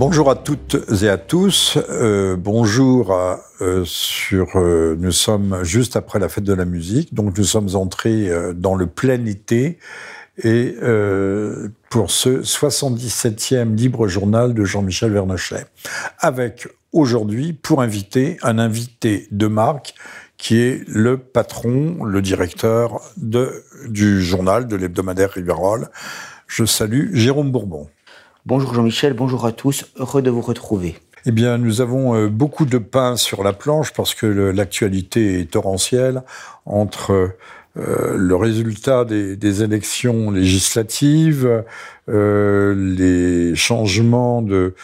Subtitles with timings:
[0.00, 1.76] Bonjour à toutes et à tous.
[1.90, 3.36] Euh, bonjour euh.
[3.60, 8.76] Euh, nous sommes juste après la fête de la musique, donc nous sommes entrés dans
[8.76, 9.76] le plein été
[10.42, 10.74] et
[11.90, 15.66] pour ce 77e libre journal de Jean-Michel Vernochet,
[16.18, 19.92] avec aujourd'hui pour inviter un invité de marque
[20.38, 25.90] qui est le patron, le directeur du journal de l'hebdomadaire Riverol.
[26.46, 27.90] Je salue Jérôme Bourbon.
[28.50, 30.96] Bonjour Jean-Michel, bonjour à tous, heureux de vous retrouver.
[31.24, 35.52] Eh bien, nous avons euh, beaucoup de pain sur la planche parce que l'actualité est
[35.52, 36.24] torrentielle
[36.66, 41.62] entre euh, le résultat des, élections législatives,
[42.08, 44.74] euh, les changements de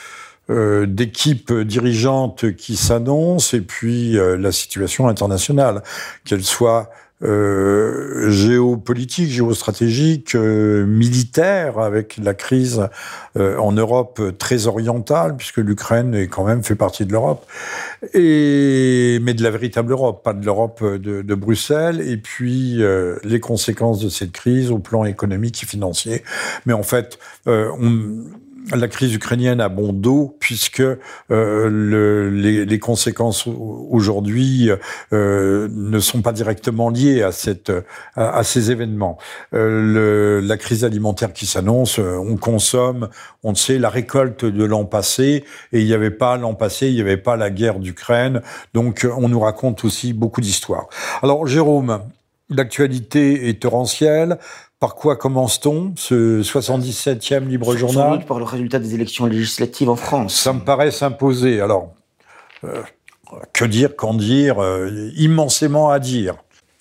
[0.87, 5.83] d'équipes dirigeantes qui s'annoncent et puis la situation internationale,
[6.25, 6.89] qu'elle soit
[7.23, 12.89] euh, géopolitique, géostratégique, euh, militaire, avec la crise
[13.39, 17.47] euh, en Europe très orientale, puisque l'Ukraine est quand même fait partie de l'Europe,
[18.15, 23.17] et mais de la véritable Europe, pas de l'Europe de, de, Bruxelles, et puis euh,
[23.25, 26.23] les conséquences de cette crise au plan économique et financier.
[26.67, 28.25] Mais en fait, euh, on
[28.75, 30.99] la crise ukrainienne a bon dos puisque euh,
[31.31, 34.71] le, les, les, conséquences aujourd'hui
[35.13, 37.73] euh, ne sont pas directement liées à, cette,
[38.17, 39.19] à, ces événements.
[39.55, 43.09] Euh, le, la crise alimentaire qui s'annonce, euh, on consomme,
[43.45, 46.95] on sait, la récolte de l'an passé, et il n'y avait pas l'an passé, il
[46.95, 48.43] n'y avait pas la guerre d'Ukraine,
[48.75, 50.89] donc on nous raconte aussi beaucoup d'histoires.
[51.23, 52.01] Alors Jérôme,
[52.49, 54.39] l'actualité est torrentielle.
[54.79, 59.89] Par quoi commence-t-on, ce 77e libre Sans journal doute par le résultat des élections législatives
[59.89, 60.35] en France.
[60.35, 61.61] Ça me paraît s'imposer.
[61.61, 61.95] Alors,
[62.65, 62.83] euh,
[63.55, 66.37] que dire, qu'en dire euh, Immensément à dire.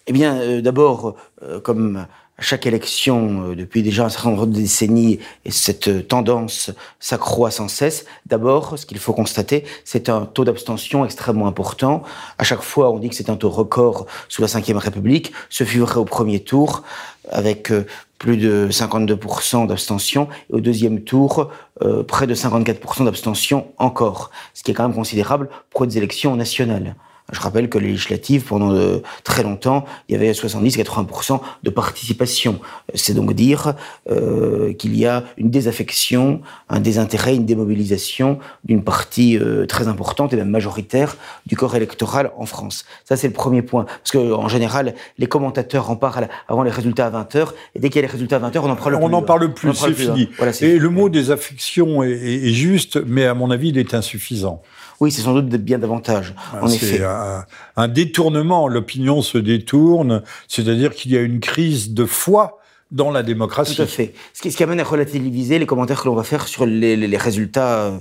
[0.07, 1.15] Eh bien, euh, d'abord,
[1.63, 2.05] comme
[2.37, 6.71] à chaque élection euh, depuis déjà un certain nombre de décennies et cette euh, tendance
[6.99, 8.05] s'accroît sans cesse.
[8.25, 12.03] D'abord, ce qu'il faut constater, c'est un taux d'abstention extrêmement important.
[12.37, 15.31] À chaque fois, on dit que c'est un taux record sous la Ve République.
[15.49, 16.83] Ce fut vrai au premier tour
[17.31, 17.85] avec euh,
[18.17, 24.63] plus de 52% d'abstention et au deuxième tour, euh, près de 54% d'abstention encore, ce
[24.63, 26.95] qui est quand même considérable pour des élections nationales.
[27.31, 32.59] Je rappelle que les législatives, pendant de, très longtemps, il y avait 70-80% de participation.
[32.93, 33.73] C'est donc dire
[34.11, 40.33] euh, qu'il y a une désaffection, un désintérêt, une démobilisation d'une partie euh, très importante
[40.33, 42.85] et même majoritaire du corps électoral en France.
[43.05, 43.85] Ça, c'est le premier point.
[43.85, 47.89] Parce que en général, les commentateurs en parlent avant les résultats à 20h, et dès
[47.89, 49.05] qu'il y a les résultats à 20h, on en parle on plus.
[49.05, 50.29] On n'en parle plus, c'est fini.
[50.37, 50.77] Voilà, et fini.
[50.77, 54.61] le mot désaffection est juste, mais à mon avis, il est insuffisant.
[54.99, 56.33] Oui, c'est sans doute bien davantage.
[56.61, 57.03] En effet.
[57.03, 57.45] Un,
[57.75, 62.59] un, détournement, l'opinion se détourne, c'est-à-dire qu'il y a une crise de foi
[62.91, 63.75] dans la démocratie.
[63.75, 64.13] Tout à fait.
[64.33, 66.95] Ce qui, ce qui amène à relativiser les commentaires que l'on va faire sur les,
[66.95, 67.91] les, les résultats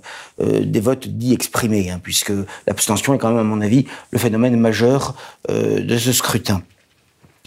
[0.40, 2.32] euh, des votes dits exprimés, hein, puisque
[2.66, 5.14] l'abstention est quand même, à mon avis, le phénomène majeur
[5.50, 6.62] euh, de ce scrutin.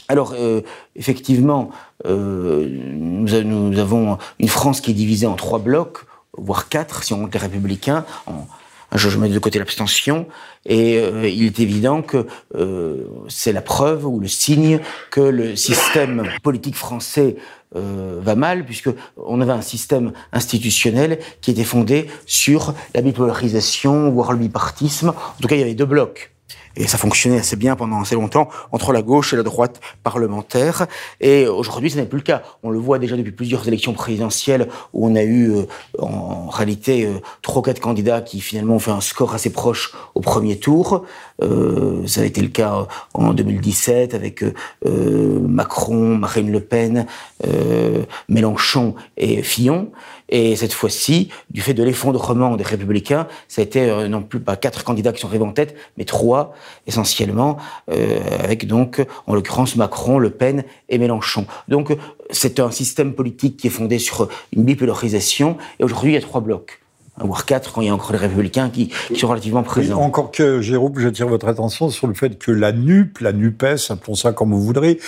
[0.10, 0.62] Alors, euh,
[0.96, 1.70] effectivement,
[2.06, 6.00] euh, nous, nous, avons une France qui est divisée en trois blocs,
[6.38, 8.48] voire quatre, si on compte les républicains, en,
[8.94, 10.28] je, mets de côté l'abstention,
[10.66, 12.26] et euh, il est évident que
[12.56, 14.80] euh, c'est la preuve ou le signe
[15.12, 17.36] que le système politique français
[17.76, 24.10] euh, va mal, puisque on avait un système institutionnel qui était fondé sur la bipolarisation,
[24.10, 25.10] voire le bipartisme.
[25.10, 26.32] En tout cas, il y avait deux blocs.
[26.78, 30.88] Et ça fonctionnait assez bien pendant assez longtemps entre la gauche et la droite parlementaire.
[31.20, 32.44] Et aujourd'hui, ce n'est plus le cas.
[32.64, 35.66] On le voit déjà depuis plusieurs élections présidentielles où on a eu euh,
[36.00, 39.94] en réalité euh, trois ou quatre candidats qui finalement ont fait un score assez proche
[40.16, 41.04] au premier tour.
[41.42, 47.06] Euh, ça a été le cas en 2017 avec euh, Macron, Marine Le Pen,
[47.46, 49.92] euh, Mélenchon et Fillon.
[50.30, 54.40] Et cette fois-ci, du fait de l'effondrement des Républicains, ça a été euh, non plus
[54.40, 56.54] pas quatre candidats qui sont arrivés en tête, mais trois
[56.86, 57.58] essentiellement,
[57.92, 61.46] euh, avec donc en l'occurrence Macron, Le Pen et Mélenchon.
[61.68, 61.96] Donc
[62.30, 65.58] c'est un système politique qui est fondé sur une bipolarisation.
[65.80, 66.80] Et aujourd'hui, il y a trois blocs
[67.26, 70.02] voire quatre quand il y a encore les républicains qui, qui sont relativement présents.
[70.02, 74.16] Encore que, Jérôme, j'attire votre attention sur le fait que la NUP, la NUPES, appelons
[74.16, 75.00] ça comme vous voudrez,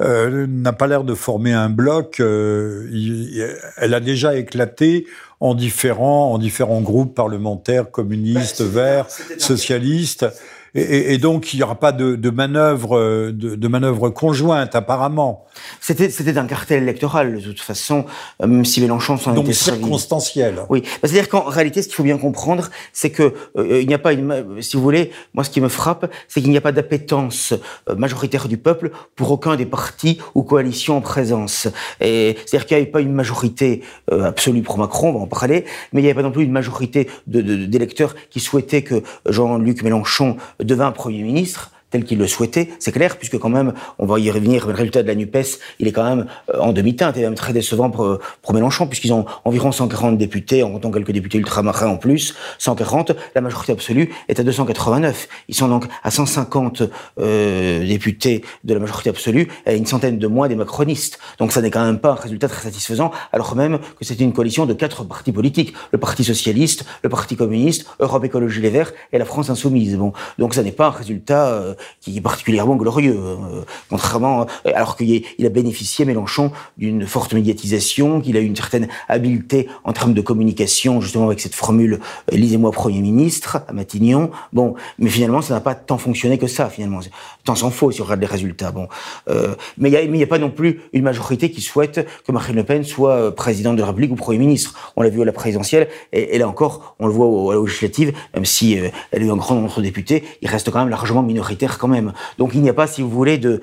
[0.00, 2.20] euh, n'a pas l'air de former un bloc.
[2.20, 5.06] Euh, il, elle a déjà éclaté
[5.40, 9.06] en différents, en différents groupes parlementaires, communistes, ben, verts,
[9.38, 10.26] socialistes.
[10.74, 15.46] Et, et, donc, il n'y aura pas de, de manœuvre, de, de manœuvre conjointe, apparemment.
[15.80, 18.04] C'était, c'était un cartel électoral, de toute façon,
[18.40, 20.60] même si Mélenchon s'en était Donc circonstanciel.
[20.68, 20.82] Oui.
[20.82, 23.98] Bah, c'est-à-dire qu'en réalité, ce qu'il faut bien comprendre, c'est que euh, il n'y a
[23.98, 26.72] pas une, si vous voulez, moi, ce qui me frappe, c'est qu'il n'y a pas
[26.72, 27.54] d'appétence
[27.88, 31.68] euh, majoritaire du peuple pour aucun des partis ou coalitions en présence.
[32.00, 33.82] Et c'est-à-dire qu'il n'y avait pas une majorité
[34.12, 36.44] euh, absolue pour Macron, on va en parler, mais il n'y avait pas non plus
[36.44, 40.36] une majorité de, de, d'électeurs qui souhaitaient que Jean-Luc Mélenchon
[40.68, 44.30] devint Premier ministre tel qu'il le souhaitait, c'est clair, puisque quand même, on va y
[44.30, 47.34] revenir, le résultat de la NUPES, il est quand même euh, en demi-teinte, et même
[47.34, 51.88] très décevant pour, pour Mélenchon, puisqu'ils ont environ 140 députés, en comptant quelques députés ultramarins
[51.88, 55.28] en plus, 140, la majorité absolue est à 289.
[55.48, 56.82] Ils sont donc à 150
[57.18, 61.18] euh, députés de la majorité absolue, et une centaine de moins des macronistes.
[61.38, 64.32] Donc ça n'est quand même pas un résultat très satisfaisant, alors même que c'est une
[64.32, 68.92] coalition de quatre partis politiques, le Parti Socialiste, le Parti Communiste, Europe Écologie Les Verts
[69.12, 69.96] et la France Insoumise.
[69.96, 71.48] Bon, donc ça n'est pas un résultat...
[71.48, 77.34] Euh, qui est particulièrement glorieux, euh, contrairement, euh, alors qu'il a bénéficié Mélenchon d'une forte
[77.34, 82.00] médiatisation, qu'il a eu une certaine habileté en termes de communication, justement avec cette formule
[82.32, 84.30] euh, "lisez-moi Premier ministre" à Matignon.
[84.52, 86.68] Bon, mais finalement, ça n'a pas tant fonctionné que ça.
[86.70, 87.00] Finalement,
[87.44, 88.70] tant s'en faut si on regarde les résultats.
[88.70, 88.88] Bon,
[89.28, 92.64] euh, mais il n'y a, pas non plus une majorité qui souhaite que Marine Le
[92.64, 94.92] Pen soit présidente de la République ou Premier ministre.
[94.96, 97.60] On l'a vu à la présidentielle, et, là encore, on le voit au, à la
[97.60, 100.88] législative, même si elle a eu un grand nombre de députés, il reste quand même
[100.88, 102.12] largement minoritaire quand même.
[102.38, 103.60] Donc il n'y a pas, si vous voulez, de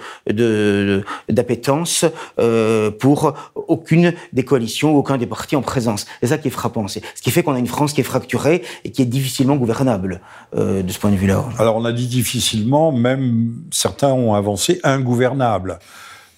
[1.29, 2.05] d'appétence
[2.39, 6.05] euh, pour aucune des coalitions, aucun des partis en présence.
[6.21, 6.87] C'est ça qui est frappant.
[6.87, 9.55] C'est ce qui fait qu'on a une France qui est fracturée et qui est difficilement
[9.55, 10.21] gouvernable
[10.55, 11.45] euh, de ce point de vue-là.
[11.57, 15.79] Alors on a dit difficilement, même certains ont avancé ingouvernable.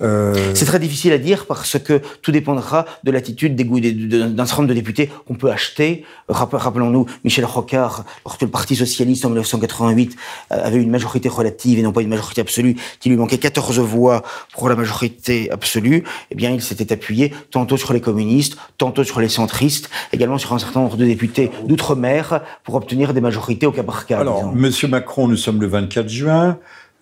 [0.01, 0.51] Euh...
[0.53, 4.73] C'est très difficile à dire parce que tout dépendra de l'attitude d'un certain nombre de
[4.73, 6.03] députés qu'on peut acheter.
[6.29, 10.15] Rappelons-nous, Michel Rocard, lorsque le Parti socialiste en 1988
[10.51, 13.79] euh, avait une majorité relative et non pas une majorité absolue, qu'il lui manquait 14
[13.79, 14.23] voix
[14.53, 19.19] pour la majorité absolue, eh bien il s'était appuyé tantôt sur les communistes, tantôt sur
[19.19, 23.71] les centristes, également sur un certain nombre de députés d'outre-mer pour obtenir des majorités au
[23.71, 24.19] cas par cas.
[24.19, 26.59] Alors, Monsieur Macron, nous sommes le 24 juin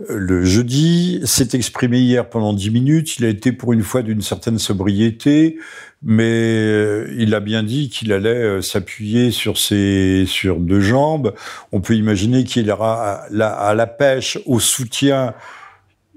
[0.10, 3.18] le jeudi, s'est exprimé hier pendant dix minutes.
[3.18, 5.58] Il a été pour une fois d'une certaine sobriété,
[6.04, 11.34] mais euh, il a bien dit qu'il allait euh, s'appuyer sur ses sur deux jambes.
[11.72, 15.34] On peut imaginer qu'il ira à la pêche au soutien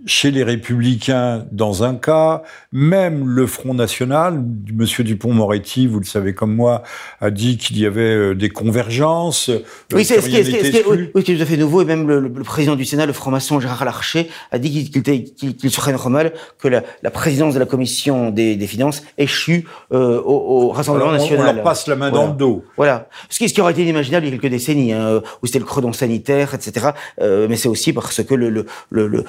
[0.07, 2.43] chez les Républicains dans un cas,
[2.73, 4.43] même le Front National,
[4.73, 6.83] Monsieur Dupont-Moretti, vous le savez comme moi,
[7.21, 9.49] a dit qu'il y avait euh, des convergences.
[9.49, 12.85] Euh, oui, c'est ce, qui est, tout à fait nouveau, et même le, président du
[12.85, 17.67] Sénat, le franc-maçon Gérard Larcher, a dit qu'il serait normal que la, présidence de la
[17.67, 21.49] Commission des, Finances échue euh, au, Rassemblement National.
[21.49, 22.65] On leur passe la main dans le dos.
[22.77, 23.09] Voilà.
[23.31, 25.59] Ce qui, ce qui aurait été inimaginable il y a quelques décennies, hein, où c'était
[25.59, 26.89] le credon sanitaire, etc.
[27.21, 29.25] mais c'est aussi parce que le, le, le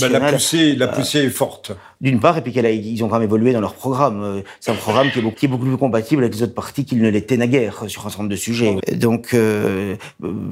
[0.00, 1.72] Bah, la poussée, la poussée est forte.
[2.00, 4.22] D'une part, et puis qu'ils ont quand même évolué dans leur programme.
[4.22, 6.54] Euh, c'est un programme qui est, beaucoup, qui est beaucoup plus compatible avec les autres
[6.54, 8.78] partis qu'il ne l'était naguère sur un certain nombre de sujets.
[8.94, 9.96] Donc, euh,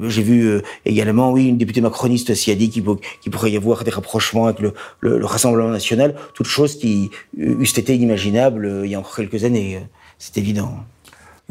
[0.07, 3.83] j'ai vu euh, également, oui, une députée macroniste aussi a dit qu'il pourrait y avoir
[3.83, 8.91] des rapprochements avec le, le, le Rassemblement national, toutes choses qui eussent été inimaginables il
[8.91, 9.79] y a encore quelques années.
[10.17, 10.83] C'est évident.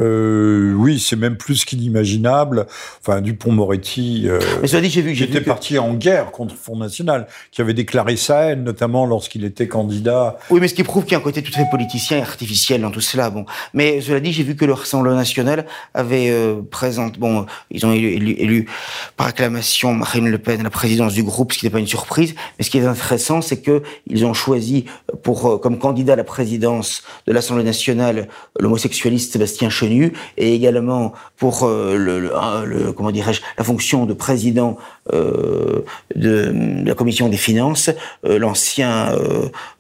[0.01, 2.67] Euh, oui, c'est même plus qu'inimaginable.
[3.01, 4.25] Enfin, Dupont-Moretti.
[4.27, 7.61] Euh, mais dit, j'ai vu, j'ai était parti en guerre contre le Front National, qui
[7.61, 10.39] avait déclaré sa haine, notamment lorsqu'il était candidat.
[10.51, 12.23] Oui, mais ce qui prouve qu'il y a un côté tout à fait politicien et
[12.23, 13.31] artificiel dans tout cela.
[13.31, 13.45] Bon,
[13.75, 17.19] mais cela dit, j'ai vu que le Rassemblement national avait euh, présenté.
[17.19, 18.69] Bon, ils ont élu, élu,
[19.17, 21.87] par acclamation Marine Le Pen à la présidence du groupe, ce qui n'est pas une
[21.87, 22.35] surprise.
[22.59, 24.85] Mais ce qui est intéressant, c'est que ils ont choisi
[25.23, 29.88] pour euh, comme candidat à la présidence de l'Assemblée nationale l'homosexualiste Sébastien Chenu
[30.37, 34.77] et également pour euh, le, comment dirais-je la fonction de président
[35.13, 35.85] euh,
[36.15, 36.53] de,
[36.87, 37.91] la commission des finances,
[38.25, 39.13] euh, l'ancien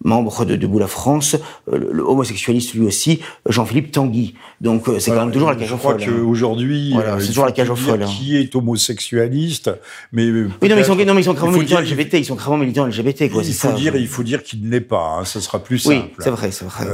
[0.04, 1.36] membre de Debout la France,
[1.70, 4.34] le, homosexualiste lui aussi, Jean-Philippe Tanguy.
[4.60, 6.00] Donc c'est quand même toujours la cage aux folles.
[6.00, 8.02] Je crois qu'aujourd'hui, voilà, c'est toujours la cage aux folles.
[8.02, 8.06] Hein.
[8.06, 9.70] Qui est homosexualiste
[10.12, 12.14] Mais oui, non, mais ils sont, non, mais ils sont gravement militants LGBT.
[12.14, 13.30] Ils sont gravement militants LGBT.
[13.30, 15.18] Quoi, il faut ça, dire, il faut dire qu'il ne l'est pas.
[15.20, 16.06] Hein, ça sera plus simple.
[16.06, 16.86] Oui, c'est vrai, c'est vrai.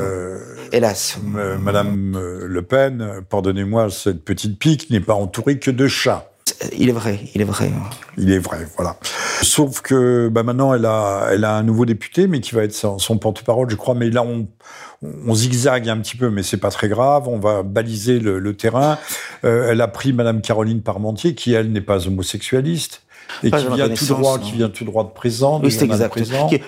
[0.73, 1.19] Hélas.
[1.61, 6.31] Madame Le Pen pardonnez-moi, cette petite pique n'est pas entourée que de chats.
[6.77, 7.71] Il est vrai, il est vrai.
[8.19, 8.97] Il est vrai, voilà.
[9.43, 12.75] Sauf que bah maintenant, elle a, elle a un nouveau député, mais qui va être
[12.75, 13.95] son, porte-parole, je crois.
[13.95, 14.47] Mais là, on,
[15.27, 17.29] on zigzague un petit peu, mais c'est pas très grave.
[17.29, 18.99] On va baliser le, terrain.
[19.45, 23.03] Euh, elle a pris Madame Caroline Parmentier, qui elle n'est pas homosexualiste.
[23.43, 25.59] Et qui vient, tout droit, qui vient tout droit de présent.
[25.63, 26.15] Oui, c'est exact.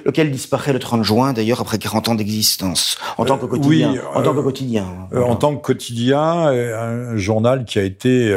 [0.06, 2.96] lequel disparaît le 30 juin, d'ailleurs, après 40 ans d'existence.
[3.18, 3.94] En tant que euh, quotidien.
[4.14, 4.86] en tant que quotidien.
[5.12, 8.34] Euh, en tant que quotidien, un journal qui a été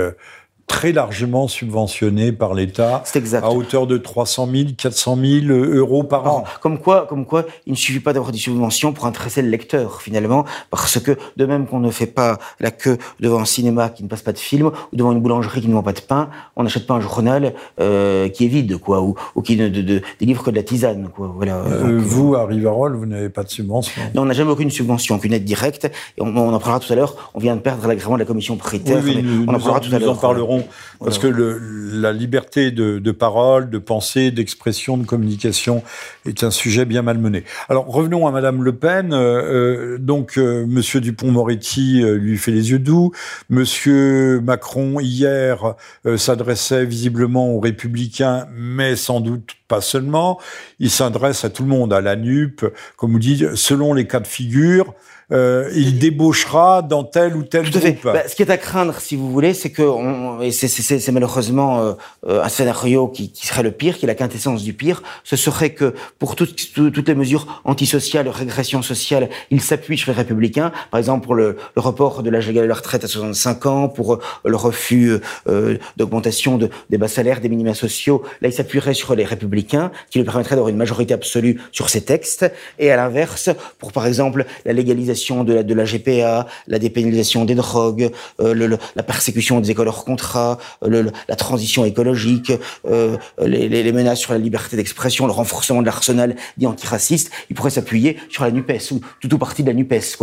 [0.70, 3.44] très largement subventionné par l'État, exact.
[3.44, 6.46] à hauteur de 300 000, 400 000 euros par an.
[6.62, 10.02] Comme quoi, comme quoi, il ne suffit pas d'avoir des subventions pour intéresser le lecteur,
[10.02, 14.04] finalement, parce que de même qu'on ne fait pas la queue devant un cinéma qui
[14.04, 16.30] ne passe pas de film, ou devant une boulangerie qui ne vend pas de pain,
[16.56, 19.82] on n'achète pas un journal euh, qui est vide, quoi, ou, ou qui ne de,
[19.82, 21.34] de, délivre que de la tisane, quoi.
[21.36, 21.58] Voilà.
[21.58, 25.16] Euh, vous, à Rivarol, vous n'avez pas de subvention Non, on n'a jamais aucune subvention,
[25.16, 27.32] aucune aide directe, et on, on en parlera tout à l'heure.
[27.34, 29.02] On vient de perdre l'agrément de la commission paritaire.
[29.04, 30.12] Oui, oui, nous, on en parlera tout à l'heure.
[30.12, 30.59] en parlerons
[31.00, 31.58] parce que le,
[31.94, 35.84] la liberté de, de, parole, de pensée, d'expression, de communication
[36.26, 37.44] est un sujet bien malmené.
[37.70, 39.14] Alors revenons à Madame Le Pen.
[39.14, 43.12] Euh, donc euh, Monsieur Dupont-Moretti euh, lui fait les yeux doux.
[43.50, 45.76] Monsieur Macron hier
[46.06, 50.40] euh, s'adressait visiblement aux Républicains, mais sans doute pas seulement.
[50.80, 52.66] Il s'adresse à tout le monde, à la NUP,
[52.98, 54.94] comme vous dites, selon les cas de figure
[55.32, 58.04] euh, il débauchera dans tel ou tel Tout groupe.
[58.04, 61.96] Bah, ce qui est à craindre, si vous voulez, c'est que, on, et c'est malheureusement
[62.28, 65.36] euh, un scénario qui, qui, serait le pire, qui est la quintessence du pire, ce
[65.36, 70.18] serait que pour tout, tout, toutes les mesures antisociales, régression sociale, il s'appuie sur les
[70.18, 73.66] républicains, par exemple pour le, le report de l'âge légal de la retraite à 65
[73.68, 75.14] ans, pour euh, le refus
[75.48, 79.59] euh, d'augmentation de, des bas salaires, des minima sociaux, là il s'appuierait sur les républicains,
[79.64, 84.06] qui lui permettrait d'avoir une majorité absolue sur ces textes, et à l'inverse, pour par
[84.06, 89.88] exemple la légalisation de la, GPA, la dépénalisation des drogues, euh, la persécution des écoles
[89.88, 92.52] hors contrat, le, la transition écologique,
[92.88, 97.72] euh, les, menaces sur la liberté d'expression, le renforcement de l'arsenal dit antiraciste, il pourrait
[97.72, 100.18] s'appuyer sur la NUPES ou tout ou partie de la NUPES.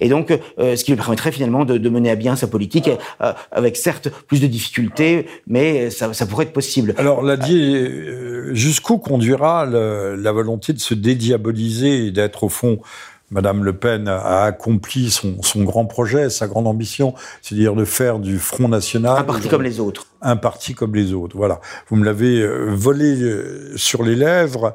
[0.00, 3.32] Et donc, euh, ce qui lui permettrait finalement de, mener à bien sa politique euh,
[3.50, 6.94] avec certes plus de difficultés, mais ça, pourrait être possible.
[6.98, 12.48] Alors, l'a dit, euh, jusqu'où conduira le, la volonté de se dédiaboliser et d'être au
[12.48, 12.78] fond
[13.30, 18.18] Madame Le Pen a accompli son, son grand projet, sa grande ambition, c'est-à-dire de faire
[18.18, 20.06] du Front National un parti comme les autres.
[20.20, 21.36] Un parti comme les autres.
[21.36, 21.60] Voilà.
[21.88, 23.16] Vous me l'avez volé
[23.76, 24.74] sur les lèvres.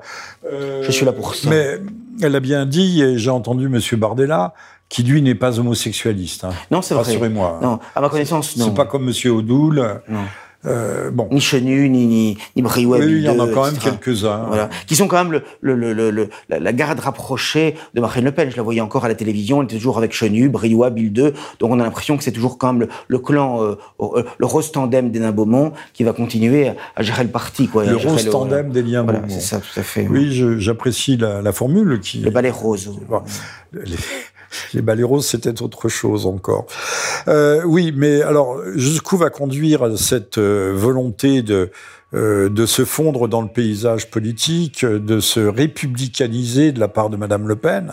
[0.50, 1.50] Euh, Je suis là pour ça.
[1.50, 1.80] Mais
[2.22, 4.54] elle a bien dit, et j'ai entendu Monsieur Bardella,
[4.88, 6.46] qui lui n'est pas homosexualiste.
[6.46, 6.54] Hein.
[6.72, 7.04] Non, c'est vrai.
[7.04, 7.60] Rassurez-moi.
[7.62, 8.68] Non, à ma connaissance, non.
[8.68, 10.00] C'est pas comme Monsieur Odoul.
[10.08, 10.22] Non.
[10.66, 11.28] Euh, bon.
[11.32, 13.00] Ni Chenu, ni, ni, ni Briouet.
[13.00, 14.46] Oui, il y en a quand même quelques-uns.
[14.48, 14.70] Voilà.
[14.88, 18.50] Qui sont quand même le, le, le, le, la garde rapprochée de Marine Le Pen.
[18.50, 21.34] Je la voyais encore à la télévision, elle était toujours avec Chenu, Briouat, Bill 2.
[21.60, 25.12] Donc on a l'impression que c'est toujours quand même le, clan, euh, le rose tandem
[25.12, 27.68] d'Hénin Beaumont qui va continuer à, à, gérer le parti.
[27.68, 29.34] Quoi, le rose tandem d'Hénin voilà, Beaumont.
[29.34, 30.08] c'est ça, tout à fait.
[30.10, 32.20] Oui, j'apprécie la, la, formule qui.
[32.20, 32.92] Le balai rose.
[33.10, 33.22] Bon,
[33.74, 33.96] les...
[34.74, 36.68] Les balais roses, c'était autre chose encore.
[37.28, 41.72] Euh, oui, mais alors, jusqu'où va conduire cette euh, volonté de,
[42.14, 47.18] euh, de se fondre dans le paysage politique, de se républicaniser de la part de
[47.18, 47.92] Madame Le Pen,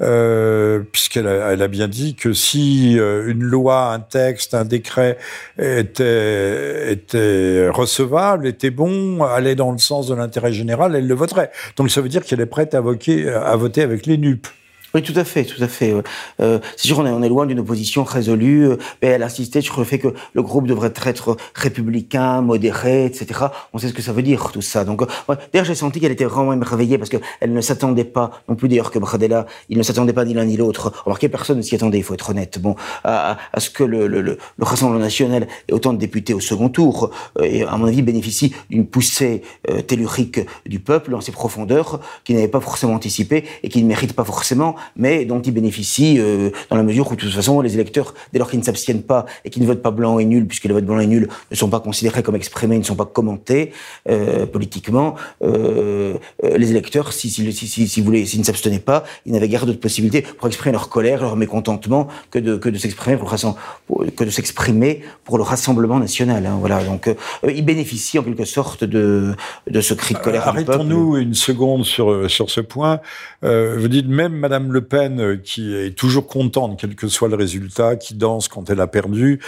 [0.00, 5.18] euh, puisqu'elle a, elle a bien dit que si une loi, un texte, un décret
[5.58, 11.50] était, était recevable, était bon, allait dans le sens de l'intérêt général, elle le voterait.
[11.76, 14.46] Donc ça veut dire qu'elle est prête à, voter, à voter avec les NUP.
[14.94, 15.94] Oui, tout à fait, tout à fait.
[16.40, 18.70] Euh, c'est sûr, on est, loin d'une opposition résolue,
[19.00, 23.46] mais elle insistait sur le fait que le groupe devrait être républicain, modéré, etc.
[23.72, 24.84] On sait ce que ça veut dire, tout ça.
[24.84, 28.56] Donc, ouais, d'ailleurs, j'ai senti qu'elle était vraiment émerveillée parce qu'elle ne s'attendait pas, non
[28.56, 30.92] plus d'ailleurs que Bradella, il ne s'attendait pas ni l'un ni l'autre.
[31.04, 32.58] Remarquez, personne ne s'y attendait, il faut être honnête.
[32.58, 36.40] Bon, à, ce que le, le, le, le, Rassemblement national ait autant de députés au
[36.40, 41.20] second tour, euh, et à mon avis, bénéficie d'une poussée euh, tellurique du peuple dans
[41.20, 45.40] ses profondeurs, qu'il n'avait pas forcément anticipé et qui ne mérite pas forcément mais dont
[45.40, 48.58] ils bénéficient euh, dans la mesure où, de toute façon, les électeurs, dès lors qu'ils
[48.58, 50.98] ne s'abstiennent pas et qu'ils ne votent pas blanc et nul, puisque les votes blanc
[51.00, 53.72] et nul ne sont pas considérés comme exprimés, ne sont pas commentés
[54.08, 58.78] euh, politiquement, euh, les électeurs, si, si, si, si, si vous voulez, s'ils ne s'abstenaient
[58.78, 62.68] pas, ils n'avaient guère d'autre possibilité pour exprimer leur colère, leur mécontentement, que de, que
[62.68, 66.46] de s'exprimer pour, que de s'exprimer pour le Rassemblement national.
[66.46, 67.10] Hein, voilà, donc
[67.46, 69.34] ils bénéficient en quelque sorte de,
[69.68, 70.48] de ce cri de colère.
[70.48, 73.00] Arrêtons-nous une seconde sur, sur ce point.
[73.42, 77.96] vous dites même Madame Le Pen, qui est toujours contente, quel que soit le résultat,
[77.96, 79.40] qui danse quand elle a perdu.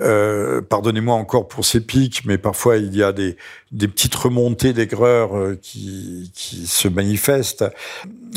[0.00, 3.36] Euh, Pardonnez-moi encore pour ces pics, mais parfois il y a des,
[3.70, 7.64] des petites remontées d'aigreur euh, qui, qui se manifestent.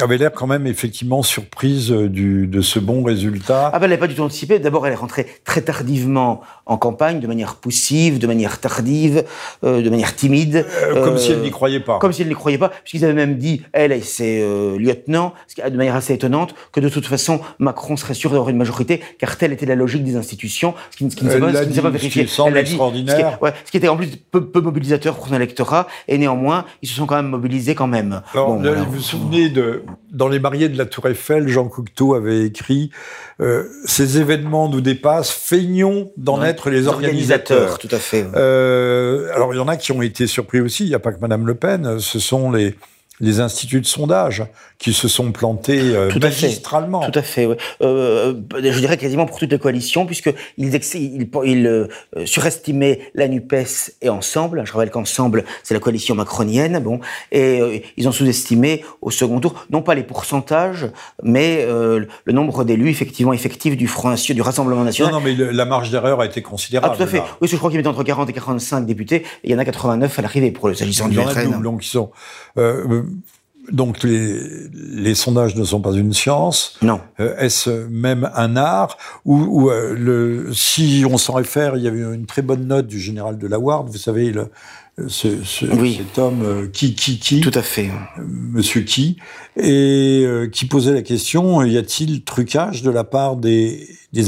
[0.01, 3.71] Avait l'air quand même effectivement surprise du, de ce bon résultat.
[3.73, 4.59] Ah ben elle n'avait pas du tout anticipé.
[4.59, 9.23] D'abord, elle est rentrée très tardivement en campagne, de manière poussive, de manière tardive,
[9.63, 10.65] euh, de manière timide.
[10.83, 11.99] Euh, comme si elle n'y croyait pas.
[11.99, 14.41] Comme si elle n'y croyait pas, puisqu'ils avaient même dit, elle et ses
[14.77, 18.57] lieutenants, de manière assez étonnante, étonnante que de toute façon Macron serait sûr d'avoir une
[18.57, 21.51] majorité, car telle était la logique des institutions, ce qui, ce qui ne s'est pas,
[21.51, 22.23] pas, vérifié.
[22.23, 23.15] Ce qui semble extraordinaire.
[23.15, 26.17] Ce qui, ouais, ce qui, était en plus peu, peu, mobilisateur pour son électorat, et
[26.17, 28.21] néanmoins ils se sont quand même mobilisés quand même.
[28.33, 32.15] Alors, bon, Vous vous souvenez de dans les mariés de la Tour Eiffel, Jean Cocteau
[32.15, 32.91] avait écrit
[33.41, 37.77] euh, ces événements nous dépassent, feignons d'en être les organisateurs.
[37.77, 38.25] Tout à fait.
[38.35, 40.85] Euh, alors il y en a qui ont été surpris aussi.
[40.85, 41.99] Il n'y a pas que Madame Le Pen.
[41.99, 42.75] Ce sont les
[43.19, 44.43] les instituts de sondage
[44.77, 47.01] qui se sont plantés euh, tout magistralement.
[47.01, 47.11] À fait.
[47.11, 47.45] Tout à fait.
[47.45, 47.55] Oui.
[47.81, 51.87] Euh, je dirais quasiment pour toutes les coalitions, puisqu'ils ils, ils, euh,
[52.25, 53.55] surestimaient la Nupes
[54.01, 54.63] et Ensemble.
[54.65, 56.79] Je rappelle qu'Ensemble, c'est la coalition macronienne.
[56.79, 56.99] Bon,
[57.31, 60.87] et euh, ils ont sous-estimé au second tour, non pas les pourcentages,
[61.23, 65.13] mais euh, le nombre d'élus effectivement effectifs du Front du Rassemblement national.
[65.13, 66.93] Non, non, mais la marge d'erreur a été considérable.
[66.93, 67.19] Ah, tout à fait.
[67.19, 69.17] Oui, parce que je crois qu'il y avait entre 40 et 45 députés.
[69.43, 71.61] Et il y en a 89 à l'arrivée pour le s'agissant du RN.
[71.61, 72.11] Donc ils sont
[73.71, 74.39] donc les,
[74.73, 76.77] les, sondages ne sont pas une science.
[76.81, 76.99] Non.
[77.19, 82.01] Euh, Est-ce même un art Ou euh, le, si on s'en réfère, il y avait
[82.01, 84.49] une très bonne note du général de la Ward, vous savez, le,
[85.09, 85.97] ce, ce, oui.
[85.97, 87.89] cet homme euh, qui qui qui tout à fait.
[88.17, 89.17] Euh, monsieur qui
[89.57, 94.23] et euh, qui posait la question y a-t-il trucage de la part des des,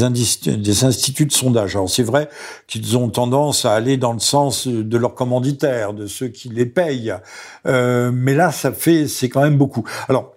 [0.57, 1.75] des instituts de sondage?
[1.77, 2.27] Alors c'est vrai
[2.67, 6.65] qu'ils ont tendance à aller dans le sens de leurs commanditaires de ceux qui les
[6.65, 7.15] payent.
[7.63, 9.85] Mais là ça fait c'est quand même beaucoup.
[10.09, 10.33] Alors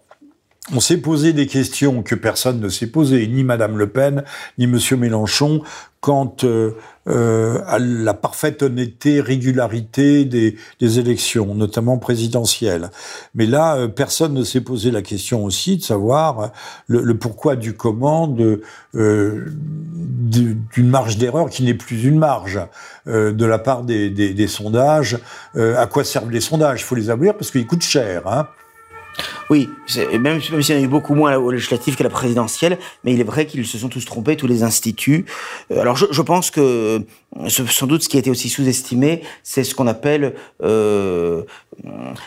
[0.73, 4.25] on s'est posé des questions que personne ne s'est posées, ni Madame Le Pen,
[4.59, 5.63] ni Monsieur Mélenchon,
[6.01, 6.73] quant euh,
[7.09, 12.91] euh, à la parfaite honnêteté, régularité des, élections, notamment présidentielles.
[13.35, 16.53] Mais là, euh, personne ne s'est posé la question aussi de savoir
[16.89, 18.61] le, le pourquoi du comment de,
[18.95, 22.61] euh, d'une marge d'erreur qui n'est plus une marge
[23.07, 25.19] euh, de la part des, des, des sondages.
[25.57, 26.83] à quoi servent les sondages?
[26.83, 28.27] Il faut les abolir parce qu'ils coûtent cher.
[28.27, 28.47] Hein
[29.51, 29.69] oui,
[30.13, 33.13] même, même s'il y en a eu beaucoup moins au législatif qu'à la présidentielle, mais
[33.13, 35.27] il est vrai qu'ils se sont tous trompés, tous les instituts.
[35.71, 37.05] Euh, alors je, je pense que
[37.49, 41.43] sans doute ce qui a été aussi sous-estimé, c'est ce qu'on appelle euh,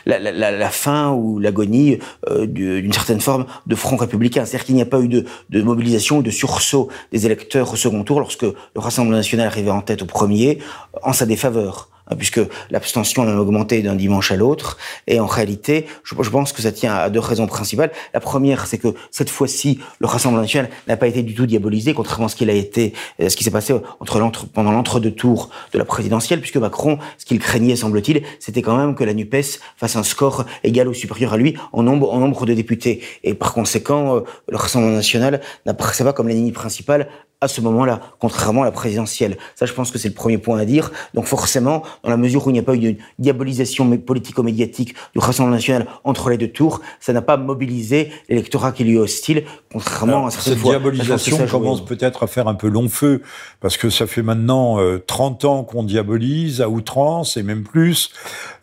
[0.06, 4.46] la, la, la, fin ou l'agonie euh, d'une certaine forme de front républicain.
[4.46, 7.76] C'est-à-dire qu'il n'y a pas eu de, de, mobilisation ou de sursaut des électeurs au
[7.76, 10.60] second tour lorsque le Rassemblement national arrivait en tête au premier,
[11.04, 11.90] en sa défaveur.
[12.08, 14.78] Hein, puisque l'abstention a augmenté d'un dimanche à l'autre.
[15.08, 17.92] Et en réalité, je, pense que ça tient à deux raisons principales.
[18.14, 21.94] La première, c'est que cette fois-ci, le Rassemblement national n'a pas été du tout diabolisé,
[21.94, 25.12] contrairement à ce qu'il a été, euh, ce qui s'est passé entre l'entre, pendant l'entre-deux
[25.12, 29.14] tours de la présidentielle, puisque Macron, ce qu'il craignait, semble-t-il, c'était quand même que la
[29.14, 33.02] NUPES fasse un score égal ou supérieur à lui en nombre, en nombre de députés.
[33.24, 37.08] Et par conséquent, euh, le Rassemblement national n'apparaissait pas comme l'ennemi principal
[37.44, 39.38] à ce moment-là, contrairement à la présidentielle.
[39.56, 40.92] Ça, je pense que c'est le premier point à dire.
[41.14, 45.20] Donc forcément, dans la mesure où il n'y a pas eu une diabolisation politico-médiatique du
[45.20, 49.44] Rassemblement national entre les deux tours, ça n'a pas mobilisé l'électorat qui lui est hostile,
[49.72, 50.72] contrairement Alors, à certaines cette fois.
[50.72, 53.22] diabolisation commence peut-être à faire un peu long feu,
[53.60, 58.12] parce que ça fait maintenant euh, 30 ans qu'on diabolise à outrance, et même plus.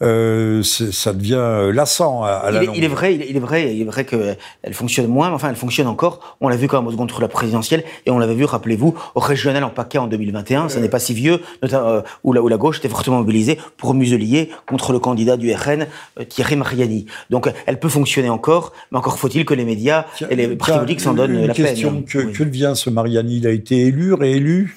[0.03, 2.77] Euh, ça devient euh, lassant à, à il, la est, longue.
[2.77, 4.37] il est vrai, il est vrai, il est vrai qu'elle
[4.73, 6.37] fonctionne moins, mais enfin, elle fonctionne encore.
[6.41, 8.45] On l'a vu quand même au second tour de la présidentielle, et on l'avait vu,
[8.71, 12.33] rappelez-vous, au régional en paquet en 2021, ça n'est pas si vieux, notamment, euh, où,
[12.33, 15.87] la, où la gauche était fortement mobilisée pour muselier contre le candidat du RN,
[16.19, 17.07] euh, Thierry Mariani.
[17.31, 21.01] Donc elle peut fonctionner encore, mais encore faut-il que les médias et les partis politiques
[21.01, 22.05] s'en donnent une la question, peine.
[22.05, 22.33] Que, Oui.
[22.33, 23.39] que devient ce Mariani?
[23.39, 24.77] Il a été élu, réélu?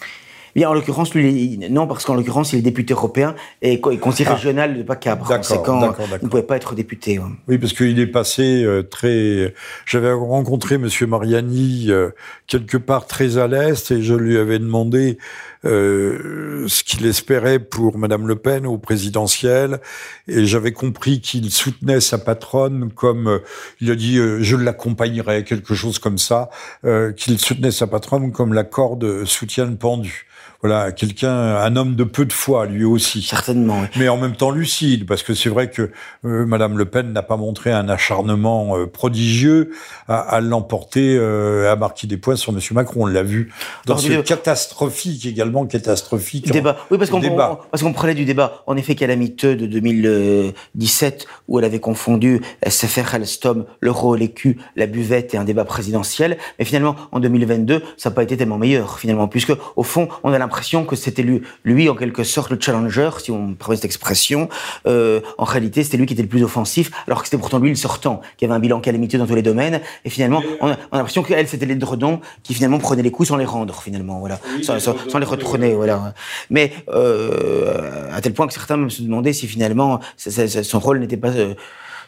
[0.56, 3.92] Bien, en l'occurrence, lui, il non, parce qu'en l'occurrence, il est député européen et co-
[3.92, 4.36] et conseiller Ah.
[4.36, 5.16] régional de PACA.
[5.16, 7.18] Par D'accord, conséquent, d'accord, il ne pouvait pas être député.
[7.20, 7.26] ouais.
[7.48, 9.54] Oui, parce qu'il est passé euh, très.
[9.86, 12.10] J'avais rencontré Monsieur Mariani euh,
[12.48, 15.18] quelque part très à l'est et je lui avais demandé
[15.66, 19.80] euh, ce qu'il espérait pour Madame Le Pen au présidentiel
[20.28, 23.39] et j'avais compris qu'il soutenait sa patronne comme euh,
[23.82, 26.50] il a dit euh, je l'accompagnerai quelque chose comme ça
[26.86, 30.26] euh, qu'il soutenait sa patronne comme la corde soutient le pendu.
[30.63, 33.82] Voilà, quelqu'un, un homme de peu de foi, lui aussi Certainement.
[33.82, 33.89] ouais.
[33.97, 35.91] mais en même temps lucide, parce que c'est vrai que
[36.23, 39.71] euh, Madame Le Pen n'a pas montré un acharnement euh, prodigieux
[40.08, 43.02] à, à l'emporter, euh, à marquer des points sur Monsieur Macron.
[43.04, 43.52] On l'a vu
[43.86, 46.49] dans Lors ce catastrophique, également catastrophique.
[46.49, 46.78] Débat.
[46.89, 48.63] Oui, parce qu'on parce qu'on prenait du débat.
[48.65, 55.34] En effet, calamiteux de 2017, où elle avait confondu SFR, Alstom, l'euro, l'écu, la buvette
[55.34, 56.38] et un débat présidentiel.
[56.58, 60.32] Mais finalement, en 2022, ça n'a pas été tellement meilleur, finalement, puisque, au fond, on
[60.32, 60.53] a l'impression
[60.88, 64.50] que c'était lui, lui, en quelque sorte, le challenger, si on me permet cette expression.
[64.88, 67.70] Euh, en réalité, c'était lui qui était le plus offensif, alors que c'était pourtant lui
[67.70, 69.82] le sortant, qui avait un bilan calamiteux dans tous les domaines.
[70.06, 73.12] Et finalement, on a, on a l'impression qu'elle, c'était les dredons qui finalement prenaient les
[73.12, 74.39] coups sans les rendre, finalement, voilà.
[74.62, 76.13] sans, sans- sans les retourner, voilà.
[76.50, 80.80] Mais euh, à tel point que certains même se demandaient si finalement ça- ça- son
[80.80, 81.54] rôle n'était pas euh,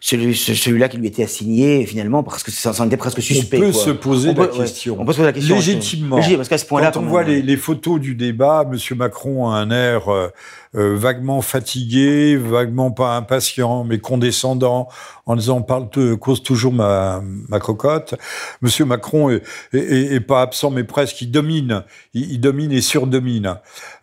[0.05, 3.57] celui, celui-là qui lui était assigné finalement parce que ça, ça était presque suspect.
[3.57, 4.97] On peut se poser la question.
[4.99, 6.19] on peut se poser la question légitimement.
[6.37, 9.55] parce qu'à ce point-là, quand on voit les, les, photos du débat, Monsieur Macron a
[9.55, 10.27] un air euh,
[10.75, 14.89] euh, vaguement fatigué, vaguement pas impatient, mais condescendant,
[15.25, 15.89] en disant parle
[16.19, 18.13] cause toujours ma, ma cocotte.
[18.61, 19.41] Monsieur Macron est,
[19.73, 23.55] est, est, pas absent, mais presque il domine, il, il domine et surdomine.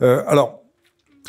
[0.03, 0.62] Euh, alors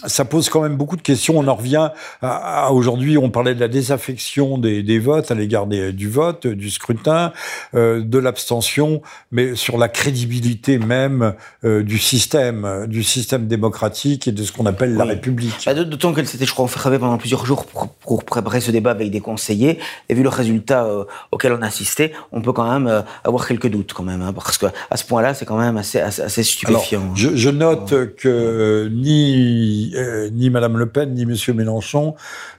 [0.06, 1.38] ça pose quand même beaucoup de questions.
[1.38, 1.90] On en revient
[2.22, 6.70] à, aujourd'hui, on parlait de la désaffection des, des votes à l'égard du vote, du
[6.70, 7.32] scrutin,
[7.76, 9.02] euh, de l'abstention,
[9.32, 14.66] mais sur la crédibilité même euh, du système, du système démocratique et de ce qu'on
[14.66, 15.54] appelle la République.
[15.66, 18.92] Bah, D'autant qu'elle s'était, je crois, enfermée pendant plusieurs jours pour, pour, préparer ce débat
[18.92, 19.80] avec des conseillers.
[20.10, 23.68] Et vu le résultat euh, auquel on a assisté, on peut quand même avoir quelques
[23.68, 27.02] doutes quand même, hein, parce que à ce point-là, c'est quand même assez, assez, stupéfiant.
[27.02, 32.16] Alors, je, je, note que ni euh, ni Madame Le Pen ni Monsieur Mélenchon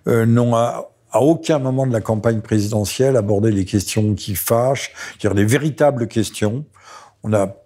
[0.08, 4.92] euh, n'ont à, à, aucun moment de la campagne présidentielle abordé les questions qui fâchent,
[5.18, 6.64] c'est-à-dire les véritables questions.
[7.22, 7.56] On a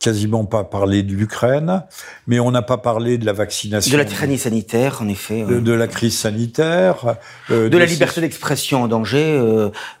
[0.00, 1.82] quasiment pas parlé de l'Ukraine,
[2.26, 3.90] mais on n'a pas parlé de la vaccination.
[3.90, 5.44] De la tyrannie sanitaire, en effet.
[5.44, 7.16] De, de la crise sanitaire.
[7.50, 9.40] Euh, de, de, la liberté d'expression en danger,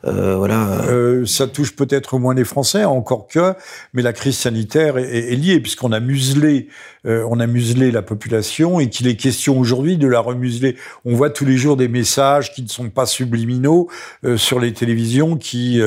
[0.02, 0.82] voilà.
[1.24, 3.54] Ça touche peut-être moins les Français, encore que,
[3.94, 6.68] mais la crise sanitaire est, est, est liée, puisqu'on a muselé,
[7.06, 10.76] euh, on a muselé la population et qu'il est question aujourd'hui de la remuseler.
[11.04, 13.88] On voit tous les jours des messages qui ne sont pas subliminaux
[14.24, 15.80] euh, sur les télévisions qui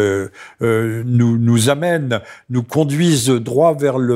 [0.62, 4.08] nous, nous amènent, nous conduisent droit vers le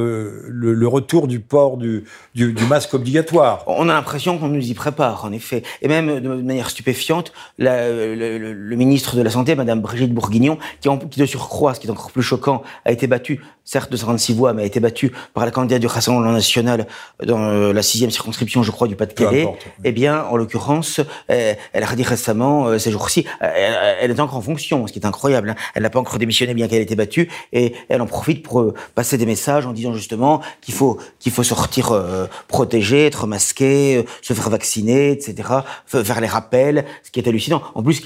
[0.47, 2.03] le, le, retour du port du,
[2.35, 3.63] du, du masque obligatoire.
[3.67, 5.63] On a l'impression qu'on nous y prépare, en effet.
[5.81, 10.57] Et même de manière stupéfiante, la, le, le, ministre de la Santé, Madame Brigitte Bourguignon,
[10.79, 13.91] qui, en, qui de surcroît, ce qui est encore plus choquant, a été battue, certes
[13.91, 16.87] de 56 voix, mais a été battue par la candidate du Rassemblement national
[17.23, 19.47] dans euh, la sixième circonscription, je crois, du Pas-de-Calais.
[19.83, 24.19] Eh bien, en l'occurrence, elle, elle a dit récemment, euh, ces jours-ci, elle, elle, est
[24.19, 25.51] encore en fonction, ce qui est incroyable.
[25.51, 25.55] Hein.
[25.75, 28.61] Elle n'a pas encore démissionné, bien qu'elle ait été battue, et elle en profite pour
[28.61, 33.27] euh, passer des messages en disant justement qu'il faut qu'il faut sortir euh, protégé, être
[33.27, 35.49] masqué, euh, se faire vacciner, etc.
[35.85, 37.61] Faire les rappels, ce qui est hallucinant.
[37.75, 38.01] En plus,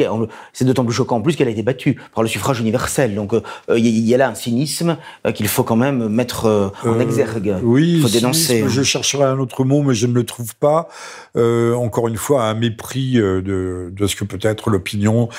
[0.54, 3.16] c'est d'autant plus choquant en plus qu'elle a été battue par le suffrage universel.
[3.16, 3.34] Donc
[3.70, 4.98] il y, y, a là un cynisme
[5.34, 7.56] qu'il faut quand même mettre en exergue.
[7.64, 8.64] Oui, il faut dénoncer.
[8.76, 10.88] Je chercherai un autre mot, mais je ne le trouve pas.
[11.36, 15.30] encore une fois, un mépris de, de ce que peut être l'opinion,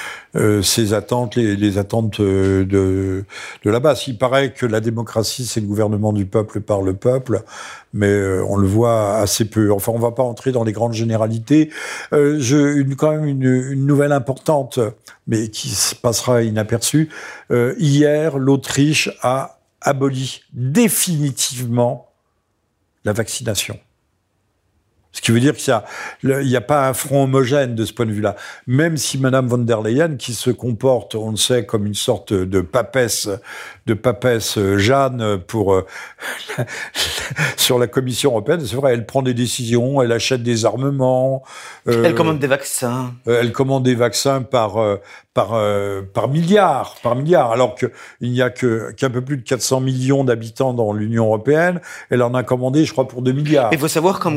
[0.62, 3.24] ses attentes, les, attentes de,
[3.64, 4.06] la base.
[4.08, 7.42] Il paraît que la démocratie, c'est le gouvernement du peuple par le peuple,
[7.92, 9.72] mais euh, on le voit assez peu.
[9.72, 11.70] Enfin, on va pas entrer dans les grandes généralités.
[12.12, 12.38] Euh,
[12.76, 14.78] une, quand même une, une, nouvelle importante,
[15.26, 17.08] mais qui se passera inaperçue.
[17.50, 22.05] Euh, hier, l'Autriche a aboli définitivement
[23.06, 23.78] la vaccination.
[25.16, 25.74] Ce qui veut dire qu'il
[26.24, 28.36] n'y a, a, pas un front homogène de ce point de vue-là.
[28.66, 32.34] Même si Madame von der Leyen, qui se comporte, on le sait, comme une sorte
[32.34, 33.30] de papesse,
[33.86, 35.86] de papesse Jeanne pour euh,
[37.56, 41.42] sur la Commission européenne, c'est vrai, elle prend des décisions, elle achète des armements.
[41.88, 43.14] Euh, elle commande des vaccins.
[43.26, 44.96] Euh, elle commande des vaccins par euh,
[45.34, 45.60] par
[46.14, 47.90] par milliards, par milliards, alors qu'il
[48.22, 51.80] n'y a que qu'un peu plus de 400 millions d'habitants dans l'Union européenne.
[52.10, 53.68] Elle en a commandé, je crois, pour 2 milliards.
[53.72, 54.36] Il faut savoir comme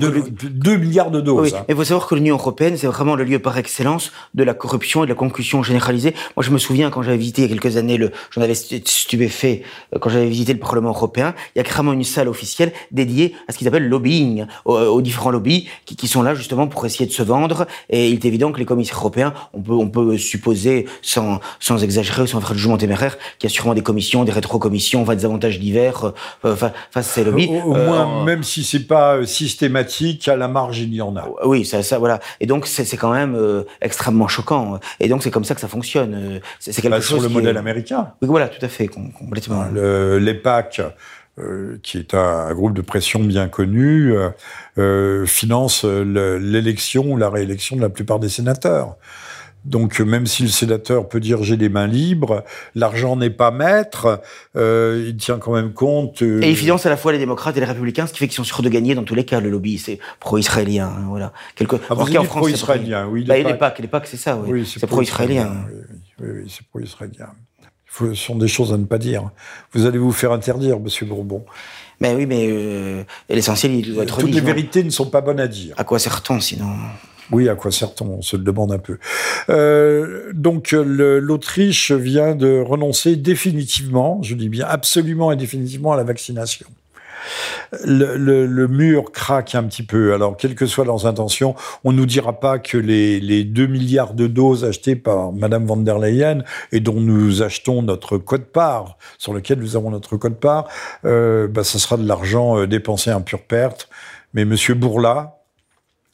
[0.70, 1.52] 2 milliards de doses.
[1.52, 1.66] Oui, hein.
[1.68, 5.04] il faut savoir que l'Union européenne, c'est vraiment le lieu par excellence de la corruption
[5.04, 6.14] et de la concussion généralisée.
[6.38, 8.54] Moi, je me souviens quand j'avais visité il y a quelques années le, j'en avais
[8.54, 9.64] stupéfait
[10.00, 13.52] quand j'avais visité le Parlement européen, il y a carrément une salle officielle dédiée à
[13.52, 17.08] ce qu'ils appellent lobbying, aux, aux différents lobbies qui, qui, sont là justement pour essayer
[17.08, 17.66] de se vendre.
[17.90, 21.84] Et il est évident que les commissaires européens, on peut, on peut supposer, sans, sans
[21.84, 25.16] exagérer, sans faire de jugement téméraire, qu'il y a sûrement des commissions, des rétro-commissions, enfin
[25.16, 26.14] des avantages divers
[26.46, 27.50] euh, face à ces lobbies.
[27.50, 31.16] Au, au euh, moins, même si c'est pas systématique, à la marge, il y en
[31.16, 31.28] a.
[31.46, 32.20] Oui, ça, ça voilà.
[32.40, 34.80] Et donc c'est quand même euh, extrêmement choquant.
[35.00, 36.42] Et donc c'est comme ça que ça fonctionne.
[36.60, 37.60] C'est quelque bah, chose sur le modèle est...
[37.60, 38.14] américain.
[38.22, 39.66] Oui, voilà, tout à fait, complètement.
[39.74, 40.82] L'EPAC,
[41.40, 44.30] euh, qui est un, un, groupe de pression bien connu, euh,
[44.78, 48.98] euh finance l'élection ou la réélection de la plupart des sénateurs.
[49.66, 52.44] Donc même si le sénateur peut dire j'ai les mains libres,
[52.76, 54.22] l'argent n'est pas maître,
[54.56, 56.22] euh, il tient quand même compte.
[56.22, 56.42] Euh...
[56.42, 58.36] Et il finance à la fois les démocrates et les républicains, ce qui fait qu'ils
[58.36, 59.40] sont sûrs de gagner dans tous les cas.
[59.40, 61.34] Le lobby, c'est pro-israélien, hein, voilà.
[61.56, 61.76] Quelque...
[61.90, 63.26] Ah, en France, pro-israélien, oui.
[63.26, 63.54] Bah, les
[63.88, 64.50] PAC, c'est ça, oui.
[64.52, 65.66] oui c'est pro-israélien.
[65.70, 65.76] oui,
[66.20, 67.28] oui, oui c'est pro-israélien
[67.98, 69.30] ce sont des choses à ne pas dire.
[69.74, 71.46] Vous allez vous faire interdire, Monsieur Bourbon.
[72.00, 75.40] Mais oui, mais euh, l'essentiel, il doit être Toutes les vérités ne sont pas bonnes
[75.40, 75.76] à dire.
[75.78, 76.68] À quoi sert-on sinon?
[77.32, 78.18] Oui, à quoi sert-on?
[78.20, 78.98] On se le demande un peu.
[79.50, 86.04] Euh, donc, l'Autriche vient de renoncer définitivement, je dis bien absolument et définitivement, à la
[86.04, 86.66] vaccination.
[87.84, 90.14] le, le, le, mur craque un petit peu.
[90.14, 94.14] Alors, quelles que soient leurs intentions, on nous dira pas que les, les 2 milliards
[94.14, 99.34] de doses achetées par Madame van der Leyen et dont nous achetons notre code-part, sur
[99.34, 100.68] lequel nous avons notre code-part,
[101.06, 103.90] euh, bah, ça sera de l'argent euh, dépensé en pure perte.
[104.34, 105.39] Mais Monsieur Bourla,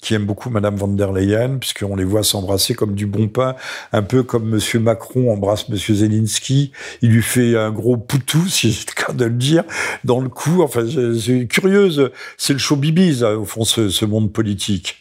[0.06, 3.56] qui aime beaucoup Madame van der Leyen, puisqu'on les voit s'embrasser comme du bon pain,
[3.92, 6.72] un peu comme Monsieur Macron embrasse Monsieur Zelensky.
[7.02, 9.64] Il lui fait un gros poutou, si j'ai le cas de le dire,
[10.04, 10.62] dans le cou.
[10.62, 10.86] Enfin,
[11.20, 12.12] c'est curieuse.
[12.38, 15.00] C'est le show bibise, au fond, ce monde politique.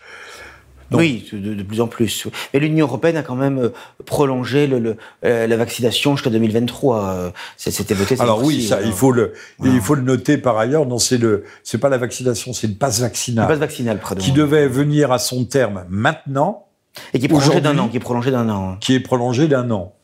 [0.90, 2.27] Donc, oui, de, de, plus en plus.
[2.53, 3.68] Et l'Union européenne a quand même euh,
[4.05, 7.05] prolongé le, le, euh, la vaccination jusqu'à 2023.
[7.05, 8.16] Euh, c'était voté.
[8.20, 9.33] Alors oui, ça, il faut le,
[9.64, 10.87] il faut le noter par ailleurs.
[10.87, 13.44] Non, c'est le, c'est pas la vaccination, c'est le passe vaccinal.
[13.44, 16.66] Le passe vaccinal, de qui devait venir à son terme maintenant.
[17.12, 17.88] Et qui est prolongé d'un an.
[17.88, 18.77] Qui est prolongé d'un an.
[18.81, 19.94] Qui est prolongé d'un an.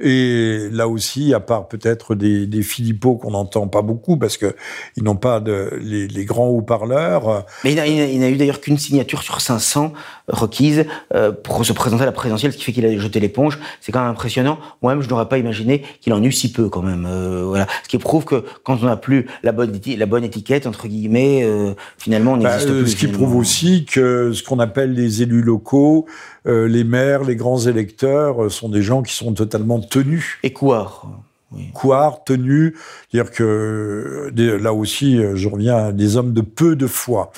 [0.00, 2.62] Et là aussi, à part peut-être des, des
[3.00, 4.54] qu'on n'entend pas beaucoup parce que
[4.96, 7.44] ils n'ont pas de les, les grands haut-parleurs.
[7.64, 9.92] Mais il n'a eu d'ailleurs qu'une signature sur 500
[10.28, 13.58] requise euh, pour se présenter à la présidentielle, ce qui fait qu'il a jeté l'éponge.
[13.80, 14.58] C'est quand même impressionnant.
[14.82, 17.06] Moi-même, je n'aurais pas imaginé qu'il en eût si peu quand même.
[17.06, 20.66] Euh, voilà, ce qui prouve que quand on n'a plus la bonne la bonne étiquette
[20.66, 22.90] entre guillemets, euh, finalement, on n'existe bah, plus.
[22.90, 26.06] Ce qui prouve aussi que ce qu'on appelle les élus locaux,
[26.44, 30.38] les maires, les grands électeurs, sont des gens qui sont totalement tenus.
[30.42, 31.02] Et quoi
[31.50, 31.70] oui.
[31.72, 32.76] Couard, tenu,
[33.10, 37.32] dire que là aussi, je reviens à des hommes de peu de foi.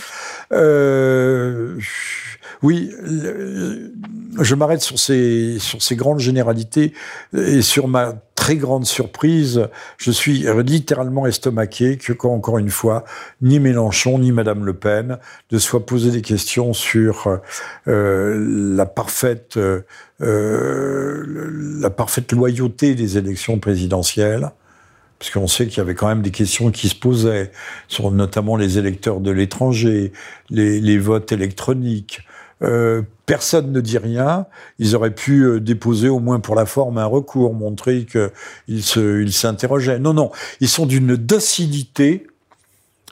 [0.53, 1.79] Euh,
[2.63, 2.91] oui,
[4.39, 5.59] je m'arrête sur ces,
[5.93, 6.93] grandes généralités
[7.37, 13.05] et sur ma très grande surprise, je suis littéralement estomaqué que, encore une fois,
[13.43, 15.19] ni Mélenchon ni Madame Le Pen
[15.51, 17.39] ne soient posés des questions sur
[17.87, 19.83] euh, la parfaite, euh,
[20.19, 24.51] la parfaite loyauté des élections présidentielles
[25.21, 27.53] parce qu'on sait qu'il y avait quand même des questions qui se posaient
[27.89, 30.13] sur notamment les électeurs de l'étranger,
[30.49, 32.23] les, votes électroniques,
[32.63, 34.47] euh, personne ne dit rien.
[34.79, 39.23] Ils auraient pu euh, déposer au moins pour la forme un recours, montrer qu'ils se,
[39.23, 39.99] ils s'interrogeaient.
[39.99, 42.27] Non, non, ils sont d'une docilité.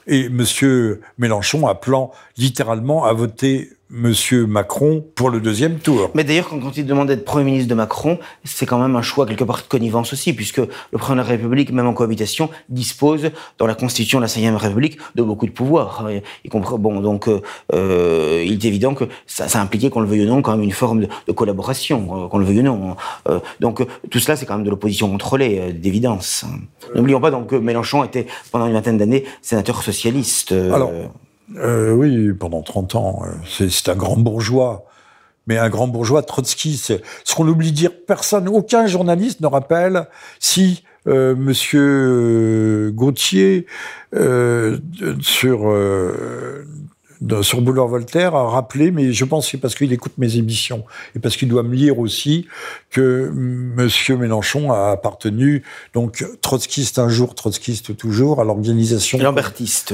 [0.07, 6.11] Et Monsieur Mélenchon appelant littéralement à voter Monsieur Macron pour le deuxième tour.
[6.13, 9.01] Mais d'ailleurs, quand, quand il demande d'être Premier ministre de Macron, c'est quand même un
[9.01, 12.51] choix quelque part de connivence aussi, puisque le Président de la République, même en cohabitation,
[12.69, 16.07] dispose dans la Constitution de la Ve République de beaucoup de pouvoirs.
[16.45, 20.25] Y compris, bon, donc euh, il est évident que ça, ça impliquait, qu'on le veuille
[20.25, 22.95] ou non, quand même une forme de, de collaboration, qu'on le veuille ou non.
[23.27, 26.45] Euh, donc tout cela, c'est quand même de l'opposition contrôlée, euh, d'évidence.
[26.93, 30.51] N'oublions pas donc que Mélenchon était pendant une vingtaine d'années sénateur socialiste.
[30.51, 30.91] Alors,
[31.57, 33.23] euh, oui, pendant 30 ans.
[33.47, 34.85] C'est un grand bourgeois.
[35.47, 37.91] Mais un grand bourgeois Trotsky, c'est ce qu'on oublie de dire.
[38.05, 40.07] Personne, aucun journaliste ne rappelle
[40.39, 43.65] si euh, Monsieur Gauthier
[44.15, 44.77] euh,
[45.21, 46.65] sur euh,
[47.41, 50.85] sur Boulevard Voltaire a rappelé, mais je pense que c'est parce qu'il écoute mes émissions
[51.15, 52.47] et parce qu'il doit me lire aussi
[52.91, 59.93] que Monsieur Mélenchon a appartenu donc trotskiste un jour, trotskiste toujours à l'organisation lambertiste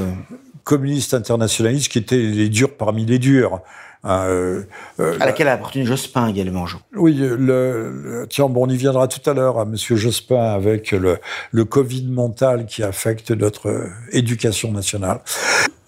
[0.66, 3.60] communiste internationaliste qui étaient les durs parmi les durs.
[4.04, 4.62] Euh,
[4.98, 6.66] euh, à laquelle a appartenu Jospin également.
[6.66, 6.76] Je...
[6.96, 10.90] Oui, le, le, tiens, bon, on y viendra tout à l'heure à Monsieur Jospin avec
[10.90, 11.18] le,
[11.52, 15.20] le Covid mental qui affecte notre éducation nationale.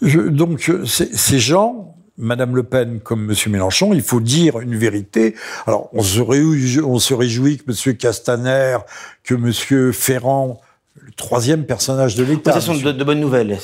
[0.00, 5.34] Je, donc, ces gens, Madame Le Pen comme Monsieur Mélenchon, il faut dire une vérité.
[5.66, 8.78] Alors, on se réjouit, on se réjouit que Monsieur Castaner,
[9.24, 10.60] que Monsieur Ferrand
[11.09, 12.53] le troisième personnage de l'État.
[12.53, 13.59] Ça, ce sont de, de, bonnes nouvelles.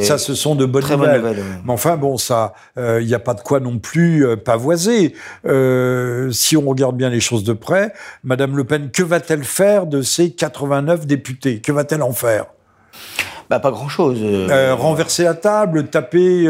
[0.00, 0.98] Ça, ce sont de bonnes nouvelles.
[0.98, 1.44] Bonnes nouvelles.
[1.64, 5.14] Mais enfin, bon, ça, il euh, n'y a pas de quoi non plus euh, pavoiser.
[5.46, 7.92] Euh, si on regarde bien les choses de près,
[8.24, 11.60] Madame Le Pen, que va-t-elle faire de ces 89 députés?
[11.60, 12.46] Que va-t-elle en faire?
[13.48, 14.18] Bah, pas grand-chose.
[14.20, 16.48] Euh, renverser la table, taper,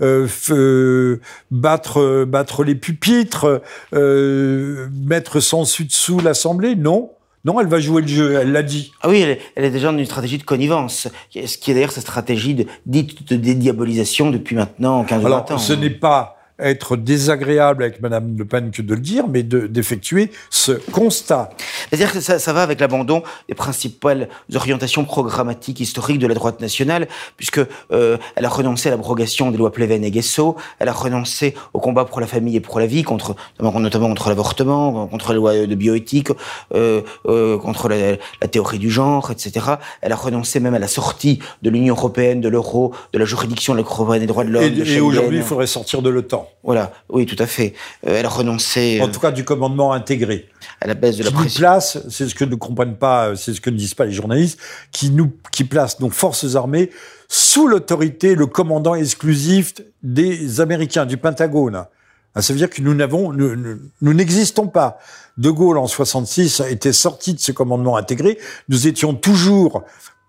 [0.00, 1.16] euh,
[1.52, 6.74] battre, battre les pupitres, mettre sans dessus dessous l'Assemblée?
[6.74, 7.12] Non.
[7.46, 8.92] Non, elle va jouer le jeu, elle l'a dit.
[9.02, 11.74] Ah oui, elle est, elle est, déjà dans une stratégie de connivence, ce qui est
[11.74, 15.58] d'ailleurs sa stratégie de, dite de dédiabolisation depuis maintenant 15 ou 20 ans.
[15.58, 20.30] Ce n'est pas être désagréable avec Madame Le Pen que de le dire, mais d'effectuer
[20.50, 21.50] ce constat.
[21.88, 26.60] C'est-à-dire que ça, ça, va avec l'abandon des principales orientations programmatiques historiques de la droite
[26.60, 27.60] nationale, puisque
[27.92, 31.80] euh, elle a renoncé à l'abrogation des lois Pleven et Guesso, elle a renoncé au
[31.80, 35.66] combat pour la famille et pour la vie, contre notamment contre l'avortement, contre les lois
[35.66, 36.30] de bioéthique,
[36.74, 39.66] euh, euh, contre la, la, théorie du genre, etc.
[40.00, 43.74] Elle a renoncé même à la sortie de l'Union européenne, de l'euro, de la juridiction
[43.74, 44.64] de la des droits de l'homme.
[44.64, 46.45] Et, et aujourd'hui, il faudrait sortir de l'OTAN.
[46.62, 47.74] Voilà, oui, tout à fait.
[48.06, 49.00] Euh, elle renoncé.
[49.02, 50.48] En tout cas, du commandement intégré.
[50.80, 51.60] À la baisse de la pression.
[51.60, 54.58] place, c'est ce que ne comprennent pas, c'est ce que ne disent pas les journalistes,
[54.92, 56.90] qui nous, qui place nos forces armées
[57.28, 61.86] sous l'autorité, le commandant exclusif des Américains, du Pentagone.
[62.34, 64.98] Ah, ça veut dire que nous n'avons, nous n'existons pas.
[65.38, 68.38] De Gaulle en 66 était sorti de ce commandement intégré.
[68.68, 69.84] Nous étions toujours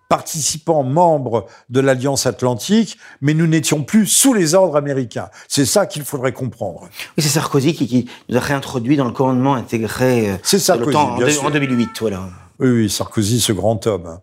[0.10, 5.30] participants, membres de l'Alliance Atlantique, mais nous n'étions plus sous les ordres américains.
[5.48, 6.82] C'est ça qu'il faudrait comprendre.
[7.18, 11.46] Oui, c'est Sarkozy qui, nous a réintroduit dans le commandement intégré euh, c'est Sarkozy, en,
[11.46, 11.90] en 2008.
[12.00, 12.30] Voilà.
[12.60, 14.20] Oui, oui, Sarkozy, ce grand homme.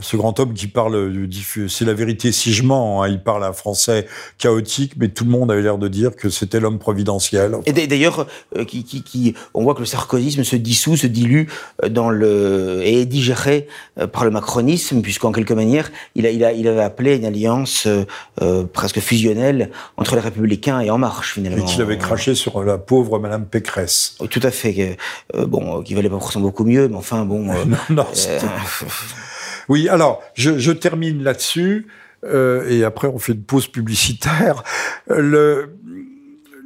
[0.00, 1.10] Ce grand homme qui parle,
[1.68, 4.06] c'est la vérité si je mens, hein, il parle un français
[4.36, 7.56] chaotique, mais tout le monde avait l'air de dire que c'était l'homme providentiel.
[7.64, 11.46] Et d'ailleurs, euh, qui, qui, qui, on voit que le sarkozysme se dissout, se dilue
[11.82, 16.30] euh, dans le et est digéré euh, par le macronisme, puisqu'en quelque manière, il, a,
[16.30, 17.88] il, a, il avait appelé une alliance
[18.42, 21.64] euh, presque fusionnelle entre les Républicains et En Marche finalement.
[21.64, 24.16] Et qu'il avait craché sur la pauvre Madame Pécresse.
[24.30, 24.98] Tout à fait,
[25.34, 27.44] bon, qui valait pas forcément beaucoup mieux, mais enfin bon.
[27.66, 28.06] non, non
[29.68, 31.86] oui, alors, je, je termine là-dessus,
[32.24, 34.62] euh, et après on fait une pause publicitaire.
[35.08, 35.76] Le,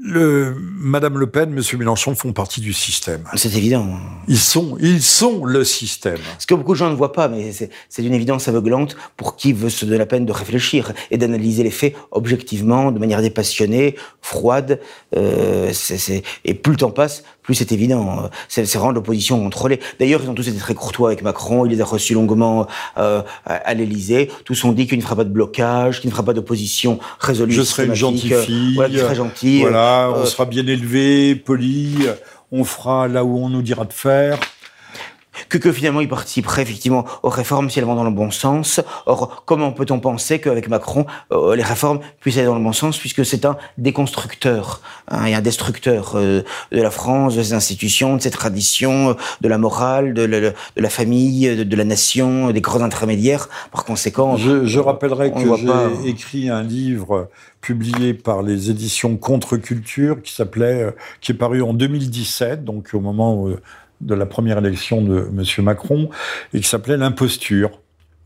[0.03, 3.23] le, Madame Le Pen, Monsieur Mélenchon font partie du système.
[3.35, 3.87] C'est évident.
[4.29, 6.19] Ils sont, ils sont le système.
[6.39, 9.53] Ce que beaucoup de gens ne voient pas, mais c'est une évidence aveuglante pour qui
[9.53, 13.97] veut se donner la peine de réfléchir et d'analyser les faits objectivement, de manière dépassionnée,
[14.23, 14.81] froide.
[15.17, 15.71] Euh,
[16.45, 17.23] et plus le temps passe,
[17.55, 18.31] c'est évident.
[18.49, 19.81] C'est rendre l'opposition contrôlée.
[19.99, 21.67] D'ailleurs, ils ont tous été très courtois avec Macron.
[21.67, 22.67] Il les a reçus longuement
[22.99, 24.31] euh, à, l'Élysée.
[24.45, 27.53] Tous ont dit qu'il ne fera pas de blocage, qu'il ne fera pas d'opposition résolue.
[27.53, 28.75] Je serai une gentille fille.
[28.75, 29.61] Voilà, très gentille.
[29.61, 31.99] Voilà on euh, sera bien élevé, poli,
[32.53, 34.39] on fera là où on nous dira de faire
[35.49, 38.81] que, que finalement il participerait effectivement aux réformes si elles vont dans le bon sens.
[39.07, 42.99] Or, comment peut-on penser qu'avec Macron, euh, les réformes puissent aller dans le bon sens,
[42.99, 48.17] puisque c'est un déconstructeur hein, et un destructeur euh, de la France, de ses institutions,
[48.17, 52.83] de ses traditions, de la morale, de, de la famille, de, la nation, des grands
[52.83, 53.49] intermédiaires.
[53.73, 57.29] Par conséquent, je, je rappellerai que j'ai écrit un livre
[57.61, 60.91] publié par les éditions Contre-Culture qui s'appelait, euh,
[61.21, 63.55] qui est paru en 2017, donc au moment où
[64.01, 65.65] de la première élection de M.
[65.65, 66.11] Macron,
[66.55, 67.71] et qui s'appelait L'imposture.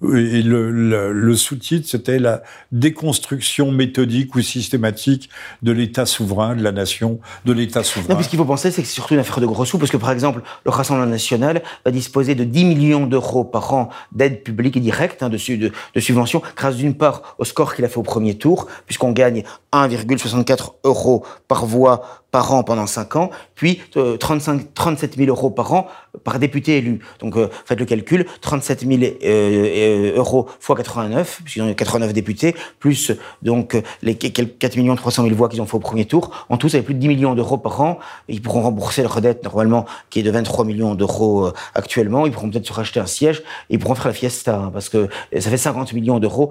[0.02, 0.70] Et le,
[1.12, 5.30] le, sous-titre, c'était la déconstruction méthodique ou systématique
[5.62, 8.10] de l'État souverain, de la nation, de l'État souverain.
[8.10, 9.78] Non, puis ce qu'il faut penser, c'est que c'est surtout une affaire de gros sous,
[9.78, 13.88] parce que par exemple, le Rassemblement national va disposer de 10 millions d'euros par an
[14.12, 17.84] d'aide publique et directe, hein, de, de, de subventions, grâce d'une part au score qu'il
[17.84, 23.14] a fait au premier tour, puisqu'on gagne 1,64 euros par voix par an pendant 5
[23.14, 23.80] ans, puis
[24.18, 25.86] 35, 37 000 euros par an
[26.24, 26.98] par député élu.
[27.20, 32.12] Donc euh, faites le calcul, 37 000 euh, euh, euros fois 89, puisqu'ils ont 89
[32.12, 36.32] députés, plus donc les 4 millions 300 000 voix qu'ils ont fait au premier tour.
[36.48, 38.00] En tout, ça fait plus de 10 millions d'euros par an.
[38.26, 42.26] Ils pourront rembourser leur dette normalement, qui est de 23 millions d'euros actuellement.
[42.26, 43.44] Ils pourront peut-être se racheter un siège.
[43.70, 46.50] ils pourront faire la fiesta, hein, parce que ça fait 50 millions d'euros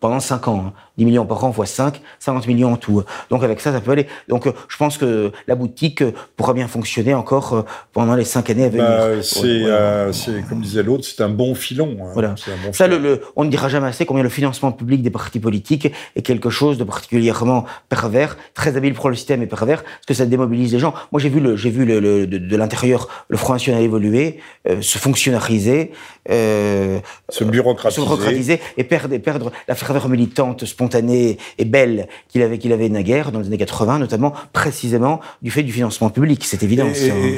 [0.00, 0.72] pendant 5 ans.
[0.96, 1.06] 10 hein.
[1.06, 3.02] millions par an fois 5, 50 millions en tout.
[3.30, 4.06] Donc avec ça, ça peut aller.
[4.28, 8.24] Donc euh, je pense que la boutique euh, pourra bien fonctionner encore euh, pendant les
[8.24, 8.84] 5 années à venir.
[8.84, 11.96] Bah, c'est, comme disait l'autre, c'est un bon filon.
[12.00, 12.10] Hein.
[12.12, 12.34] Voilà.
[12.72, 16.22] ça, Le, on ne dira jamais assez combien le financement public des partis politiques est
[16.22, 20.26] quelque chose de particulièrement pervers, très habile pour le système et pervers, parce que ça
[20.26, 20.94] démobilise les gens.
[21.12, 24.40] Moi, j'ai vu, le, j'ai vu le, de, l'intérieur le Front National évoluer,
[24.80, 25.92] se fonctionnariser,
[26.28, 28.00] se bureaucratiser.
[28.00, 29.74] se bureaucratiser et perdre, perdre la
[30.08, 35.20] militante, spontanée et belle qu'il avait, qu'il avait naguère dans les années 80, notamment précisément
[35.42, 36.88] du fait du financement public, c'est évident.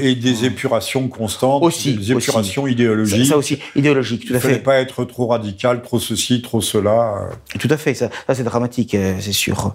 [0.03, 3.27] Et, des épurations constantes, aussi, des épurations idéologiques.
[3.27, 4.49] Ça, aussi, idéologique, tout à fait.
[4.49, 7.29] Il ne fallait pas être trop radical, trop ceci, trop cela.
[7.59, 9.75] Tout à fait, ça, ça c'est dramatique, euh, c'est sûr.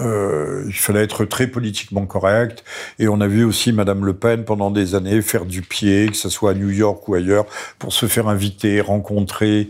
[0.00, 2.64] Euh, il fallait être très politiquement correct.
[2.98, 6.16] Et on a vu aussi Madame Le Pen pendant des années faire du pied, que
[6.16, 7.46] ce soit à New York ou ailleurs,
[7.78, 9.68] pour se faire inviter, rencontrer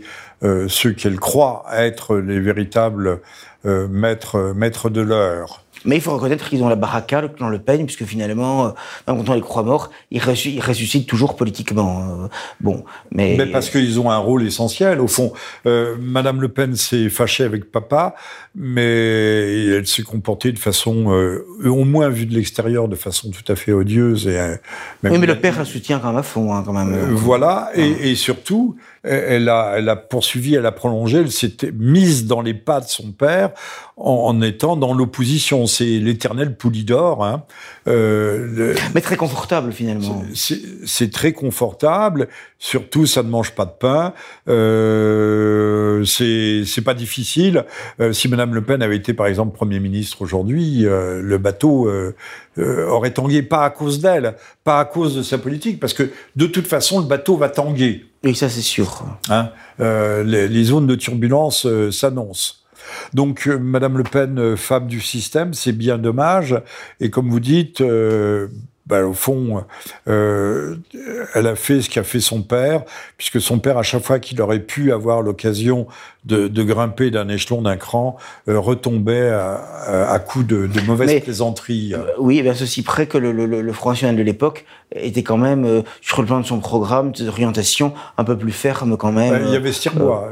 [0.67, 3.21] ceux qu'elle croit être les véritables
[3.65, 5.62] euh, maîtres, maîtres de l'heure.
[5.85, 8.69] Mais il faut reconnaître qu'ils ont la baraka, le clan Le Pen, puisque finalement, euh,
[9.07, 12.23] même quand on les croit morts, ils, ressuscitent toujours politiquement.
[12.23, 12.27] Euh,
[12.61, 13.35] bon, mais...
[13.37, 14.99] mais parce qu'ils ont un rôle essentiel.
[14.99, 15.33] Au fond,
[15.65, 18.15] euh, Madame Le Pen s'est fâchée avec papa,
[18.55, 23.51] mais elle s'est comportée de façon, euh, au moins vue de l'extérieur, de façon tout
[23.51, 24.27] à fait odieuse.
[24.27, 24.55] Et, euh,
[25.03, 27.13] oui, mais le père la soutient quand même à fond, hein, quand même.
[27.13, 32.25] voilà, et, et, surtout, elle a, elle a poursuivi, elle a prolongé, elle s'était mise
[32.25, 33.51] dans les pas de son père
[33.97, 35.67] en, étant dans l'opposition.
[35.67, 37.23] C'est l'éternel Poulidor.
[37.23, 37.43] Hein.
[37.87, 40.23] Euh, Mais très confortable finalement.
[40.33, 42.27] C'est très confortable.
[42.59, 44.13] Surtout, ça ne mange pas de pain.
[44.47, 47.65] Euh, c'est pas difficile.
[48.11, 51.89] si Madame Le Pen avait été par exemple Premier ministre aujourd'hui, le bateau
[52.57, 56.45] aurait tangué pas à cause d'elle, pas à cause de sa politique, parce que de
[56.47, 58.05] toute façon le bateau va tanguer.
[58.23, 59.03] Oui, ça c'est sûr.
[59.29, 59.49] Hein
[59.79, 62.62] les, les, zones de turbulence s'annoncent.
[63.13, 66.55] Donc, euh, Madame Le Pen, euh, femme du système, c'est bien dommage.
[66.99, 68.47] Et comme vous dites, euh,
[68.85, 69.63] bah, au fond,
[70.05, 72.83] elle a fait ce qu'a fait son père,
[73.17, 75.87] puisque son père, à chaque fois qu'il aurait pu avoir l'occasion
[76.25, 81.93] de, grimper d'un échelon, d'un cran, retombait à, à, coups de, de mauvaises plaisanteries.
[82.17, 86.19] oui, bien ceci près que le, le, Front National de l'époque était quand même, sur
[86.19, 89.43] le plan de son programme, d'orientation, un peu plus ferme quand même.
[89.45, 90.29] il y avait Stirbois.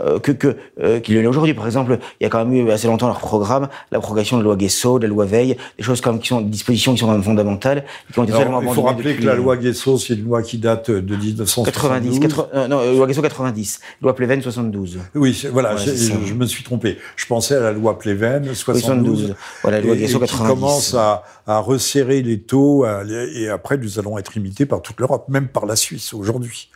[0.00, 1.54] Euh, que que euh, qu'il est aujourd'hui.
[1.54, 4.42] Par exemple, il y a quand même eu assez longtemps leur programme, la progression de
[4.42, 6.98] la loi Guesso, de la loi Veil, des choses comme qui sont des dispositions qui
[6.98, 9.96] sont quand même fondamentales, qui ont été Alors, Il faut rappeler que la loi Guesso,
[9.98, 12.18] c'est une loi qui date de 1970.
[12.18, 14.98] 90, euh, non, loi Guesso 90, loi Pleven 72.
[15.14, 16.98] Oui, voilà, je, je, me suis trompé.
[17.14, 18.82] Je pensais à la loi Pleven 72.
[18.82, 19.34] 72.
[19.62, 20.42] Voilà, la loi Guesso 90.
[20.42, 24.98] Qui commence à, à resserrer les taux, et après nous allons être imités par toute
[24.98, 26.68] l'Europe, même par la Suisse aujourd'hui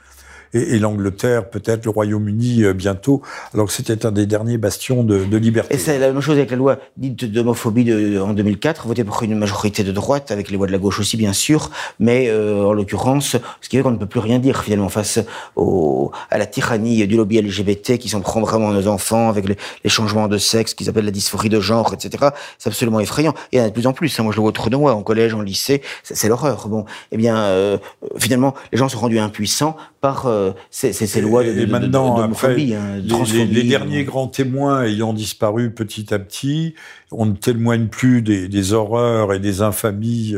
[0.55, 3.23] et, et l'Angleterre, peut-être le Royaume-Uni euh, bientôt,
[3.55, 5.75] alors que c'était un des derniers bastions de, liberté.
[5.75, 9.37] Et c'est la même chose avec la loi dite d'homophobie en 2004, votée par une
[9.37, 11.71] majorité de droite, avec les voix de la gauche aussi bien sûr,
[12.01, 15.21] mais euh, en l'occurrence, ce qui fait qu'on ne peut plus rien dire finalement face
[15.57, 19.57] au, à la tyrannie du lobby LGBT qui s'en prend vraiment nos enfants avec les,
[19.89, 22.29] changements de sexe qu'ils appellent la dysphorie de genre, etc.
[22.59, 23.33] C'est absolument effrayant.
[23.53, 24.19] Et il y en a de plus en plus.
[24.19, 24.23] Hein.
[24.23, 26.69] Moi, je le vois autour de moi, en collège, en lycée, c'est l'horreur.
[26.69, 27.79] Bon, eh bien, euh,
[28.19, 32.73] finalement, les gens sont rendus impuissants par euh, ces, ces, lois de, et maintenant, après,
[32.73, 36.75] hein, les, les, derniers grands témoins ayant disparu petit à petit,
[37.11, 40.37] on ne témoigne plus des, des horreurs et des infamies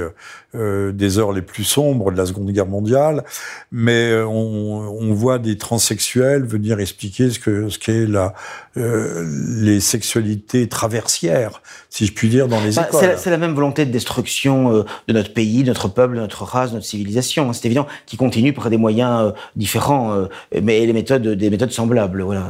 [0.56, 3.22] euh, des heures les plus sombres de la Seconde Guerre mondiale,
[3.70, 8.34] mais euh, on, on voit des transsexuels venir expliquer ce que ce qu'est la
[8.76, 9.24] euh,
[9.60, 13.14] les sexualités traversières, si je puis dire, dans les bah, écoles.
[13.16, 16.42] C'est la, même volonté de destruction euh, de notre pays, de notre peuple, de notre
[16.42, 17.52] race, de notre civilisation.
[17.52, 20.26] C'est évident, qui continue par des moyens différents,
[20.62, 22.22] mais les méthodes, des méthodes semblables.
[22.22, 22.46] Voilà,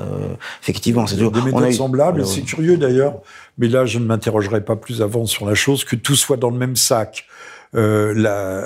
[0.62, 2.27] effectivement, c'est Des méthodes semblables.
[2.27, 3.21] C'est curieux d'ailleurs
[3.61, 6.50] mais là, je ne m'interrogerai pas plus avant sur la chose, que tout soit dans
[6.50, 7.26] le même sac.
[7.76, 8.64] Euh, la,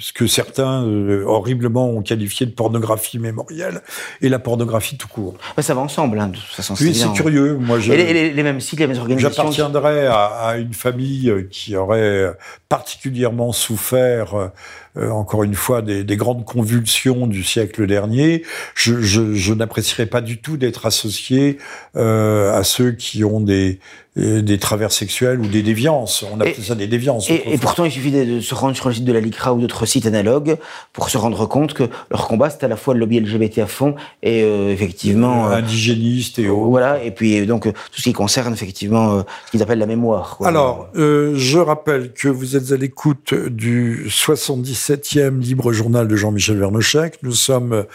[0.00, 3.82] ce que certains euh, horriblement ont qualifié de pornographie mémorielle
[4.20, 5.36] et la pornographie tout court.
[5.60, 6.74] ça va ensemble, hein, de toute façon.
[6.80, 7.56] Oui, c'est curieux.
[7.56, 9.44] Moi, je, les, les, mêmes sites, les mêmes organisations.
[9.44, 12.36] J'appartiendrais à, à, une famille qui aurait
[12.68, 14.50] particulièrement souffert
[14.96, 18.42] euh, encore une fois, des, des, grandes convulsions du siècle dernier.
[18.74, 21.58] Je, je, je n'apprécierais pas du tout d'être associé
[21.96, 23.80] euh, à ceux qui ont des,
[24.16, 26.24] euh, des travers sexuels ou des déviances.
[26.32, 27.28] On appelle ça des déviances.
[27.28, 29.60] Et, et, pourtant, il suffit de se rendre sur le site de la LICRA ou
[29.60, 30.56] d'autres sites analogues
[30.92, 31.82] pour se rendre compte que
[32.12, 35.48] leur combat, c'est à la fois le lobby LGBT à fond et euh, effectivement...
[35.50, 36.70] Euh, indigéniste et autres.
[36.70, 40.36] Voilà, et puis donc tout ce qui concerne effectivement ce qu'ils appellent la mémoire.
[40.36, 40.46] Quoi.
[40.46, 46.58] Alors, je rappelle que vous êtes à l'écoute du 77 septième libre journal de Jean-Michel
[46.58, 47.22] Vernochek.
[47.22, 47.86] Nous sommes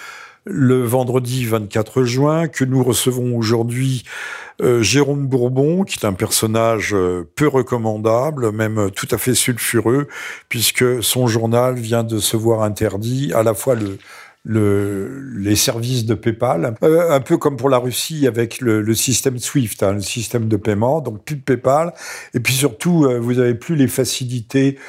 [0.45, 4.05] le vendredi 24 juin, que nous recevons aujourd'hui
[4.63, 10.07] euh, Jérôme Bourbon, qui est un personnage euh, peu recommandable, même tout à fait sulfureux,
[10.49, 13.99] puisque son journal vient de se voir interdit à la fois le,
[14.43, 18.95] le, les services de PayPal, euh, un peu comme pour la Russie avec le, le
[18.95, 21.93] système SWIFT, hein, le système de paiement, donc plus de PayPal,
[22.33, 24.79] et puis surtout, vous avez plus les facilités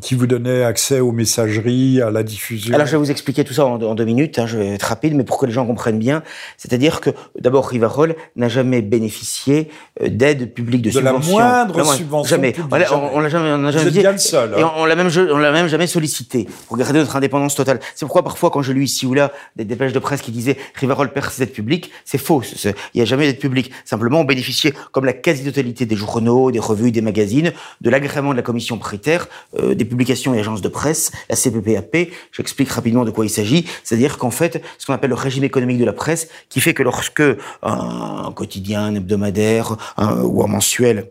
[0.00, 2.74] qui vous donnait accès aux messageries, à la diffusion.
[2.74, 5.14] Alors je vais vous expliquer tout ça en, deux minutes, hein, je vais être rapide,
[5.14, 6.22] mais pour que les gens comprennent bien,
[6.56, 9.68] c'est-à-dire que d'abord Rivarol n'a jamais bénéficié
[10.00, 11.38] euh, d'aide publique de, de subvention.
[11.38, 12.36] la moindre subvention.
[12.36, 12.52] Jamais.
[12.52, 14.00] Publique, on l'a jamais, on l'a jamais, dit.
[14.00, 14.58] Bien le seul, hein.
[14.58, 17.78] Et on, l'a même, on l'a même jamais sollicité pour garder notre indépendance totale.
[17.94, 20.56] C'est pourquoi parfois quand je lis ici ou là des dépêches de presse qui disaient
[20.76, 22.42] Rivarol perd ses aides publiques, c'est faux.
[22.64, 23.70] Il n'y a jamais d'aide publique.
[23.84, 28.36] Simplement on bénéficiait, comme la quasi-totalité des journaux, des revues, des magazines, de l'agrément de
[28.36, 29.28] la commission prétaire.
[29.58, 32.08] Euh, des publications et agences de presse, la CPPAP.
[32.32, 33.66] J'explique rapidement de quoi il s'agit.
[33.82, 36.82] C'est-à-dire qu'en fait, ce qu'on appelle le régime économique de la presse, qui fait que
[36.82, 37.22] lorsque
[37.62, 41.08] un quotidien, un hebdomadaire ou un mensuel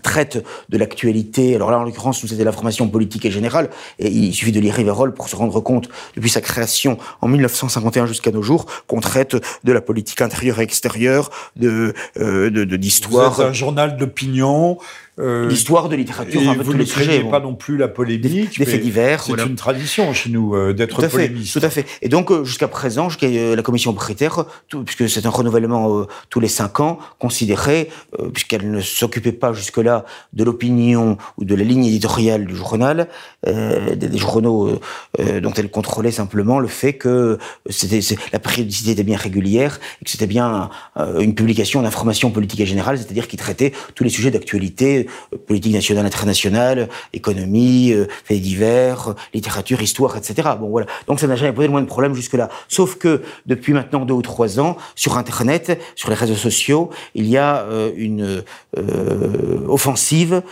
[0.00, 1.54] traite de l'actualité.
[1.54, 3.70] Alors là, en l'occurrence, nous, c'était l'information politique et générale.
[3.98, 8.06] Et il suffit de lire Riverol pour se rendre compte, depuis sa création en 1951
[8.06, 13.38] jusqu'à nos jours, qu'on traite de la politique intérieure et extérieure, de euh, d'histoire.
[13.38, 14.78] De, un journal d'opinion
[15.18, 18.58] euh, l'histoire de littérature, un peu vous ne craignez pas non plus la polémique.
[18.58, 19.22] Des, faits divers.
[19.22, 21.58] C'est une tradition chez nous euh, d'être polémiste.
[21.58, 21.86] Tout à fait.
[22.02, 24.44] Et donc euh, jusqu'à présent, jusqu'à la commission prétaire,
[24.84, 27.88] puisque c'est un renouvellement tous les cinq ans, considérait,
[28.32, 33.08] puisqu'elle ne s'occupait pas jusque-là de l'opinion ou de la ligne éditoriale du journal,
[33.46, 34.78] des, des, journaux
[35.18, 37.38] dont elle contrôlait simplement le fait que
[37.68, 38.00] c'était
[38.32, 42.98] la périodicité était bien régulière et que c'était bien une publication d'information politique et générale,
[42.98, 45.07] c'est-à-dire qui traitait tous les sujets d'actualité
[45.46, 50.50] politique nationale, internationale, économie, euh, faits divers, littérature, histoire, etc.
[50.60, 50.86] Bon voilà.
[51.06, 52.48] Donc ça n'a jamais posé le moins de problèmes jusque-là.
[52.68, 57.26] Sauf que depuis maintenant deux ou trois ans, sur Internet, sur les réseaux sociaux, il
[57.26, 58.42] y a euh, une
[58.76, 60.42] euh, offensive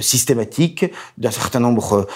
[0.00, 0.84] systématique
[1.16, 2.06] d'un certain nombre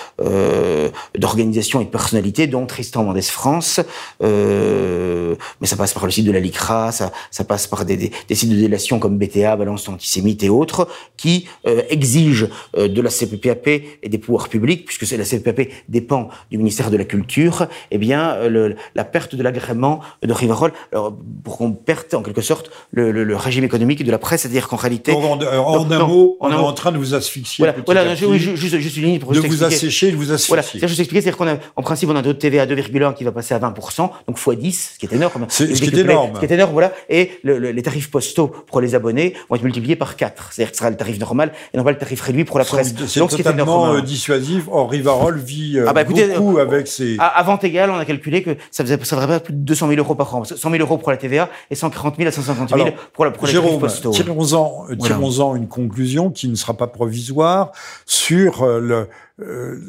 [1.16, 3.80] d'organisations et de personnalités, dont Tristan Mendes France.
[4.20, 8.34] mais ça passe par le site de la LICRA, ça, ça passe par des, des
[8.34, 13.11] sites de délation comme BTA, Balance Antisémite et autres, qui euh, exige euh, de la
[13.11, 17.99] CPPAP et des pouvoirs publics, puisque la CPPAP dépend du ministère de la Culture, eh
[17.99, 22.43] bien euh, le, la perte de l'agrément de Rivarol, alors, pour qu'on perde en quelque
[22.43, 25.12] sorte le, le, le, régime économique de la presse, c'est-à-dire qu'en réalité...
[25.12, 27.64] en, un mot, on, est en train de vous asphyxier.
[27.64, 30.51] Voilà, voilà juste, juste, une ligne pour de vous assécher, de vous asphyxier.
[30.51, 32.62] Voilà, c'est juste expliquer, c'est-à-dire qu'on a, en principe, on a un taux de TVA
[32.62, 35.47] à 2,1 qui va passer à 20%, donc x 10, ce qui est énorme.
[35.49, 36.32] C'est, ce qui est énorme.
[36.34, 36.93] Ce qui est énorme, voilà.
[37.09, 40.53] Et les tarifs postaux pour les abonnés vont être multipliés par 4.
[40.53, 42.64] C'est-à-dire que ce sera le tarif normal et non pas le tarif réduit pour la
[42.64, 42.95] presse.
[43.07, 44.64] C'est totalement euh, dissuasif.
[44.70, 47.16] Or, Rivarol vit euh, ah bah, beaucoup euh, avec ses...
[47.18, 49.99] À, vente égale, on a calculé que ça faisait, ça ferait plus de 200 000
[49.99, 50.45] euros par an.
[50.45, 53.47] 100 000 euros pour la TVA et 140 000 à 150 000 pour, la, pour
[53.47, 57.72] Jérôme, tirons-en, tirons-en une conclusion qui ne sera pas provisoire
[58.07, 59.09] sur le,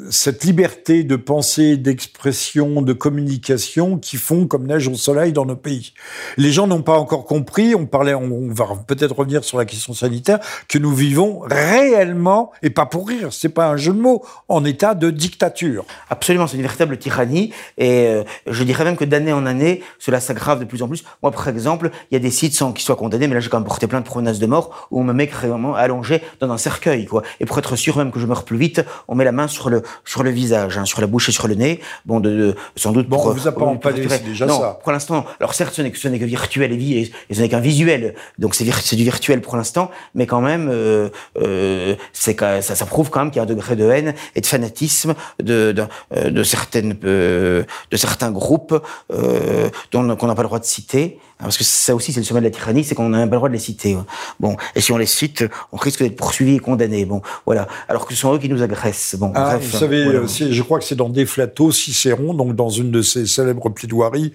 [0.09, 5.55] cette liberté de pensée, d'expression, de communication qui font comme neige au soleil dans nos
[5.55, 5.93] pays.
[6.37, 9.93] Les gens n'ont pas encore compris, on parlait, on, va peut-être revenir sur la question
[9.93, 14.23] sanitaire, que nous vivons réellement, et pas pour rire, c'est pas un jeu de mots,
[14.47, 15.85] en état de dictature.
[16.09, 20.19] Absolument, c'est une véritable tyrannie, et euh, je dirais même que d'année en année, cela
[20.19, 21.03] s'aggrave de plus en plus.
[21.21, 23.49] Moi, par exemple, il y a des sites sans qu'ils soient condamnés, mais là j'ai
[23.49, 26.51] quand même porté plein de menaces de mort, où on me met carrément allongé dans
[26.51, 27.23] un cercueil, quoi.
[27.39, 29.69] Et pour être sûr même que je meurs plus vite, on met la main sur
[29.69, 31.79] le sur le visage, hein, sur la bouche et sur le nez.
[32.05, 33.07] Bon, de, sans doute.
[33.07, 34.79] Bon, on vous a pas empalé, c'est déjà non, ça.
[34.83, 37.49] Pour l'instant, alors certes, ce n'est que ce n'est que virtuel et, et, ce n'est
[37.49, 42.39] qu'un visuel, donc c'est c'est du virtuel pour l'instant, mais quand même, euh, euh, c'est
[42.39, 45.13] ça, ça prouve quand même qu'il y a un degré de haine et de fanatisme
[45.39, 45.83] de de,
[46.15, 47.65] euh, de certaines de
[47.97, 48.81] certains groupes
[49.11, 51.19] euh, dont qu'on n'a pas le droit de citer.
[51.43, 53.29] Hein, parce que ça aussi, c'est le sommet de la tyrannie, c'est qu'on n'a même
[53.29, 53.93] pas le droit de les citer.
[53.93, 54.05] Hein.
[54.39, 57.05] Bon, et si on les cite, on risque d'être poursuivi et condamné.
[57.05, 57.67] Bon, voilà.
[57.89, 59.15] Alors que ce sont eux qui nous agressent.
[59.17, 62.91] Bon, ah, Vous savez, euh, je crois que c'est dans Déflato, Cicéron, donc dans une
[62.91, 64.31] de ses célèbres plaidoiries,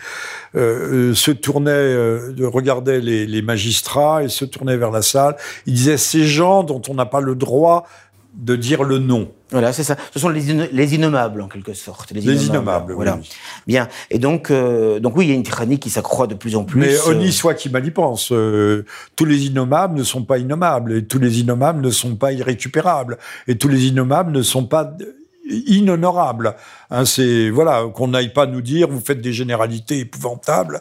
[0.54, 5.36] euh, euh se tournait, euh, regardait les, les magistrats et se tournait vers la salle.
[5.66, 7.86] Il disait ces gens dont on n'a pas le droit
[8.34, 9.28] de dire le nom.
[9.50, 9.96] Voilà, c'est ça.
[10.12, 12.10] Ce sont les, innommables, en quelque sorte.
[12.12, 13.18] Les innommables, voilà.
[13.66, 13.88] Bien.
[14.10, 16.64] Et donc, euh, donc oui, il y a une tyrannie qui s'accroît de plus en
[16.64, 16.80] plus.
[16.80, 18.30] Mais honni soit qui mal y pense.
[18.32, 18.84] Euh,
[19.16, 20.92] tous les innommables ne sont pas innommables.
[20.92, 23.18] Et tous les innommables ne sont pas irrécupérables.
[23.46, 24.92] Et tous les innommables ne sont pas
[25.48, 26.54] inhonorable.
[26.90, 30.80] Hein, c'est voilà qu'on n'aille pas nous dire vous faites des généralités épouvantables.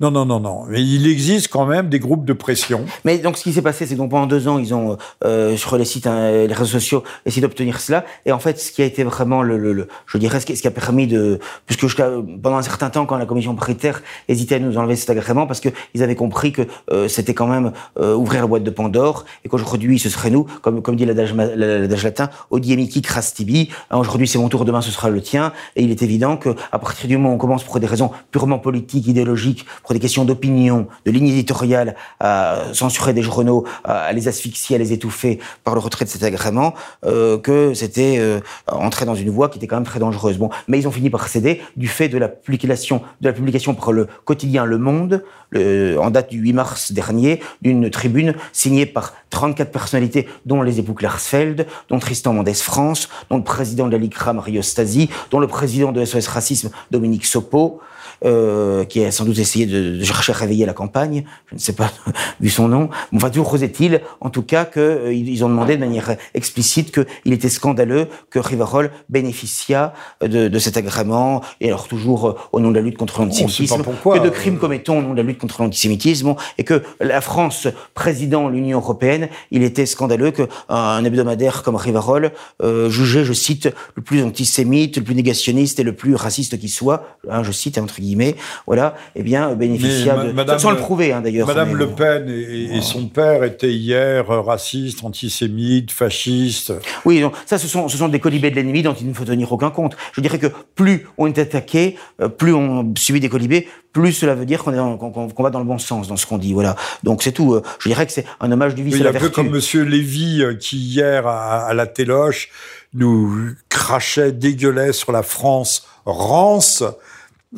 [0.00, 0.64] Non, non, non, non.
[0.68, 2.84] Mais il existe quand même des groupes de pression.
[3.04, 5.76] Mais donc ce qui s'est passé, c'est que pendant deux ans, ils ont euh, sur
[5.76, 8.04] les sites, les réseaux sociaux, essayé d'obtenir cela.
[8.26, 11.06] Et en fait, ce qui a été vraiment le, je dirais, ce qui, a permis
[11.06, 12.02] de, puisque
[12.42, 15.60] pendant un certain temps, quand la commission paritaire hésitait à nous enlever cet agrément, parce
[15.60, 19.24] que ils avaient compris que euh, c'était quand même euh, ouvrir la boîte de Pandore,
[19.44, 23.70] et qu'aujourd'hui, ce serait nous, comme comme dit l'adage latin, odiemiki crastibi.
[24.08, 25.52] Aujourd'hui, c'est mon tour, demain, ce sera le tien.
[25.76, 28.10] Et il est évident que, à partir du moment où on commence pour des raisons
[28.30, 34.10] purement politiques, idéologiques, pour des questions d'opinion, de ligne éditoriale, à censurer des journaux, à
[34.14, 36.72] les asphyxier, à les étouffer par le retrait de cet agrément,
[37.04, 40.38] euh, que c'était euh, entrer dans une voie qui était quand même très dangereuse.
[40.68, 43.92] Mais ils ont fini par céder du fait de la publication, de la publication par
[43.92, 45.22] le quotidien Le Monde,
[45.54, 50.94] en date du 8 mars dernier, d'une tribune signée par 34 personnalités, dont les époux
[50.94, 55.46] Klarsfeld, dont Tristan Mendes France, dont le président de la l'ICRA, Mario Stasi, dont le
[55.46, 57.80] président de SOS Racisme, Dominique Sopo,
[58.24, 61.72] euh, qui a sans doute essayé de, chercher à réveiller la campagne, je ne sais
[61.72, 61.92] pas,
[62.40, 62.88] vu son nom.
[63.14, 67.32] Enfin, toujours est-il, en tout cas, qu'ils euh, ils ont demandé de manière explicite qu'il
[67.32, 72.70] était scandaleux que Rivarol bénéficia de, de, cet agrément, et alors toujours euh, au nom
[72.70, 75.62] de la lutte contre l'antisémitisme, que de crimes commettons au nom de la lutte contre
[75.62, 81.76] l'antisémitisme, et que la France, président de l'Union européenne, il était scandaleux qu'un hebdomadaire comme
[81.76, 86.58] Rivarol euh, jugeait, je cite, le plus antisémite, le plus négationniste et le plus raciste
[86.58, 88.36] qui soit, hein, je cite, entre guillemets, guillemets,
[88.66, 91.46] voilà, eh bien, bénéficia de, Madame, sans le prouver hein, d'ailleurs.
[91.46, 96.72] Madame Le Pen et, son père étaient hier racistes, antisémites, fascistes.
[97.04, 99.24] Oui, donc, ça, ce sont, ce sont des colibés de l'ennemi dont il ne faut
[99.24, 99.96] tenir aucun compte.
[100.12, 104.34] Je dirais que plus on est attaqué, euh, plus on subit des colibés, plus cela
[104.34, 106.52] veut dire qu'on va dans le bon sens dans ce qu'on dit.
[106.52, 106.76] Voilà.
[107.02, 107.54] Donc c'est tout.
[107.54, 109.26] Euh, je dirais que c'est un hommage du vice à la vertu.
[109.26, 112.50] Un peu comme Monsieur Lévy euh, qui hier à, la Téloche
[112.94, 116.82] nous crachait, dégueulait sur la France rance,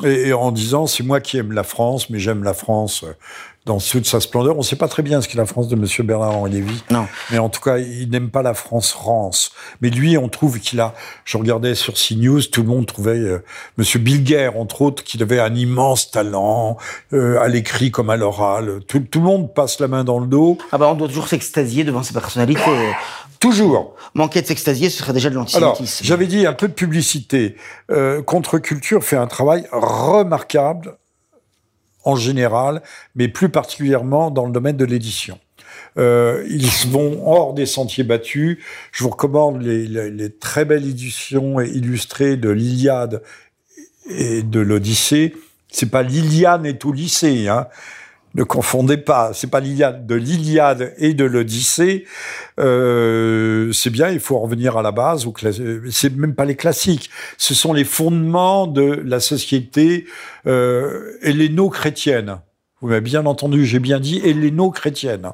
[0.03, 3.05] et, en disant c'est moi qui aime la France, mais j'aime la France
[3.65, 4.55] dans toute sa splendeur.
[4.55, 6.83] On ne sait pas très bien ce qu'est la France de Monsieur Bernard-Henri Lévy.
[6.89, 7.05] Non.
[7.29, 9.51] Mais en tout cas, il n'aime pas la France rance.
[9.81, 13.43] Mais lui, on trouve qu'il a, je regardais sur CNews, tout le monde trouvait euh,
[13.77, 16.77] Monsieur Bilger, entre autres, qu'il avait un immense talent,
[17.13, 18.79] euh, à l'écrit comme à l'oral.
[18.87, 20.57] Tout, tout, le monde passe la main dans le dos.
[20.71, 22.61] Ah bah, on doit toujours s'extasier devant ses personnalités.
[23.41, 23.95] Toujours.
[24.13, 26.05] Manquer de s'extasier, ce serait déjà de l'antisémitisme.
[26.05, 27.57] J'avais dit un peu de publicité.
[27.89, 30.95] Euh, Contre-culture fait un travail remarquable
[32.03, 32.83] en général,
[33.15, 35.39] mais plus particulièrement dans le domaine de l'édition.
[35.97, 38.59] Euh, ils vont hors des sentiers battus.
[38.91, 43.23] Je vous recommande les, les très belles éditions illustrées de l'Iliade
[44.07, 45.35] et de l'Odyssée.
[45.69, 47.67] C'est pas l'Iliade et tout lycée, hein.
[48.33, 52.05] Ne confondez pas, c'est pas l'Iliade, de l'Iliade et de l'Odyssée.
[52.59, 55.27] Euh, c'est bien, il faut revenir à la base.
[55.89, 60.05] C'est même pas les classiques, ce sont les fondements de la société
[60.47, 62.37] euh, helléno-chrétienne.
[62.79, 65.31] Vous m'avez bien entendu, j'ai bien dit helléno-chrétienne.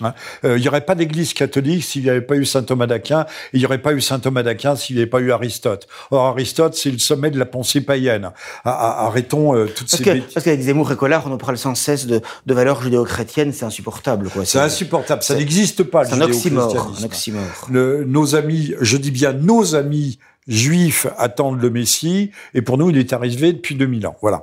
[0.00, 0.12] Hein.
[0.44, 3.26] Euh, il n'y aurait pas d'église catholique s'il n'y avait pas eu saint Thomas d'Aquin,
[3.52, 5.86] il n'y aurait pas eu saint Thomas d'Aquin s'il n'y avait pas eu Aristote.
[6.10, 8.30] Or, Aristote, c'est le sommet de la pensée païenne.
[8.64, 11.76] arrêtons euh, toutes parce ces que, Parce qu'avec Zemmour et Collard, on nous parle sans
[11.76, 14.28] cesse de, de valeurs judéo-chrétiennes, c'est insupportable.
[14.44, 17.38] C'est insupportable, ça n'existe pas, le judéo-christianisme.
[17.70, 22.98] Nos amis, je dis bien nos amis juifs attendent le Messie, et pour nous, il
[22.98, 24.16] est arrivé depuis 2000 ans.
[24.20, 24.42] Voilà.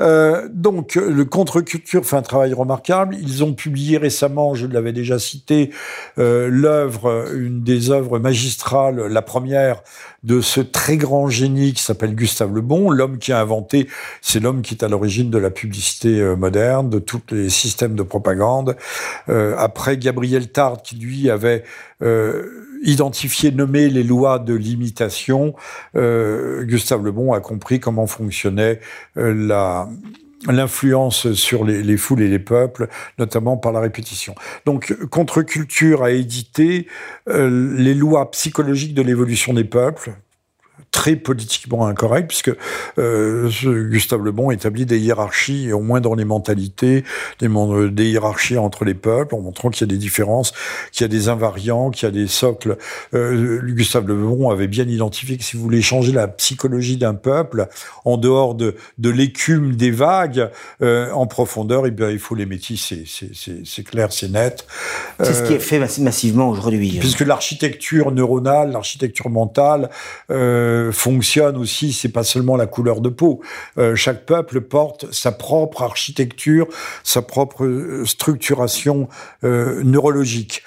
[0.00, 3.16] Euh, donc, le Contre-Culture fait un travail remarquable.
[3.20, 5.70] Ils ont publié récemment, je l'avais déjà cité,
[6.18, 9.82] euh, l'œuvre, une des œuvres magistrales, la première
[10.22, 13.88] de ce très grand génie qui s'appelle Gustave Le Bon, l'homme qui a inventé,
[14.20, 17.94] c'est l'homme qui est à l'origine de la publicité euh, moderne, de tous les systèmes
[17.94, 18.76] de propagande.
[19.28, 21.64] Après Gabriel Tard, qui lui avait
[22.82, 25.39] identifié, nommé les lois de l'imitation,
[25.96, 28.80] euh, Gustave Le Bon a compris comment fonctionnait
[29.16, 29.88] euh, la
[30.48, 32.88] l'influence sur les, les, foules et les peuples,
[33.18, 34.34] notamment par la répétition.
[34.64, 36.86] Donc, Contre-culture a édité
[37.28, 40.12] euh, les lois psychologiques de l'évolution des peuples,
[40.90, 42.52] très politiquement incorrect, puisque
[42.98, 43.48] euh,
[43.88, 47.04] Gustave Le Bon établit des hiérarchies, au moins dans les mentalités,
[47.38, 47.48] des,
[47.90, 50.52] des hiérarchies entre les peuples, en montrant qu'il y a des différences,
[50.92, 52.76] qu'il y a des invariants, qu'il y a des socles.
[53.14, 57.14] Euh, Gustave Le Bon avait bien identifié que si vous voulez changer la psychologie d'un
[57.14, 57.68] peuple,
[58.04, 60.50] en dehors de, de l'écume des vagues,
[60.82, 63.04] euh, en profondeur, eh bien, il faut les métisser.
[63.06, 64.66] C'est clair, c'est net.
[65.22, 66.98] C'est ce qui est fait massivement aujourd'hui.
[66.98, 69.90] Puisque l'architecture neuronale, l'architecture mentale,
[70.30, 73.40] euh, fonctionne aussi, c'est pas seulement la couleur de peau.
[73.78, 76.66] Euh, chaque peuple porte sa propre architecture,
[77.04, 79.08] sa propre euh, structuration
[79.44, 80.62] euh, neurologique.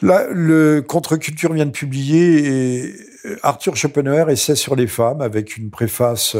[0.00, 2.94] Là, le Contre-culture vient de publier et
[3.42, 6.34] Arthur Schopenhauer essaie sur les femmes avec une préface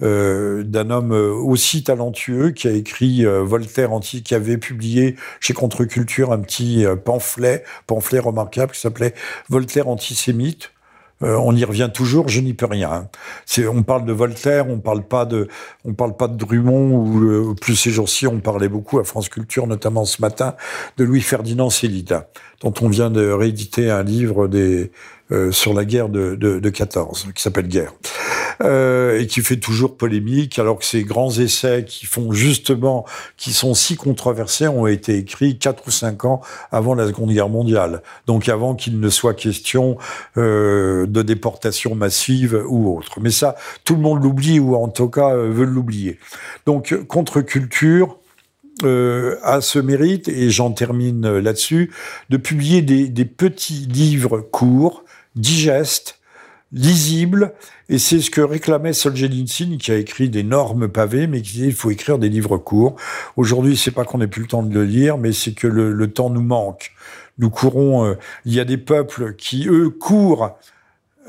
[0.00, 6.40] d'un homme aussi talentueux qui a écrit Voltaire anti, qui avait publié chez Contre-culture un
[6.40, 9.14] petit pamphlet, pamphlet remarquable qui s'appelait
[9.50, 10.73] Voltaire antisémite
[11.24, 12.90] euh, on y revient toujours, je n'y peux rien.
[12.92, 13.08] Hein.
[13.72, 15.48] on parle de Voltaire, on parle pas de,
[15.84, 19.28] on parle pas de Drummond ou euh, plus ces jours-ci, on parlait beaucoup à France
[19.28, 20.54] Culture, notamment ce matin,
[20.96, 22.28] de Louis Ferdinand Célida,
[22.60, 24.90] dont on vient de rééditer un livre des,
[25.32, 27.92] euh, sur la guerre de, de, de 14, qui s'appelle Guerre.
[28.62, 33.04] Euh, et qui fait toujours polémique, alors que ces grands essais qui font justement,
[33.36, 37.48] qui sont si controversés, ont été écrits quatre ou cinq ans avant la Seconde Guerre
[37.48, 38.02] mondiale.
[38.26, 39.98] Donc avant qu'il ne soit question
[40.36, 43.18] euh, de déportation massive ou autre.
[43.20, 46.18] Mais ça, tout le monde l'oublie ou en tout cas veut l'oublier.
[46.66, 48.18] Donc contre-culture.
[48.82, 51.92] Euh, a ce mérite, et j'en termine là-dessus,
[52.28, 55.03] de publier des petits livres courts,
[55.36, 56.20] digestes,
[56.72, 57.52] lisibles,
[57.88, 61.74] et c'est ce que réclamait Solzhenitsyn, qui a écrit d'énormes pavés, mais qui disait il
[61.74, 62.96] faut écrire des livres courts.
[63.36, 65.92] Aujourd'hui, c'est pas qu'on n'ait plus le temps de le lire, mais c'est que le,
[65.92, 66.92] le, temps nous manque.
[67.38, 68.06] Nous courons.
[68.06, 68.14] Euh,
[68.44, 70.56] il y a des peuples qui eux courent.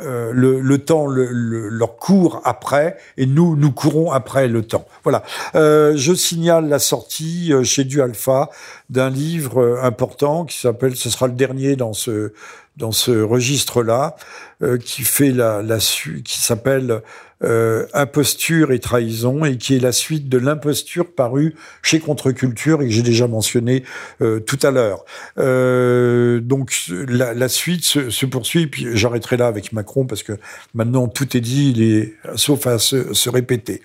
[0.01, 1.29] Euh, le, le, temps le,
[1.69, 4.85] leur court après et nous nous courons après le temps.
[5.03, 5.23] Voilà.
[5.55, 8.49] Euh, je signale la sortie euh, chez Du Alpha
[8.89, 12.33] d'un livre important qui s'appelle, ce sera le dernier dans ce
[12.77, 14.15] dans ce registre-là,
[14.61, 17.01] euh, qui fait la, la qui s'appelle
[17.43, 22.85] euh, Imposture et trahison, et qui est la suite de l'imposture parue chez Contre-Culture et
[22.85, 23.83] que j'ai déjà mentionné
[24.21, 25.03] euh, tout à l'heure.
[25.37, 30.33] Euh, donc la, la suite se, se, poursuit, puis j'arrêterai là avec Macron parce que
[30.73, 33.81] maintenant tout est dit, il est sauf à se, se répéter.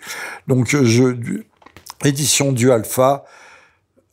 [0.47, 1.17] Donc je
[2.05, 3.25] édition du Alpha.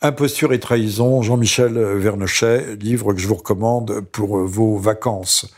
[0.02, 5.52] Imposture et trahison, Jean-Michel Vernochet, livre que je vous recommande pour vos vacances.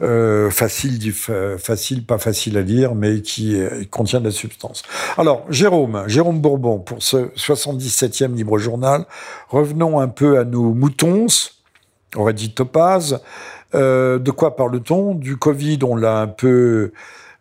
[0.00, 4.82] Euh, facile, facile, pas facile à lire, mais qui euh, contient de la substance.
[5.18, 9.04] Alors, Jérôme, Jérôme Bourbon, pour ce 77e Libre Journal,
[9.48, 11.26] revenons un peu à nos moutons,
[12.16, 13.20] on aurait dit topaz.
[13.74, 15.14] Euh, de quoi parle-t-on?
[15.14, 16.92] Du Covid, on l'a un peu...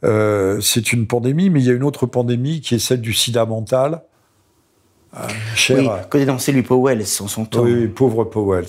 [0.03, 3.13] Euh, c'est une pandémie, mais il y a une autre pandémie qui est celle du
[3.13, 4.01] sida mental.
[5.13, 6.07] Euh, cher.
[6.13, 7.63] Oui, lui Powell en son temps.
[7.63, 8.65] Oui, pauvre Powell.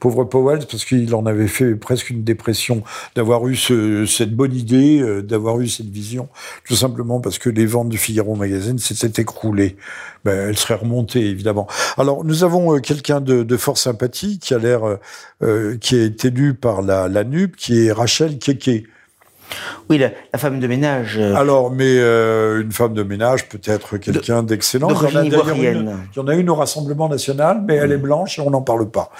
[0.00, 2.82] Pauvre Powell, parce qu'il en avait fait presque une dépression
[3.16, 6.28] d'avoir eu ce, cette bonne idée, euh, d'avoir eu cette vision,
[6.64, 9.76] tout simplement parce que les ventes du Figaro Magazine s'étaient écroulées.
[10.24, 11.66] Ben, elles seraient remontées, évidemment.
[11.96, 14.98] Alors, nous avons euh, quelqu'un de, de, fort sympathique qui a l'air,
[15.42, 18.84] euh, qui est élu par la, la NUP, qui est Rachel Keke.
[19.88, 21.16] Oui, la, femme de ménage.
[21.18, 24.88] Euh, Alors, mais euh, une femme de ménage peut être quelqu'un d'excellent.
[24.90, 28.62] il, y en a une au Rassemblement national, mais elle est blanche et on n'en
[28.62, 29.10] parle pas.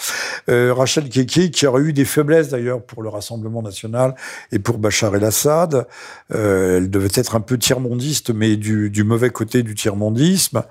[0.48, 4.14] Euh, Rachel Keke, qui aurait eu des faiblesses d'ailleurs pour le Rassemblement national
[4.52, 5.86] et pour Bachar el-Assad.
[6.30, 10.62] elle devait être un peu tiers-mondiste, mais du, du, mauvais côté du tiers-mondisme.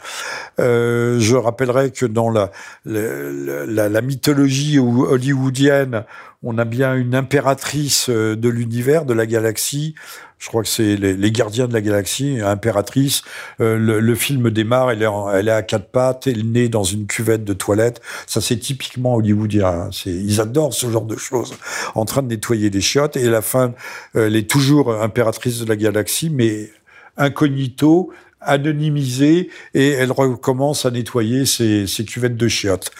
[0.57, 2.51] je rappellerai que dans la,
[2.85, 6.03] la, la mythologie hollywoodienne,
[6.43, 9.95] on a bien une impératrice euh, de l'univers, de la galaxie.
[10.37, 13.23] Je crois que c'est les, gardiens de la galaxie, impératrice.
[13.59, 17.43] Euh, le, film démarre, elle est, est à quatre pattes, elle naît dans une cuvette
[17.43, 18.01] de toilette.
[18.27, 19.65] Ça, c'est typiquement hollywoodien.
[19.67, 19.89] Hein.
[20.05, 21.55] Ils adorent ce genre de choses.
[21.95, 23.17] En train de nettoyer des chiottes.
[23.17, 23.73] Et à la fin,
[24.15, 26.69] euh, elle est toujours impératrice de la galaxie, mais
[27.17, 28.11] incognito,
[28.47, 32.91] anonymisée et elle recommence à nettoyer ses, cuvettes de chiottes.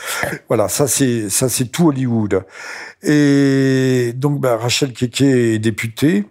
[0.48, 2.43] Voilà, ça c'est ça c'est tout Hollywood.
[3.04, 6.26] Et donc bah, Rachel Keke est députée.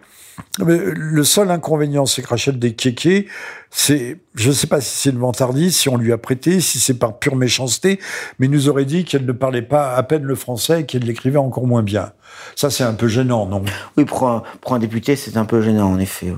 [0.59, 3.27] Le seul inconvénient, c'est que Rachel Keke,
[3.69, 6.79] c'est, je ne sais pas si c'est une vantardise, si on lui a prêté, si
[6.79, 7.99] c'est par pure méchanceté,
[8.39, 11.37] mais nous aurait dit qu'elle ne parlait pas à peine le français et qu'elle l'écrivait
[11.37, 12.11] encore moins bien.
[12.55, 13.63] Ça, c'est un peu gênant, non?
[13.97, 16.33] Oui, pour un, pour un député, c'est un peu gênant, en effet.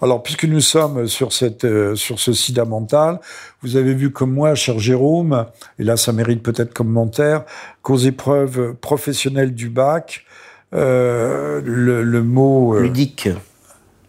[0.00, 3.20] Alors, puisque nous sommes sur, cette, euh, sur ce sida mental,
[3.62, 5.46] vous avez vu comme moi, cher Jérôme,
[5.78, 7.44] et là ça mérite peut-être commentaire,
[7.82, 10.24] qu'aux épreuves professionnelles du bac,
[10.74, 12.74] euh, le, mot...
[12.74, 13.28] Euh, ludique.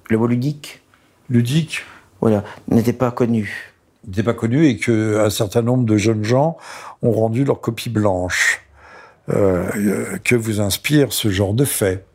[0.10, 0.82] Le mot ludique.
[1.30, 1.82] Ludique.
[2.22, 3.74] Voilà, n'était pas connu.
[4.08, 6.58] N'était pas connu et qu'un certain nombre de jeunes gens
[7.02, 8.62] ont rendu leur copie blanche.
[9.28, 12.09] que vous inspire ce genre de fait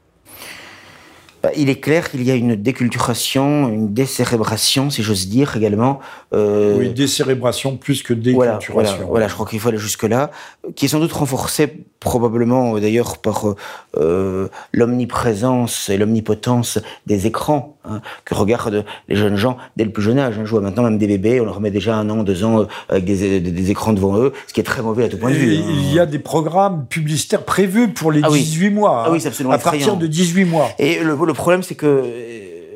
[1.57, 6.01] il est clair qu'il y a une déculturation, une décérébration, si j'ose dire également.
[6.33, 8.75] Euh, oui, décérébration plus que déculturation.
[8.75, 10.31] Voilà, voilà, je crois qu'il faut aller jusque-là,
[10.75, 13.55] qui est sans doute renforcée probablement d'ailleurs par
[13.97, 20.03] euh, l'omniprésence et l'omnipotence des écrans hein, que regardent les jeunes gens dès le plus
[20.03, 20.39] jeune âge.
[20.39, 20.43] Hein.
[20.45, 22.67] Je vois maintenant même des bébés, on leur met déjà un an, deux ans euh,
[22.89, 25.37] avec des, des, écrans devant eux, ce qui est très mauvais à tout point de
[25.37, 25.57] vue.
[25.57, 25.65] Hein.
[25.69, 29.05] Il y a des programmes publicitaires prévus pour les 18 mois.
[29.07, 30.71] Ah oui, c'est absolument À partir de 18 mois.
[30.79, 32.05] Et le, le problème, c'est que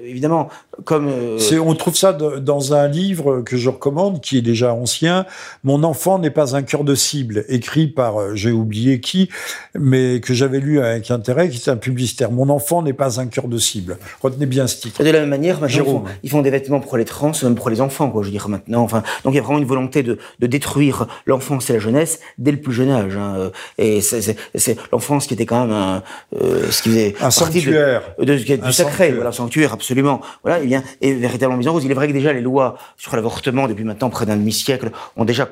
[0.08, 0.48] évidemment,
[0.84, 5.26] comme euh, on trouve ça dans un livre que je recommande, qui est déjà ancien.
[5.64, 9.28] Mon enfant n'est pas un cœur de cible, écrit par euh, j'ai oublié qui,
[9.74, 12.30] mais que j'avais lu avec intérêt, qui est un publicitaire.
[12.30, 13.98] Mon enfant n'est pas un cœur de cible.
[14.20, 15.02] Retenez bien ce titre.
[15.02, 17.80] De la même manière, maintenant, ils font, des vêtements pour les trans, même pour les
[17.80, 18.22] enfants, quoi.
[18.22, 18.82] Je veux dire maintenant.
[18.82, 22.20] Enfin, donc il y a vraiment une volonté de, de détruire l'enfance et la jeunesse
[22.38, 23.16] dès le plus jeune âge.
[23.16, 23.50] Hein.
[23.78, 26.02] Et c'est l'enfance qui était quand même un,
[26.40, 29.14] euh, ce qui faisait un sanctuaire, de, de, du sacré, sanctuaire.
[29.14, 30.20] voilà, sanctuaire absolument.
[30.44, 31.84] Voilà, bien est véritablement bien rose.
[31.84, 35.24] Il est vrai que déjà les lois sur l'avortement depuis maintenant près d'un demi-siècle ont
[35.24, 35.48] déjà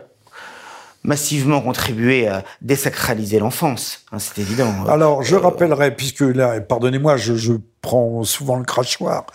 [1.07, 4.05] massivement contribué à désacraliser l'enfance.
[4.13, 4.73] Hein, c'est évident.
[4.89, 9.27] Alors, je euh, rappellerai, puisque là, pardonnez-moi, je, je, prends souvent le crachoir,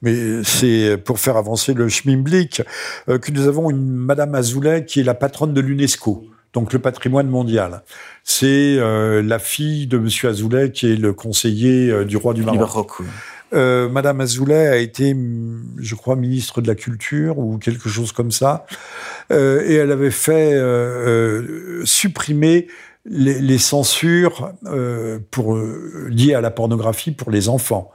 [0.00, 2.62] mais c'est pour faire avancer le schmimblick,
[3.08, 6.78] euh, que nous avons une Madame Azoulay qui est la patronne de l'UNESCO donc le
[6.78, 7.82] patrimoine mondial.
[8.24, 8.46] C'est
[8.78, 12.56] euh, la fille de Monsieur Azoulay, qui est le conseiller du roi du Maroc.
[12.56, 12.92] Du Maroc
[13.52, 15.16] euh, Madame Azoulay a été,
[15.78, 18.66] je crois, ministre de la Culture ou quelque chose comme ça,
[19.32, 22.66] euh, et elle avait fait euh, supprimer
[23.04, 27.92] les, censures liées à la pornographie pour les enfants.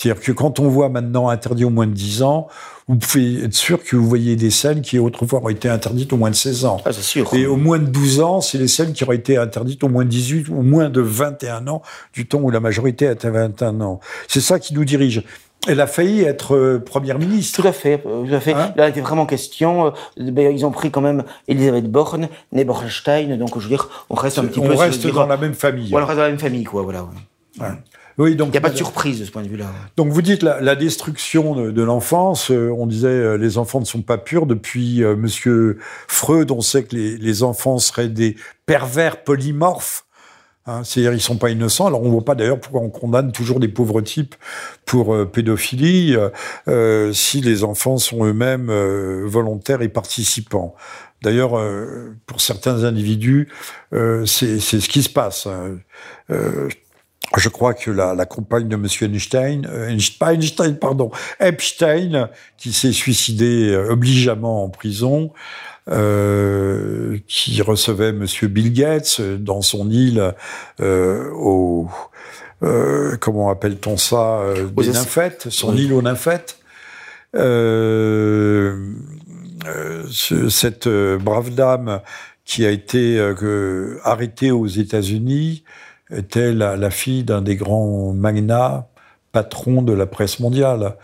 [0.00, 2.48] C'est-à-dire que quand on voit maintenant interdit au moins de 10 ans,
[2.88, 6.16] vous pouvez être sûr que vous voyez des scènes qui autrefois auraient été interdites au
[6.16, 6.78] moins de 16 ans.
[6.86, 7.28] Ah, c'est sûr.
[7.34, 10.04] Et au moins de 12 ans, c'est les scènes qui auraient été interdites au moins
[10.04, 11.82] de 18 ou au moins de 21 ans,
[12.14, 14.00] du temps où la majorité était à 21 ans.
[14.26, 15.22] C'est ça qui nous dirige.
[15.68, 17.60] Elle a failli être euh, première ministre.
[17.60, 18.54] Tout à fait, euh, tout à fait.
[18.54, 19.88] Hein Là, il était vraiment question.
[19.88, 24.14] euh, ben, ils ont pris quand même Elisabeth Borne, Nebornstein, donc je veux dire, on
[24.14, 24.72] reste un petit on peu.
[24.72, 25.90] sur reste dans la même famille.
[25.92, 26.80] On reste dans la même famille, quoi.
[26.84, 27.02] Voilà.
[27.02, 27.08] ouais.
[27.60, 27.66] Ouais.
[28.20, 29.72] Oui, donc Il n'y a pas de surprise de ce point de vue-là.
[29.96, 32.50] Donc vous dites la, la destruction de, de l'enfance.
[32.50, 34.44] euh, on disait euh, les enfants ne sont pas purs.
[34.44, 40.04] Depuis euh, Monsieur Freud, on sait que les, les enfants seraient des pervers polymorphes.
[40.66, 41.86] Hein, C'est-à-dire ils sont pas innocents.
[41.86, 44.34] Alors on voit pas d'ailleurs pourquoi on condamne toujours des pauvres types
[44.84, 46.14] pour pédophilie
[47.12, 48.70] si les enfants sont eux-mêmes
[49.24, 50.74] volontaires et participants.
[51.22, 51.58] D'ailleurs,
[52.26, 53.48] pour certains individus,
[54.26, 55.48] c'est c'est ce qui se passe.
[57.36, 62.92] Je crois que la, la compagne de Monsieur Einstein, euh, Einstein, pardon, Epstein, qui s'est
[62.92, 65.32] suicidé euh, obligeamment en prison,
[65.90, 70.34] euh, qui recevait Monsieur Bill Gates euh, dans son île
[70.80, 71.88] euh, au
[73.20, 74.42] comment appelle-t-on ça
[74.76, 75.84] Aux des nymphètes, son Oui.
[75.84, 76.58] île aux nymphètes.
[80.10, 82.00] Ce- cette brave dame
[82.44, 83.18] qui a été
[84.04, 85.64] arrêtée aux États-Unis
[86.12, 88.86] était la, la fille d'un des grands magnats
[89.32, 90.96] patrons de la presse mondiale.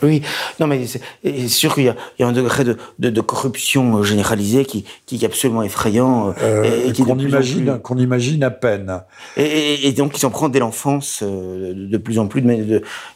[0.00, 0.22] Oui,
[0.60, 3.20] non, mais c'est sûr qu'il y, a il y a un degré de, de, de
[3.20, 6.28] corruption généralisée qui, qui est absolument effrayant.
[6.28, 9.00] euh, Euh, et, et qu'on imagine, plus- qu'on imagine à peine.
[9.36, 12.46] Et, et- et donc, ils s'en prennent dès l'enfance euh, de plus en plus de,
[12.46, 12.62] ma- de-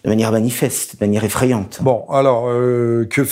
[0.05, 1.79] de manière manifeste, de manière effrayante.
[1.83, 3.23] Bon, alors, euh, que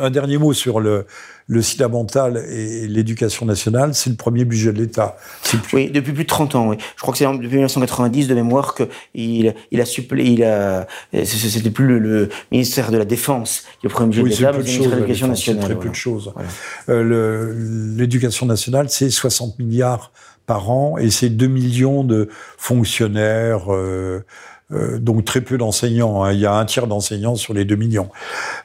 [0.00, 1.06] un dernier mot sur le,
[1.52, 3.92] le sida mental et l'éducation nationale.
[3.92, 5.16] C'est le premier budget de l'État.
[5.42, 6.76] Plus- Oui, depuis plus de 30 ans, oui.
[6.94, 8.84] Je crois que c'est depuis 1990 de mémoire que
[9.14, 10.86] il, il a supplé, il a,
[11.24, 14.36] c'était plus le, le ministère de la Défense qui est le premier budget Oui, de
[14.36, 15.64] l'État, mais le ministère de l'Éducation nationale.
[15.64, 16.32] Très peu de choses.
[16.34, 16.48] Voilà.
[16.88, 20.12] Euh, L'éducation nationale, c'est 60 milliards
[20.46, 22.28] par an et c'est 2 millions de
[22.58, 24.24] fonctionnaires, euh,
[24.72, 26.22] euh, donc très peu d'enseignants.
[26.22, 26.32] hein.
[26.32, 28.08] Il y a un tiers d'enseignants sur les 2 millions.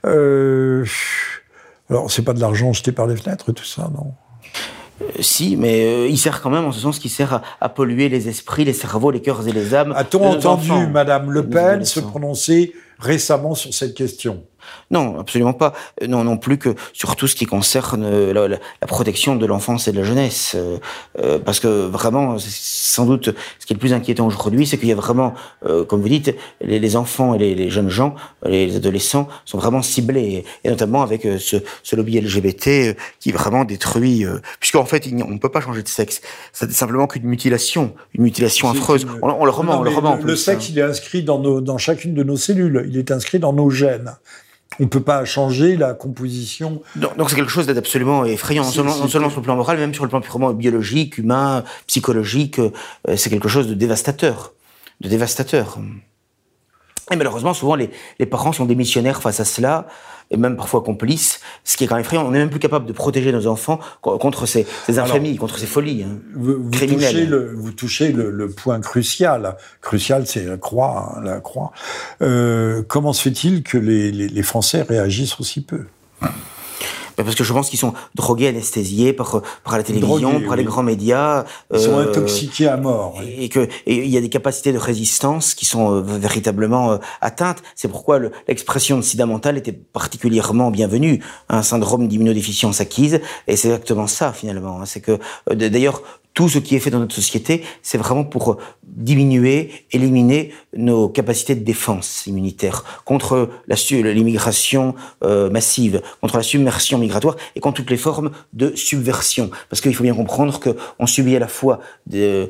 [0.06, 0.86] Euh,
[1.90, 4.14] alors, c'est pas de l'argent jeté par les fenêtres, tout ça, non?
[5.02, 7.70] Euh, Si, mais euh, il sert quand même en ce sens qu'il sert à, à
[7.70, 9.94] polluer les esprits, les cerveaux, les cœurs et les âmes.
[9.96, 14.44] A-t-on nos entendu Madame Le Pen se prononcer récemment sur cette question?
[14.92, 15.74] Non, absolument pas.
[16.08, 19.46] Non, non plus que sur tout ce qui concerne euh, la, la- la protection de
[19.46, 20.54] l'enfance et de la jeunesse.
[20.56, 20.78] Euh,
[21.20, 24.90] euh, parce que vraiment, sans doute ce qui est le plus inquiétant aujourd'hui, c'est qu'il
[24.90, 25.34] y a vraiment,
[25.66, 29.58] euh, comme vous dites, les, les enfants et les, les jeunes gens, les adolescents sont
[29.58, 34.86] vraiment ciblés, et, notamment avec euh, ce, ce lobby LGBT qui vraiment détruit, euh, puisqu'en
[34.86, 36.22] fait, on ne peut pas changer de sexe.
[36.54, 39.04] C'est simplement qu'une mutilation, une mutilation affreuse.
[39.04, 40.70] une- On, on le remet, Non, on le remet en le, plus, le sexe, hein.
[40.72, 42.86] il est inscrit dans, nos, dans chacune de nos cellules.
[42.90, 44.16] Il est inscrit dans nos gènes.
[44.80, 46.82] On ne peut pas changer la composition.
[46.98, 49.78] Donc c'est quelque chose d'absolument effrayant, non seulement, non c'est- seulement sur le plan moral,
[49.78, 52.60] mais même sur le plan purement biologique, humain, psychologique.
[52.60, 52.72] euh,
[53.16, 54.54] c'est quelque chose de dévastateur,
[55.02, 55.78] de dévastateur.
[57.12, 57.90] Et malheureusement, souvent, les,
[58.20, 59.88] les parents sont des missionnaires face à cela,
[60.32, 62.26] et même parfois complices, ce qui est quand même effrayant.
[62.26, 65.60] On n'est même plus capable de protéger nos enfants co- contre ces, ces infamies, contre
[65.60, 66.04] ces folies.
[66.04, 66.18] hein.
[66.36, 67.12] Vous, vous Criminel.
[67.14, 69.56] touchez, le, vous touchez le, le point crucial.
[69.82, 71.14] Crucial, c'est la croix.
[71.18, 71.72] hein, la croix.
[72.22, 75.86] Euh, comment se fait-il que les, les, les Français réagissent aussi peu?
[77.24, 80.64] Parce que je pense qu'ils sont drogués, anesthésiés par, par la télévision, Drogués, par les
[80.64, 80.68] oui.
[80.68, 81.46] grands médias.
[81.74, 83.16] Ils sont euh, intoxiqués à mort.
[83.20, 83.34] oui.
[83.38, 87.62] et que il y a des capacités de résistance qui sont euh, véritablement euh, atteintes.
[87.76, 91.24] C'est pourquoi le- l'expression de sida mental était particulièrement bienvenue.
[91.50, 94.82] Un syndrome d'immunodéficience acquise, et c'est exactement ça finalement.
[94.82, 94.86] hein.
[94.86, 95.20] C'est que
[95.54, 96.02] d'ailleurs
[96.36, 101.08] tout ce qui est fait dans notre société, c'est vraiment pour euh, diminuer, éliminer nos
[101.08, 103.50] capacités de défense immunitaire contre
[103.90, 109.50] l'immigration euh, massive, contre la submersion migratoire et contre toutes les formes de subversion.
[109.70, 111.80] Parce qu'il faut bien comprendre que on subit à la fois
[112.14, 112.48] euh,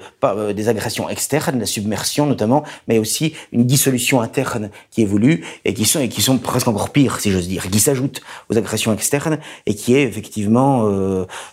[0.53, 5.85] des agressions externes, la submersion notamment, mais aussi une dissolution interne qui évolue et qui
[5.85, 10.03] sont, presque encore pires, si j'ose dire, qui s'ajoutent aux agressions externes et qui est
[10.03, 10.89] effectivement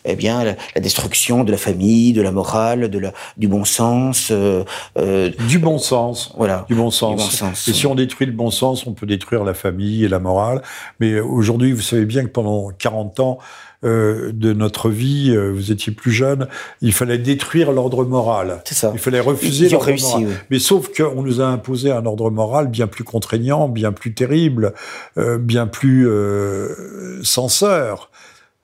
[0.07, 4.29] eh bien, la, destruction de la famille, la morale, de la, du bon sens.
[4.31, 4.65] euh,
[4.99, 6.33] euh, Du bon sens.
[6.37, 6.65] voilà.
[6.69, 7.17] Du bon sens.
[7.17, 7.69] Du bon sens.
[7.69, 10.63] Et si on détruit le bon sens, on peut détruire la famille et la morale.
[11.01, 13.39] Mais aujourd'hui, vous savez bien que pendant 40 ans
[13.85, 16.47] euh, de notre vie, euh, vous étiez plus jeune,
[16.83, 18.63] il fallait détruire l'ordre moral.
[18.65, 18.93] C'est ça.
[18.95, 20.25] Il fallait refuser l'ordre moral.
[20.29, 20.33] oui.
[20.51, 24.73] Mais sauf qu'on nous a imposé un ordre moral bien plus contraignant, bien plus terrible,
[25.19, 26.07] euh, bien plus
[27.25, 28.11] censeur.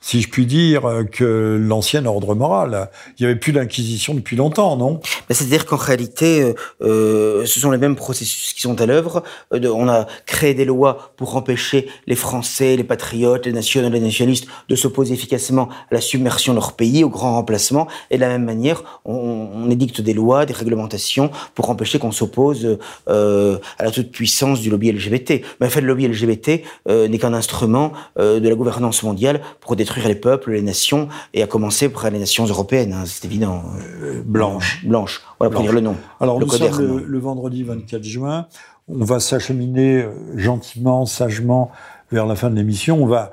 [0.01, 0.83] Si je puis dire,
[1.13, 2.91] que l'ancien ordre moral.
[3.19, 5.01] Il n'y avait plus d'inquisition depuis longtemps, non?
[5.29, 9.23] C'est-à-dire qu'en réalité, euh, euh, ce sont les mêmes processus qui sont à l'œuvre.
[9.53, 14.77] Euh, on a créé des lois pour empêcher les Français, les patriotes, les nationalistes de
[14.77, 17.89] s'opposer efficacement à la submersion de leur pays, au grand remplacement.
[18.11, 22.79] Et de la même manière, on, édicte des lois, des réglementations pour empêcher qu'on s'oppose
[23.09, 25.43] euh, à la toute-puissance du lobby LGBT.
[25.61, 29.41] Mais en fait, le lobby LGBT euh, n'est qu'un instrument euh, de la gouvernance mondiale
[29.61, 33.05] pour des détruire les peuples, les nations, et à commencer par les nations européennes, hein,
[33.07, 33.62] c'est évident.
[34.03, 34.84] Euh, blanche.
[34.84, 35.97] Blanche, voilà, pour dire le nom.
[36.20, 38.47] Alors, le nous sommes le, vendredi 24 juin.
[38.89, 41.70] On va s'acheminer euh, gentiment, sagement
[42.12, 43.03] vers la fin de l'émission.
[43.03, 43.30] On va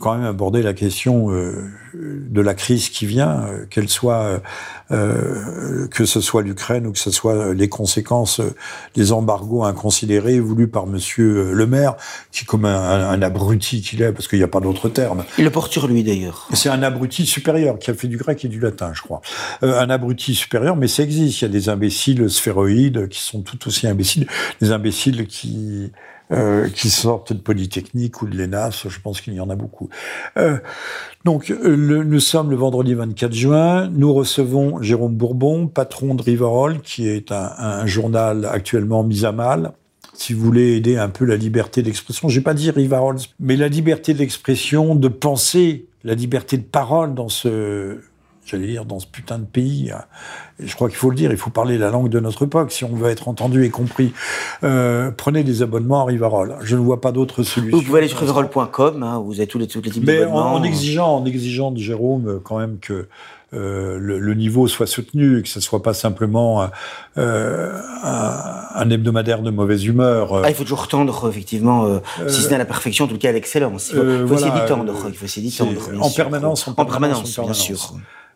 [0.00, 1.52] quand même aborder la question euh,
[1.94, 4.40] de la crise qui vient, euh, qu'elle soit
[4.90, 8.40] euh, que ce soit l'Ukraine ou que ce soit les conséquences
[8.94, 11.96] des embargos inconsidérés voulus par Monsieur Le Maire,
[12.30, 15.24] qui comme un, abruti qu'il est, parce qu'il n'y a pas d'autre terme.
[15.38, 16.48] Il le porte sur lui d'ailleurs.
[16.52, 19.20] C'est un abruti supérieur qui a fait du grec et du latin, je crois.
[19.62, 21.40] un abruti supérieur, mais ça existe.
[21.40, 24.26] Il y a des imbéciles sphéroïdes qui sont tout aussi imbéciles,
[24.60, 25.92] des imbéciles qui
[26.32, 29.90] euh, qui sortent de Polytechnique ou de l'ENAS, je pense qu'il y en a beaucoup.
[30.38, 30.58] Euh,
[31.24, 36.80] donc, le, nous sommes le vendredi 24 juin, nous recevons Jérôme Bourbon, patron de Riverol,
[36.80, 39.72] qui est un, journal actuellement mis à mal,
[40.14, 43.56] si vous voulez aider un peu la liberté d'expression, je vais pas dire Riverol, mais
[43.56, 47.98] la liberté d'expression, de penser, la liberté de parole dans ce
[48.44, 49.92] j'allais dire, dans ce putain de pays.
[50.60, 52.72] Et je crois qu'il faut le dire, il faut parler la langue de notre époque
[52.72, 54.12] si on veut être entendu et compris.
[54.64, 56.56] Euh, prenez des abonnements à Rivarol.
[56.62, 57.78] Je ne vois pas d'autre solution.
[57.78, 60.52] Vous pouvez aller sur rivarol.com, hein, vous avez tous les, tous les types d'abonnements.
[60.52, 63.08] En, en, exigeant, en exigeant de Jérôme quand même que
[63.54, 66.70] euh, le, le, niveau soit soutenu que ce soit pas simplement
[67.18, 70.42] euh, un, un, hebdomadaire de mauvaise humeur.
[70.42, 73.18] Ah, il faut toujours tendre, effectivement, euh, si ce n'est à la perfection, en tout
[73.18, 73.90] cas à l'excellence.
[73.90, 74.94] Il faut, faut voilà, essayer d'y tendre.
[75.06, 75.70] Il faut essayer d'y tendre.
[76.00, 77.94] En permanence, en permanence, en permanence, bien sûr.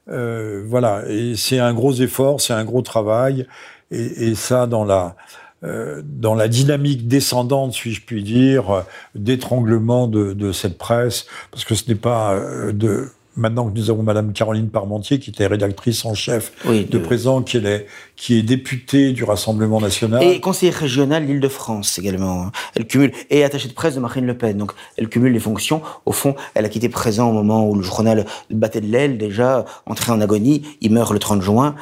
[0.09, 3.46] Euh, voilà, et c'est un gros effort, c'est un gros travail,
[3.90, 5.16] et, et ça dans la
[5.64, 8.84] euh, dans la dynamique descendante, si je puis dire,
[9.14, 13.91] d'étranglement de, de, cette presse, parce que ce n'est pas euh, de maintenant que nous
[13.91, 16.99] avons Madame Caroline Parmentier, qui était rédactrice en chef de...
[16.99, 20.22] présent, qui est, qui est députée du Rassemblement national.
[20.22, 22.51] Et conseillère régionale l'Île-de-France également.
[22.74, 24.57] Elle cumule, et attachée de presse de Marine Le Pen.
[24.57, 25.82] Donc, elle cumule les fonctions.
[26.07, 29.64] Au fond, elle a quitté présent au moment où le journal battait de l'aile, déjà,
[29.87, 30.62] entré en agonie.
[30.80, 31.74] Il meurt le 30 juin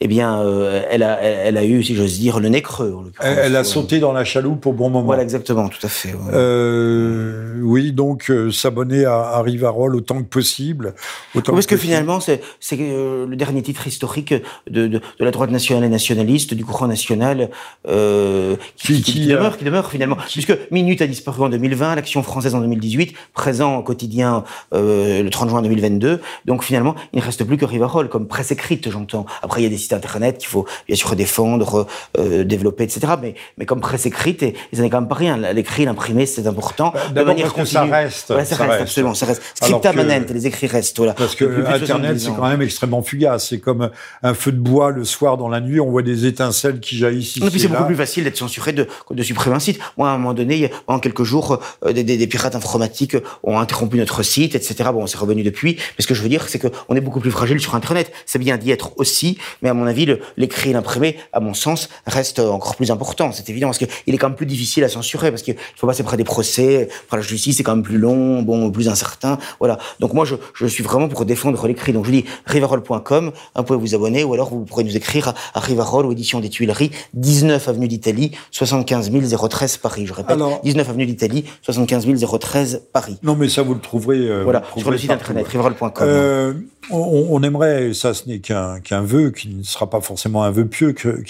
[0.00, 2.96] eh bien, euh, elle, a, elle, a eu, si j'ose dire, le nez creux.
[3.20, 5.04] Elle, elle, a sauté dans la chaloupe au bon moment.
[5.04, 6.12] Voilà, exactement, tout à fait.
[6.12, 6.32] Ouais.
[6.32, 10.94] Euh, oui, donc euh, s'abonner à, à Rivarol autant que possible.
[11.34, 12.40] Autant parce que, que finalement, c'est
[12.74, 14.32] euh, le dernier titre historique
[14.70, 17.50] de, de, de, la droite nationale et nationaliste, du courant national,
[17.88, 20.16] euh, qui, qui, qui, demeure, qui demeure finalement.
[20.30, 25.48] Puisque Minute a disparu en 2020, l'Action française en 2018, présent au quotidien le 30
[25.50, 26.20] juin 2022.
[26.44, 29.26] Donc finalement, il ne reste plus que Rivarol comme presse écrite, j'entends.
[29.42, 31.86] Après, il y a des internet qu'il faut bien sûr défendre,
[32.18, 33.14] euh, développer, etc.
[33.20, 35.36] Mais, mais comme presse écrite, et, et ça n'est quand même pas rien.
[35.52, 36.92] L'écrit, l'imprimé, c'est important.
[37.12, 37.66] Bah, de manière continue.
[37.66, 38.28] Ça reste.
[38.28, 39.42] Voilà, ça, ça, reste, absolument, ça reste.
[39.54, 40.96] Scripta manent, les écrits restent.
[40.96, 41.14] Voilà.
[41.14, 43.48] Parce que Internet, c'est quand même extrêmement fugace.
[43.48, 43.90] C'est comme
[44.22, 47.36] un feu de bois le soir dans la nuit, on voit des étincelles qui jaillissent
[47.36, 47.58] ici.
[47.58, 49.78] C'est beaucoup plus facile d'être censuré de, de supprimer un site.
[49.96, 53.58] Moi, à un moment donné, en quelques jours, euh, des, des, des, pirates informatiques ont
[53.58, 54.90] interrompu notre site, etc.
[54.92, 55.76] Bon, on s'est revenu depuis.
[55.76, 58.12] Mais ce que je veux dire, c'est qu'on est beaucoup plus fragile sur Internet.
[58.26, 60.06] C'est bien d'y être aussi, mais à mon avis,
[60.36, 63.32] l'écrit et l'imprimé, à mon sens, reste encore plus important.
[63.32, 66.02] C'est évident parce qu'il est quand même plus difficile à censurer parce qu'il faut passer
[66.02, 69.38] près des procès, près la justice, c'est quand même plus long, bon, plus incertain.
[69.58, 69.78] Voilà.
[70.00, 71.92] Donc moi, je, je suis vraiment pour défendre l'écrit.
[71.92, 75.34] Donc je dis rivarol.com, vous pouvez vous abonner ou alors vous pourrez nous écrire à,
[75.54, 79.10] à Rivarol ou édition des Tuileries, 19 avenue d'Italie, 75
[79.50, 80.06] 013 Paris.
[80.06, 82.06] Je répète, alors, 19 avenue d'Italie, 75
[82.40, 83.18] 013 Paris.
[83.22, 84.18] Non, mais ça vous le trouverez.
[84.18, 85.90] Euh, voilà, sur le site internet rivarol.com.
[86.00, 86.54] Euh,
[86.90, 90.66] on, on, aimerait, ça ce n'est qu'un vœu, qui ne sera pas forcément un vœu
[90.66, 91.22] pieux, que,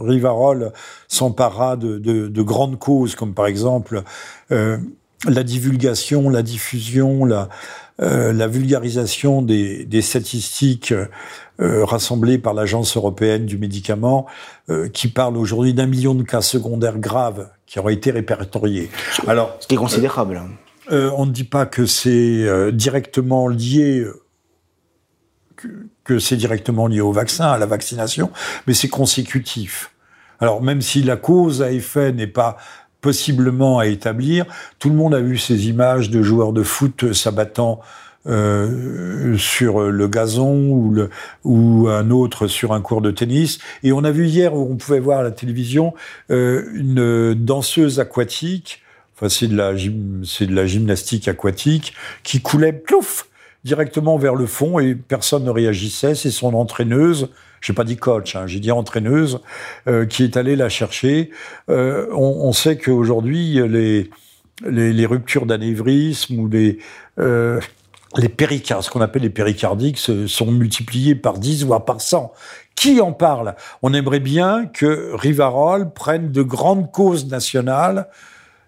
[0.00, 0.72] Rivarol
[1.08, 4.02] s'empara de, de, de, grandes causes, comme par exemple
[4.52, 4.78] euh,
[5.26, 7.48] la divulgation, la diffusion, la,
[8.02, 14.26] euh, la vulgarisation des, des statistiques euh, rassemblées par l'Agence européenne du médicament,
[14.68, 18.90] euh, qui parle aujourd'hui d'un million de cas secondaires graves qui auraient été répertoriés.
[19.26, 20.42] Alors, ce qui est considérable.
[20.90, 24.06] On ne dit pas que c'est directement lié
[26.04, 28.30] que, c'est directement lié au vaccin, à la vaccination,
[28.66, 29.92] mais c'est consécutif.
[30.40, 32.56] Alors même si la cause à effet n'est pas
[33.00, 34.46] possiblement à établir,
[34.78, 37.80] tout le monde a vu ces images de joueurs de foot s'abattant
[38.26, 41.08] euh, sur le gazon
[41.44, 43.58] ou, un autre sur un cours de tennis.
[43.84, 45.94] Et on a vu hier on pouvait voir à la télévision
[46.30, 48.82] euh, une danseuse aquatique,
[49.14, 51.94] enfin c'est de c'est de la gymnastique aquatique
[52.24, 53.28] qui coulait plouf
[53.66, 56.14] directement vers le fond et personne ne réagissait.
[56.14, 57.28] C'est son entraîneuse,
[57.60, 59.40] j'ai pas dit coach, hein, j'ai dit entraîneuse,
[59.88, 61.30] euh, qui est allée la chercher.
[61.68, 64.08] Euh, on, sait qu'aujourd'hui, les,
[64.64, 66.78] les, les, ruptures d'anévrisme ou les,
[67.18, 67.60] euh,
[68.16, 72.32] les péricardes, ce qu'on appelle les péricardiques, sont multipliées par 10 voire par 100.
[72.76, 73.56] Qui en parle?
[73.82, 78.06] On aimerait bien que Rivarol prenne de grandes causes nationales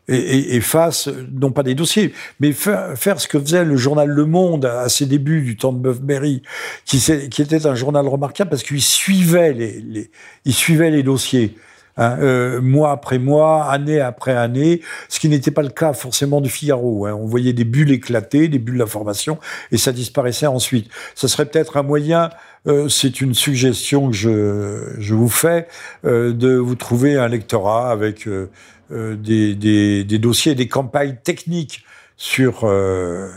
[0.08, 3.76] et, et, et, fasse, non pas des dossiers, mais faire, faire, ce que faisait le
[3.76, 6.42] journal Le Monde à ses débuts du temps de Boeuf-Berry,
[6.84, 6.98] qui,
[7.30, 10.10] qui, était un journal remarquable parce qu'il suivait les, les,
[10.44, 11.54] il suivait les dossiers.
[12.00, 16.40] Hein, euh, mois après mois, année après année, ce qui n'était pas le cas forcément
[16.40, 17.06] du Figaro.
[17.06, 17.14] Hein.
[17.20, 19.38] On voyait des bulles éclater, des bulles d'information,
[19.72, 20.88] et ça disparaissait ensuite.
[21.16, 22.30] Ce serait peut-être un moyen,
[22.68, 25.66] euh, c'est une suggestion que je, je vous fais,
[26.04, 28.48] euh, de vous trouver un lectorat avec euh,
[28.90, 31.84] des, des, des, dossiers, des campagnes techniques
[32.16, 33.28] sur euh,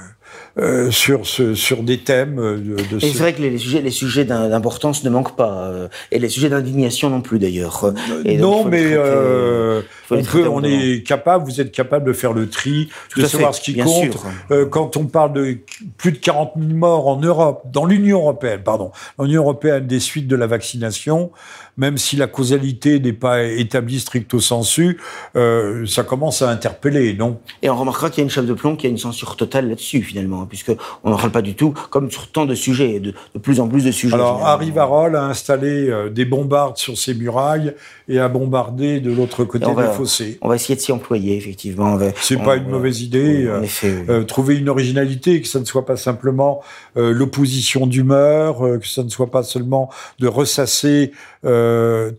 [0.57, 3.89] euh, sur, ce, sur des thèmes de, de Et c'est vrai que les, sujets, les
[3.89, 7.93] sujets d'importance ne manquent pas, euh, et les sujets d'indignation non plus d'ailleurs.
[8.25, 12.89] Non, mais euh, on, peut, on est capable, vous êtes capable de faire le tri,
[13.09, 14.17] Tout de savoir fait, ce qui compte.
[14.51, 15.57] Euh, quand on parle de
[15.97, 20.27] plus de 40 000 morts en Europe, dans l'Union européenne, pardon, l'Union européenne des suites
[20.27, 21.31] de la vaccination,
[21.77, 24.99] même si la causalité n'est pas établie stricto sensu,
[25.35, 27.39] euh, ça commence à interpeller, non?
[27.61, 29.69] Et on remarquera qu'il y a une chef de plomb qui a une censure totale
[29.69, 30.71] là-dessus, finalement, puisque
[31.03, 33.67] on n'en parle pas du tout, comme sur tant de sujets, de, de plus en
[33.67, 34.13] plus de sujets.
[34.13, 37.73] Alors, Harry Varol a installé euh, des bombardes sur ses murailles
[38.07, 40.37] et a bombardé de l'autre côté des fossés.
[40.41, 41.97] On va essayer de s'y employer, effectivement.
[42.21, 43.49] C'est pas une mauvaise idée.
[43.49, 44.05] en effet, oui.
[44.09, 46.61] euh, trouver une originalité, que ça ne soit pas simplement
[46.97, 51.11] euh, l'opposition d'humeur, euh, que ça ne soit pas seulement de ressasser
[51.45, 51.60] euh,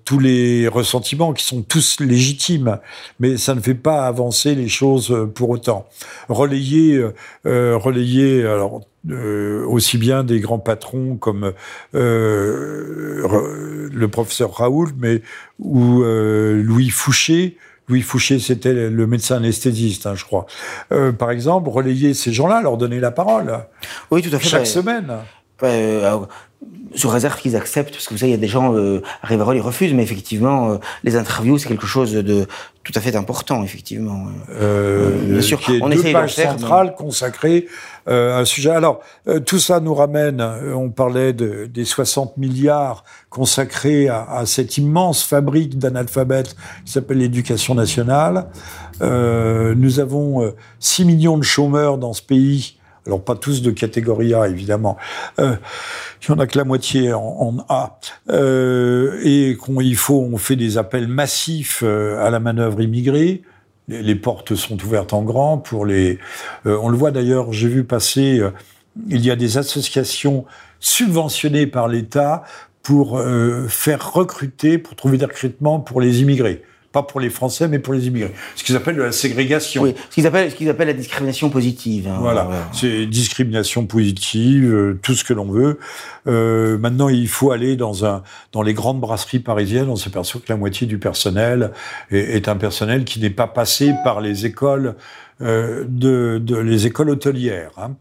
[0.05, 2.79] tous les ressentiments qui sont tous légitimes,
[3.21, 5.87] mais ça ne fait pas avancer les choses pour autant.
[6.29, 7.05] Relayer,
[7.47, 11.53] euh, relayer, alors euh, aussi bien des grands patrons comme
[11.95, 15.23] euh, le professeur Raoult, mais
[15.59, 17.57] ou euh, Louis Fouché.
[17.89, 20.47] Louis Fouché, c'était le médecin anesthésiste, hein, je crois.
[20.93, 23.59] Euh, par exemple, relayer ces gens-là, leur donner la parole.
[24.11, 24.49] Oui, tout à fait.
[24.49, 25.13] Chaque bah, semaine.
[25.65, 26.19] Euh,
[26.95, 29.57] sous réserve qu'ils acceptent, parce que vous savez, il y a des gens, euh, Rivarol,
[29.57, 32.47] ils refusent, mais effectivement, euh, les interviews, c'est quelque chose de
[32.85, 34.27] tout à fait important, effectivement.
[34.51, 37.69] Euh, bien sûr, on deux pages faire, centrales consacrées
[38.09, 38.71] euh, à un sujet.
[38.71, 44.47] Alors, euh, tout ça nous ramène, on parlait de, des 60 milliards consacrés à, à
[44.47, 48.47] cette immense fabrique d'analphabètes qui s'appelle l'éducation nationale.
[49.01, 54.49] nous avons 6 millions de chômeurs dans ce pays alors pas tous de catégorie A
[54.49, 54.97] évidemment,
[55.39, 55.57] euh,
[56.23, 57.99] il y en a que la moitié en, A,
[58.31, 63.43] euh, et qu'on il faut, on fait des appels massifs euh, à la manœuvre immigrée.
[63.89, 66.19] Les, portes sont ouvertes en grand pour les.
[66.67, 68.53] Euh, on le voit d'ailleurs, j'ai vu passer, euh,
[69.09, 70.45] il y a des associations
[70.79, 72.45] subventionnées par l'État
[72.83, 73.23] pour
[73.69, 77.95] faire recruter, pour trouver des recrutements pour les immigrés pas pour les Français, mais pour
[77.95, 78.33] les immigrés.
[78.55, 79.83] Ce qu'ils appellent la ségrégation.
[79.83, 82.07] Oui, ce qu'ils appellent, ce qu'ils appellent la discrimination positive.
[82.09, 82.69] Hein, voilà, voilà.
[82.73, 85.79] c'est discrimination positive, euh, tout ce que l'on veut.
[86.27, 88.23] Euh, maintenant, il faut aller dans un
[88.53, 89.89] dans les grandes brasseries parisiennes.
[89.89, 91.73] On s'aperçoit que la moitié du personnel
[92.11, 94.95] est, est un personnel qui n'est pas passé par les écoles
[95.41, 97.73] euh, de, de les écoles hôtelières.
[97.79, 97.93] Hein.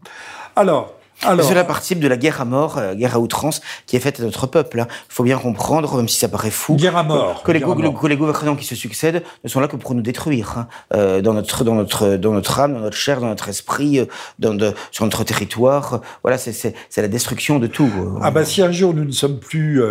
[0.54, 0.94] Alors.
[1.24, 4.20] Alors, cela participe de la guerre à mort, euh, guerre à outrance, qui est faite
[4.20, 4.78] à notre peuple.
[4.78, 4.88] Il hein.
[5.08, 8.06] faut bien comprendre, même si ça paraît fou, guerre à mort, que, les, go que
[8.06, 10.68] les, gouvernants qui se succèdent ne sont là que pour nous détruire, hein.
[10.94, 14.06] euh, dans notre dans notre dans notre âme, dans notre chair, dans notre esprit, euh,
[14.38, 16.00] dans de, sur notre territoire.
[16.22, 17.90] Voilà, c'est la destruction de tout.
[18.20, 19.82] Ah bah si un jour nous ne sommes plus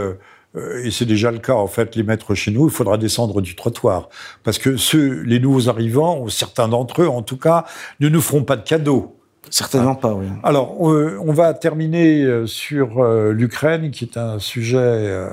[0.55, 3.41] euh, et c'est déjà le cas en fait, les maîtres chez nous, il faudra descendre
[3.41, 4.09] du trottoir.
[4.43, 7.65] Parce que ceux, les nouveaux arrivants, ou certains d'entre eux en tout cas,
[7.99, 9.20] ne nous feront pas de cadeaux.
[9.49, 10.27] Certainement pas, oui.
[10.43, 15.27] Alors, euh, on va terminer euh, sur euh, l'Ukraine, qui est un sujet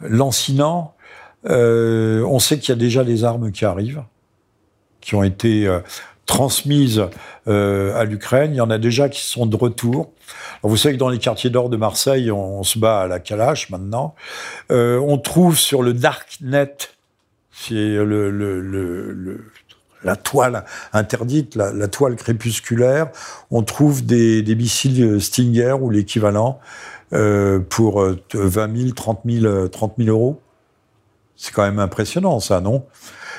[0.00, 0.94] lancinant.
[1.44, 4.02] On sait qu'il y a déjà des armes qui arrivent,
[5.00, 5.68] qui ont été
[6.26, 7.04] transmises
[7.46, 8.52] à l'Ukraine.
[8.52, 10.12] Il y en a déjà qui sont de retour.
[10.62, 13.70] Vous savez que dans les quartiers d'or de Marseille, on, se bat à la calache
[13.70, 14.14] maintenant.
[14.70, 16.76] on trouve sur le darknet,
[17.52, 19.40] c'est le
[20.04, 23.08] la toile interdite, la, toile crépusculaire,
[23.50, 26.60] on trouve des, missiles Stinger ou l'équivalent
[27.12, 30.40] euh, pour 20 000, 30 000, 30 000 euros.
[31.36, 32.84] C'est quand même impressionnant, ça, non?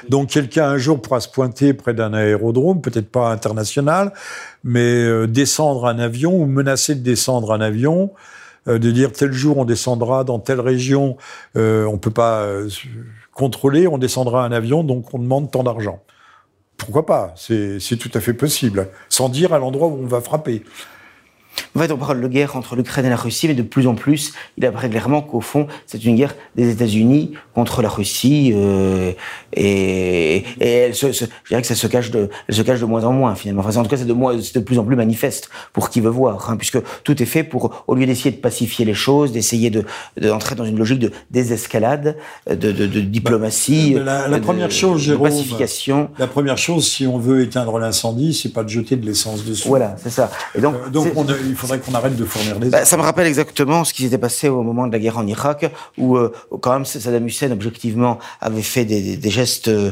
[0.10, 4.14] Donc quelqu'un un jour pourra se pointer près d'un aérodrome, peut-être pas international,
[4.64, 8.12] mais euh, descendre un avion ou menacer de descendre un avion,
[8.68, 11.18] euh, de dire tel jour on descendra dans telle région,
[11.55, 12.45] euh, on peut pas
[13.34, 16.01] contrôler, on descendra un avion, donc on demande tant d'argent
[16.78, 20.64] pourquoi pas C'est tout à fait possible, sans dire à l'endroit où on va frapper.
[21.76, 23.95] En fait, on parle de guerre entre l'Ukraine et la Russie, mais de plus en
[23.95, 29.12] plus, il apparaît clairement qu'au fond, c'est une guerre des États-Unis contre la Russie, euh,
[29.53, 32.86] et, et elle se, je dirais que ça se cache de, elle se cache de
[32.86, 33.62] moins en moins finalement.
[33.62, 36.10] Enfin, en tout cas, c'est de, moins, de plus en plus manifeste pour qui veut
[36.10, 39.69] voir, hein, puisque tout est fait pour, au lieu d'essayer de pacifier les choses, d'essayer
[39.69, 39.86] de
[40.19, 42.18] d'entrer dans une logique de désescalade,
[42.49, 46.10] de, de, de diplomatie, bah, la, première chose, de pacification.
[46.18, 49.68] La première chose, si on veut éteindre l'incendie, c'est pas de jeter de l'essence dessus.
[49.68, 50.32] Voilà, c'est ça.
[50.56, 51.14] Et donc, euh, donc
[51.48, 52.69] il faudrait qu'on arrête de fournir des.
[52.69, 55.26] Bah, ça me rappelle exactement ce qui s'était passé au moment de la guerre en
[55.26, 59.91] Irak, où euh, quand même Saddam Hussein, objectivement, avait fait des, des gestes euh,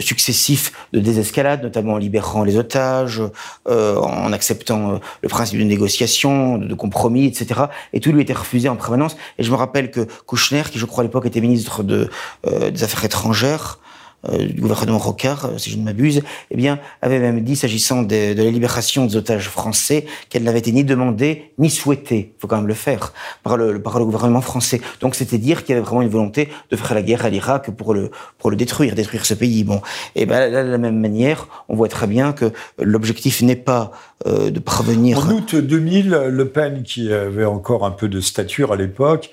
[0.00, 3.22] successifs de désescalade, notamment en libérant les otages,
[3.68, 7.62] euh, en acceptant le principe de négociation, de, compromis, etc.
[7.92, 9.16] Et tout lui était refusé en permanence.
[9.38, 12.10] Et je me rappelle que Kouchner, qui je crois à l'époque était ministre de,
[12.44, 13.78] des Affaires étrangères,
[14.28, 16.22] euh, du gouvernement Rocard, euh, si je ne m'abuse,
[16.52, 20.60] eh bien, avait même dit, s'agissant de, de, la libération des otages français, qu'elle n'avait
[20.60, 23.12] été ni demandée ni souhaitée, il faut quand même le faire,
[23.42, 24.80] par le, par le gouvernement français.
[25.00, 27.72] Donc c'était dire qu'il y avait vraiment une volonté de faire la guerre à l'Irak
[27.72, 29.64] pour le, pour le détruire, détruire ce pays.
[29.64, 29.80] Bon,
[30.14, 33.90] et ben là, de la même manière, on voit très bien que l'objectif n'est pas
[34.28, 35.18] euh, de parvenir...
[35.18, 39.30] En août 2000, Le Pen, qui avait encore un peu de stature à l'époque,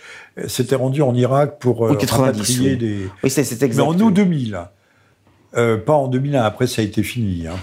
[0.48, 2.78] s'était rendu en Irak pour oui, 90, oui.
[2.78, 3.10] des...
[3.24, 3.76] Oui, c'est exact.
[3.76, 4.58] Mais en août 2000.
[5.56, 7.48] Euh, pas en 2001, après ça a été fini.
[7.48, 7.58] Hein.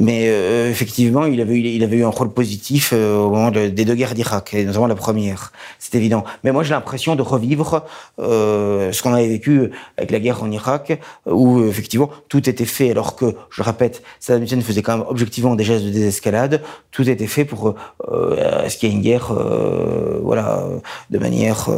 [0.00, 3.50] Mais euh, effectivement, il avait, eu, il avait eu un rôle positif euh, au moment
[3.50, 6.24] de, des deux guerres d'Irak, et notamment la première, c'est évident.
[6.42, 7.84] Mais moi, j'ai l'impression de revivre
[8.18, 12.90] euh, ce qu'on avait vécu avec la guerre en Irak, où effectivement tout était fait,
[12.90, 16.62] alors que, je répète, Saddam Hussein faisait quand même objectivement des gestes de désescalade.
[16.92, 17.74] Tout était fait pour
[18.08, 19.34] euh, ce qu'il y ait une guerre,
[20.22, 20.64] voilà,
[21.10, 21.68] de manière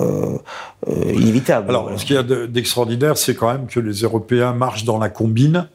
[0.89, 1.71] inévitable.
[1.71, 5.09] Alors, ce qu'il y a d'extraordinaire, c'est quand même que les Européens marchent dans la
[5.09, 5.67] combine.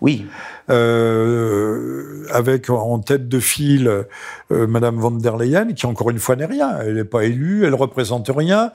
[0.00, 0.26] Oui.
[0.70, 4.04] Euh, avec en tête de file
[4.52, 6.78] euh, Madame von der Leyen, qui encore une fois n'est rien.
[6.80, 8.72] Elle n'est pas élue, elle représente rien.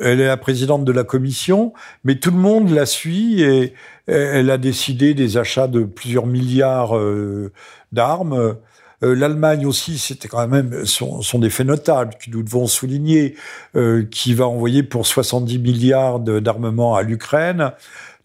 [0.00, 1.72] Elle est la présidente de la Commission,
[2.04, 3.74] mais tout le monde la suit et
[4.06, 7.52] elle a décidé des achats de plusieurs milliards euh,
[7.92, 8.34] d'armes.
[8.34, 8.54] Euh,
[9.02, 13.34] L'Allemagne aussi, c'était quand même sont, sont, des faits notables que nous devons souligner,
[14.10, 17.72] qui va envoyer pour 70 milliards d'armement à l'Ukraine.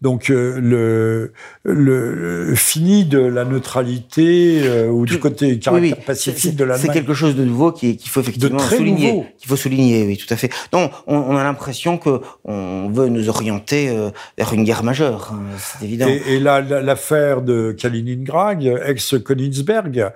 [0.06, 1.32] Donc euh, le,
[1.64, 6.86] le, fini de la neutralité euh, ou du côté caractère pacifique de l'Allemagne.
[6.86, 9.24] C'est quelque chose de nouveau qu'il faut effectivement souligner.
[9.36, 10.48] Qu'il faut souligner, oui, tout à fait.
[10.72, 15.32] Non, on, on a l'impression que on veut nous orienter euh, vers une guerre majeure.
[15.34, 16.06] Hein, c'est évident.
[16.06, 20.12] Et, et là, l'affaire de Kaliningrad, ex-Königsberg,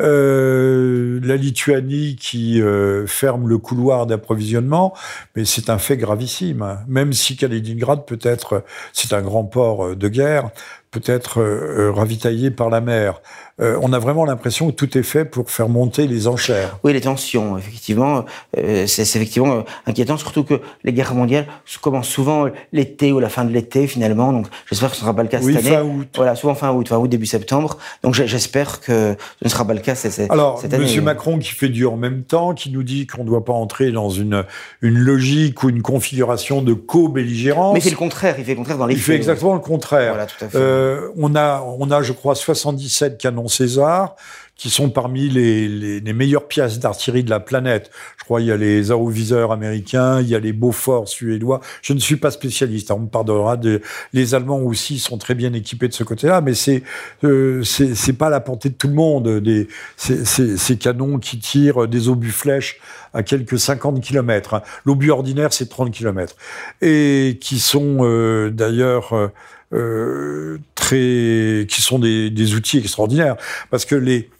[0.00, 4.92] euh, la Lituanie qui euh, ferme le couloir d'approvisionnement,
[5.36, 6.78] mais c'est un fait gravissime.
[6.88, 10.50] Même si Kaliningrad peut être, c'est un grand port euh, de guerre,
[11.00, 13.20] peut être euh, ravitaillé par la mer.
[13.60, 16.78] Euh, on a vraiment l'impression que tout est fait pour faire monter les enchères.
[16.82, 18.24] Oui, les tensions, effectivement,
[18.58, 21.46] euh, c'est effectivement euh, inquiétant, surtout que les guerres mondiales
[21.80, 24.32] commencent souvent l'été ou la fin de l'été finalement.
[24.32, 25.76] Donc j'espère que ce ne sera pas le cas oui, cette année.
[25.76, 26.08] Fin août.
[26.16, 27.78] Voilà, souvent fin août, fin août début septembre.
[28.02, 30.84] Donc j'espère que ce ne sera pas le cas cette, Alors, cette année.
[30.84, 33.52] Monsieur Macron qui fait du en même temps, qui nous dit qu'on ne doit pas
[33.52, 34.44] entrer dans une
[34.82, 37.74] une logique ou une configuration de co-belligérance.
[37.74, 39.60] Mais il fait le contraire, il fait le contraire dans les Il fait exactement le
[39.60, 40.14] contraire.
[40.14, 40.58] Voilà, tout à fait.
[40.84, 44.16] Euh, on a on a je crois 77 canons César,
[44.56, 47.90] qui sont parmi les, meilleures pièces d'artillerie de la planète.
[48.18, 51.60] Je crois il y a les aoviseurs américains, il y a les Beaufort suédois.
[51.82, 53.58] Je ne suis pas spécialiste, hein, on me pardonnera.
[54.12, 56.82] Les Allemands aussi sont très bien équipés de ce côté-là, mais c'est
[57.24, 57.62] euh,
[58.18, 59.42] pas la portée de tout le monde.
[59.96, 62.80] Ces, canons qui tirent des obus flèches
[63.12, 64.62] à quelques 50 km.
[64.84, 66.36] L'obus ordinaire, c'est 30 km.
[66.80, 69.32] Et qui sont euh, d'ailleurs...
[69.74, 73.36] Euh, très, qui sont des, outils extraordinaires.
[73.70, 74.30] Parce que les,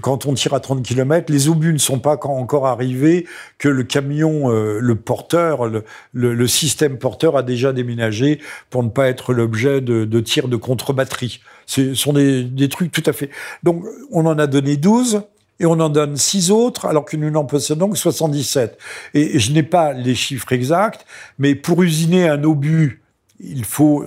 [0.00, 3.26] quand on tire à 30 km, les obus ne sont pas encore arrivés,
[3.58, 5.70] que le camion, euh, le porteur,
[6.12, 8.40] le, système porteur a déjà déménagé
[8.70, 11.40] pour ne pas être l'objet de, de tirs de contre-batterie.
[11.66, 13.30] Ce sont des, des trucs tout à fait...
[13.62, 15.22] Donc, on en a donné 12
[15.60, 18.78] et on en donne 6 autres, alors que nous n'en possédons que 77.
[19.14, 21.06] Et je n'ai pas les chiffres exacts,
[21.38, 23.02] mais pour usiner un obus,
[23.38, 24.04] il faut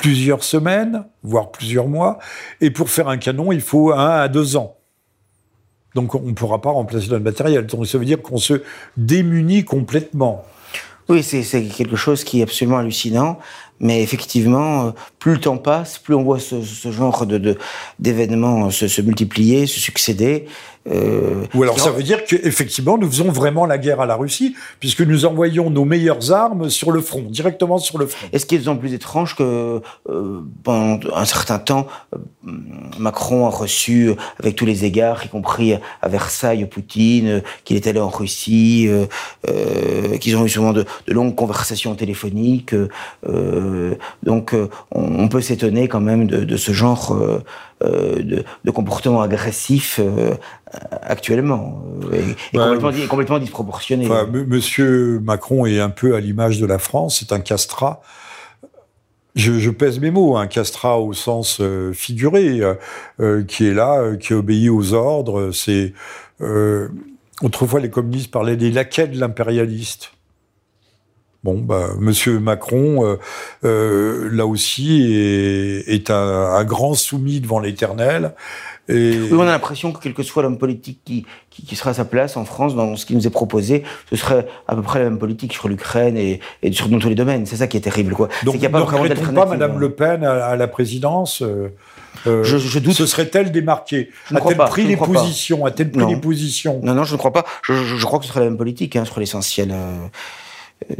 [0.00, 2.18] plusieurs semaines, voire plusieurs mois,
[2.62, 4.78] et pour faire un canon, il faut un à deux ans.
[5.94, 7.66] Donc on ne pourra pas remplacer notre matériel.
[7.66, 8.62] Donc ça veut dire qu'on se
[8.96, 10.44] démunit complètement.
[11.10, 13.38] Oui, c'est quelque chose qui est absolument hallucinant.
[13.78, 17.58] Mais effectivement, plus le temps passe, plus on voit ce, genre de
[17.98, 20.46] d'événements se, se, multiplier, se succéder.
[20.88, 24.56] Euh, Ou alors ça veut dire qu'effectivement nous faisons vraiment la guerre à la Russie
[24.80, 28.26] puisque nous envoyons nos meilleures armes sur le front, directement sur le front.
[28.32, 32.18] Est-ce qu'il est plus étrange que euh, pendant un certain temps, euh,
[32.98, 38.00] Macron a reçu avec tous les égards, y compris à Versailles, Poutine, qu'il est allé
[38.00, 38.88] en Russie,
[40.20, 42.74] qu'ils ont eu souvent de, longues conversations téléphoniques.
[44.22, 44.54] donc
[44.92, 47.42] on, peut s'étonner quand même de, de ce genre euh,
[47.82, 50.34] de, de, comportement agressif euh,
[51.02, 51.82] actuellement
[52.12, 54.08] euh, et, complètement, complètement, disproportionné.
[54.46, 58.02] Monsieur Macron est un peu à l'image de la France, c'est un castrat.
[59.36, 61.62] Je, je, pèse mes mots, un castrat au sens
[61.92, 62.60] figuré,
[63.46, 65.52] qui est là, qui obéit aux ordres.
[65.52, 65.94] C'est
[67.40, 70.12] autrefois les communistes parlaient des laquais de l'impérialiste.
[71.42, 73.18] Bon, bah, Monsieur Macron, euh,
[73.64, 78.34] euh, là aussi, est, un, grand soumis devant l'Éternel.
[78.90, 79.18] Et...
[79.18, 82.04] Oui, on a l'impression que quel que soit l'homme politique qui, qui, sera à sa
[82.04, 85.06] place en France, dans ce qui nous est proposé, ce serait à peu près la
[85.06, 87.46] même politique sur l'Ukraine et, et sur dans tous les domaines.
[87.46, 88.28] C'est ça qui est terrible, quoi.
[88.44, 91.42] Donc, il n'y a pas vraiment pas Madame Le Pen à, la présidence
[92.26, 92.92] euh, je, je, doute.
[92.92, 95.64] Ce serait-elle démarquée A-t-elle pris les positions?
[95.64, 96.80] A-t-elle pris les positions?
[96.82, 97.46] Non, non, je ne crois pas.
[97.62, 99.74] Je, je, crois que ce serait la même politique hein, sur l'essentiel.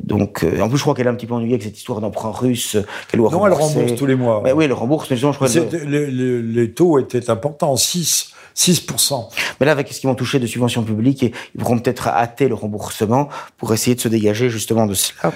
[0.03, 2.01] Donc, euh, en plus, je crois qu'elle est un petit peu ennuyée avec cette histoire
[2.01, 2.77] d'emprunt russe
[3.09, 4.43] qu'elle doit Non, elle rembourse tous les mois.
[4.55, 5.77] oui, elle rembourse, mais je crois que...
[5.77, 9.29] les, taux étaient importants, 6, 6%.
[9.59, 12.55] Mais là, avec ce qu'ils vont toucher de subventions publiques, ils pourront peut-être hâter le
[12.55, 15.33] remboursement pour essayer de se dégager justement de cela.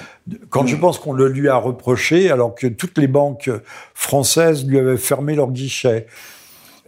[0.51, 3.51] Quand je pense qu'on le lui a reproché, alors que toutes les banques
[3.95, 6.07] françaises lui avaient fermé leurs guichets,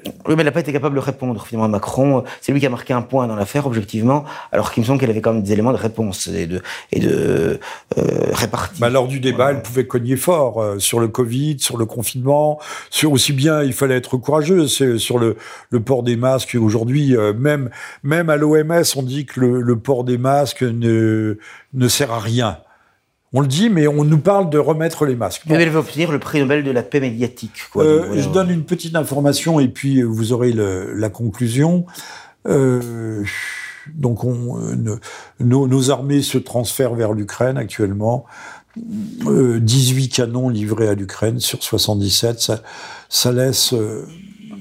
[0.05, 2.25] oui, mais elle n'a pas été capable de répondre finalement à Macron.
[2.41, 5.11] C'est lui qui a marqué un point dans l'affaire, objectivement, alors qu'il me semble qu'elle
[5.11, 6.63] avait quand même des éléments de réponse et de,
[6.93, 7.59] et de
[7.99, 8.03] euh,
[8.33, 8.81] répartie.
[8.81, 12.61] Bah, lors du débat, elle pouvait cogner fort euh, sur le Covid, sur le confinement,
[12.91, 15.37] sur aussi bien, il fallait être courageux, sur le,
[15.71, 16.57] le port des masques.
[16.61, 17.71] Aujourd'hui, euh, même,
[18.03, 21.39] même à l'OMS, on dit que le, le port des masques ne,
[21.73, 22.59] ne sert à rien.
[23.33, 25.43] On le dit, mais on nous parle de remettre les masques.
[25.47, 27.53] Mais elle va obtenir le prix Nobel de la paix médiatique.
[27.77, 31.87] Euh, je donne une petite information et puis euh, vous aurez la conclusion.
[32.47, 33.25] Euh,
[33.95, 34.21] donc,
[35.41, 38.27] nos, armées se transfèrent vers l'Ukraine actuellement.
[38.77, 42.63] 18 canons livrés à l'Ukraine sur 77, ça,
[43.09, 43.75] ça laisse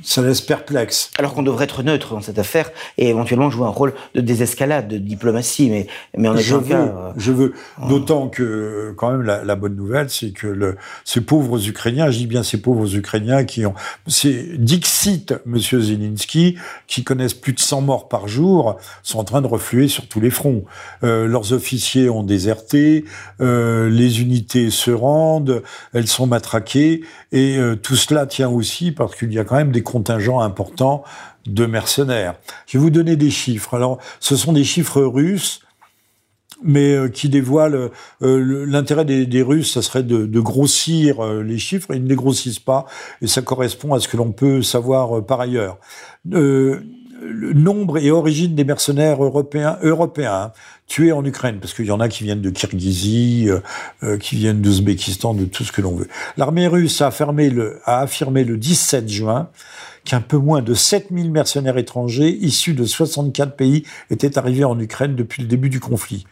[0.06, 1.11] ça laisse perplexe.
[1.18, 4.88] Alors qu'on devrait être neutre dans cette affaire et éventuellement jouer un rôle de désescalade,
[4.88, 5.88] de diplomatie, mais,
[6.18, 7.53] mais on est je veux, cas, Je veux,
[7.90, 12.19] d'autant que quand même la, la bonne nouvelle, c'est que le, ces pauvres Ukrainiens, je
[12.19, 13.73] dis bien ces pauvres Ukrainiens qui ont,
[14.07, 16.57] c'est Dixit, Monsieur Zelensky,
[16.88, 20.19] qui connaissent plus de 100 morts par jour, sont en train de refluer sur tous
[20.19, 20.64] les fronts.
[21.03, 23.06] Euh, leurs officiers ont déserté,
[23.41, 25.64] euh, les unités se rendent,
[25.94, 27.02] elles sont matraquées,
[27.32, 31.03] et euh, tout cela tient aussi parce qu'il y a quand même des contingent important
[31.45, 32.35] de mercenaires.
[32.67, 33.73] Je vais vous donner des chiffres.
[33.76, 35.61] Alors, ce sont des chiffres russes,
[36.61, 37.91] mais euh, qui dévoilent
[38.22, 41.93] euh, l'intérêt des, Russes, ça serait de, grossir euh, les chiffres.
[41.93, 42.88] Ils ne les grossissent pas,
[43.22, 45.77] et ça correspond à ce que l'on peut savoir par ailleurs.
[47.27, 50.52] Le nombre et origine des mercenaires européens, européens
[50.88, 53.49] tués en Ukraine, parce qu'il y en a qui viennent de Kirghizie,
[54.19, 56.07] qui viennent d'Ouzbékistan, de tout ce que l'on veut.
[56.38, 59.49] L'armée russe a, le, a affirmé le 17 juin
[60.06, 65.15] qu'un peu moins de 7000 mercenaires étrangers issus de 64 pays étaient arrivés en Ukraine
[65.15, 66.26] depuis le début du conflit,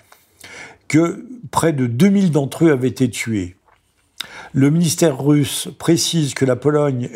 [0.87, 3.55] que près de 2000 d'entre eux avaient été tués.
[4.53, 7.09] Le ministère russe précise que la Pologne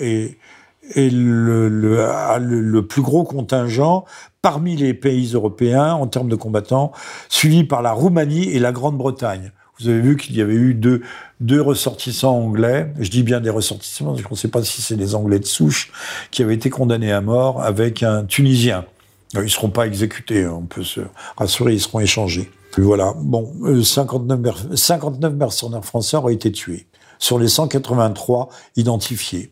[0.96, 4.06] est, le, plus gros contingent
[4.42, 6.92] parmi les pays européens en termes de combattants,
[7.30, 9.52] suivi par la Roumanie et la Grande-Bretagne.
[9.80, 14.14] Vous avez vu qu'il y avait eu deux, ressortissants anglais, je dis bien des ressortissants,
[14.14, 15.92] parce qu'on ne sait pas si c'est des Anglais de souche,
[16.32, 18.86] qui avaient été condamnés à mort avec un Tunisien.
[19.34, 21.02] Ils ne seront pas exécutés, hein, on peut se
[21.36, 22.50] rassurer, ils seront échangés.
[22.78, 23.54] voilà, bon,
[23.84, 26.88] 59, euh, 59 mercenaires français ont été tués,
[27.20, 29.52] sur les 183 identifiés.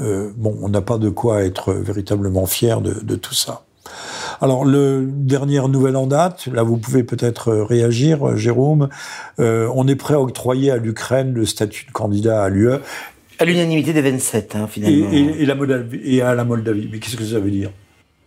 [0.00, 3.64] Euh, bon, on n'a pas de quoi être véritablement fier de, de tout ça.
[4.40, 8.88] Alors, le dernière nouvelle en date, là vous pouvez peut-être euh, réagir, euh, Jérôme.
[9.38, 12.72] Euh, on est prêt à octroyer à l'Ukraine le statut de candidat à l'UE.
[13.38, 15.10] À l'unanimité des 27, hein, finalement.
[15.12, 16.88] Et, la Moldavie, et à la Moldavie.
[16.90, 17.70] Mais qu'est-ce que ça veut dire?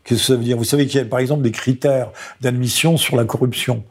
[0.03, 0.57] Qu'est-ce que ça veut dire?
[0.57, 2.11] Vous savez qu'il y a par exemple des critères
[2.41, 3.83] d'admission sur la corruption.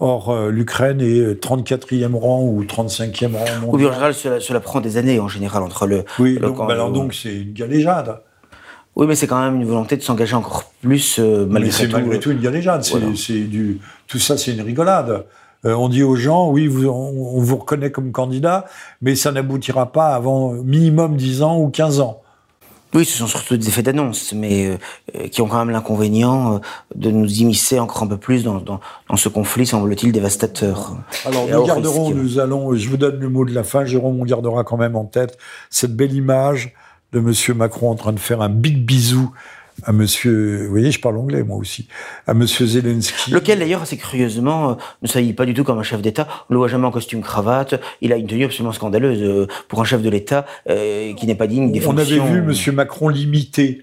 [0.00, 3.44] Or, l'Ukraine est 34e rang ou 35e rang.
[3.72, 6.04] Oui, en général, cela, prend des années, en général, entre le.
[6.20, 8.20] Oui, donc, bah alors donc c'est une galéjade.
[8.98, 11.86] Oui, mais c'est quand même une volonté de s'engager encore plus euh, malgré mais c'est
[11.86, 12.82] malgré tout une galéjade.
[12.82, 15.24] C'est du tout ça, c'est une rigolade.
[15.64, 18.64] Euh, on dit aux gens, oui, vous, on, vous reconnaît comme candidat,
[19.00, 22.22] mais ça n'aboutira pas avant minimum 10 ans ou 15 ans.
[22.94, 24.78] Oui, ce sont surtout des effets d'annonce, mais
[25.14, 26.58] euh, qui ont quand même l'inconvénient euh,
[26.94, 30.96] de nous immiscer encore un peu plus dans, dans, dans ce conflit, semble-t-il, dévastateur.
[31.26, 34.24] Alors, nous garderons, nous allons, je vous donne le mot de la fin, Jérôme, on
[34.24, 35.36] gardera quand même en tête
[35.68, 36.74] cette belle image
[37.12, 39.32] de Monsieur Macron en train de faire un big bisou
[39.84, 41.88] à Monsieur, vous voyez, je parle anglais moi aussi,
[42.26, 43.30] à Monsieur Zelensky.
[43.30, 46.26] Lequel d'ailleurs, assez curieusement, euh, ne s'habille pas du tout comme un chef d'État.
[46.50, 47.80] On le voit jamais en costume cravate.
[48.00, 51.34] Il a une tenue absolument scandaleuse euh, pour un chef de l'État euh, qui n'est
[51.34, 52.22] pas digne des On fonctions.
[52.24, 53.82] avait vu Monsieur Macron limité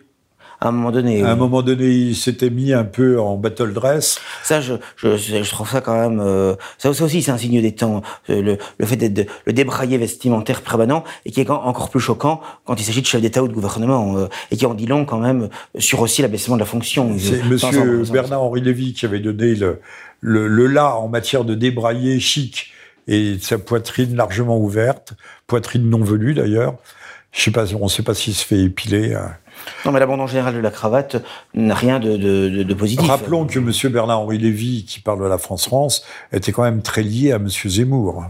[0.61, 1.23] à un moment donné.
[1.23, 4.19] À un moment donné, il s'était mis un peu en battle dress.
[4.43, 6.19] Ça, je, je, je trouve ça quand même.
[6.19, 8.01] Euh, ça, ça, aussi, c'est un signe des temps.
[8.29, 12.41] Euh, le, le fait d'être le débraillé vestimentaire permanent et qui est encore plus choquant
[12.65, 15.05] quand il s'agit de chef d'État ou de gouvernement euh, et qui en dit long
[15.05, 17.15] quand même sur aussi l'abaissement de la fonction.
[17.17, 19.79] C'est Monsieur Bernard-Henri Lévy qui avait donné le,
[20.21, 22.71] le, le là en matière de débraillé chic
[23.07, 25.13] et sa poitrine largement ouverte,
[25.47, 26.75] poitrine non velue d'ailleurs.
[27.31, 29.13] Je sais pas, on ne sait pas s'il se fait épiler.
[29.13, 29.33] Hein.
[29.85, 31.17] Non, mais l'abandon général de la cravate
[31.53, 33.07] n'a rien de, positif.
[33.07, 33.71] Rappelons que M.
[33.91, 37.49] Bernard-Henri Lévy, qui parle de la France-France, était quand même très lié à M.
[37.49, 38.25] Zemmour.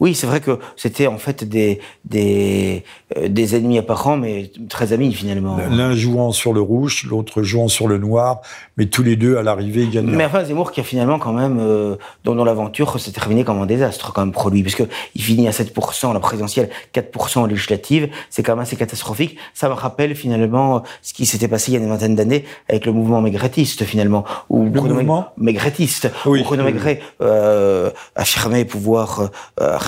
[0.00, 2.84] Oui, c'est vrai que c'était en fait des, des,
[3.16, 5.58] euh, des ennemis apparents, mais très amis finalement.
[5.70, 8.40] L'un jouant sur le rouge, l'autre jouant sur le noir,
[8.78, 10.12] mais tous les deux à l'arrivée gagnant.
[10.16, 13.60] Mais enfin, Zemmour qui a finalement quand même, euh, dans, dans l'aventure, s'est terminé comme
[13.60, 14.82] un désastre quand même pour lui, puisque
[15.14, 19.36] il finit à 7% la présidentielle, 4% législative, c'est quand même assez catastrophique.
[19.52, 22.86] Ça me rappelle finalement ce qui s'était passé il y a une vingtaine d'années avec
[22.86, 25.28] le mouvement maigretiste finalement, où le Bruno mouvement?
[25.36, 26.72] maigretiste, oui, où Bruno oui.
[26.72, 29.30] Maigret euh, affirmait pouvoir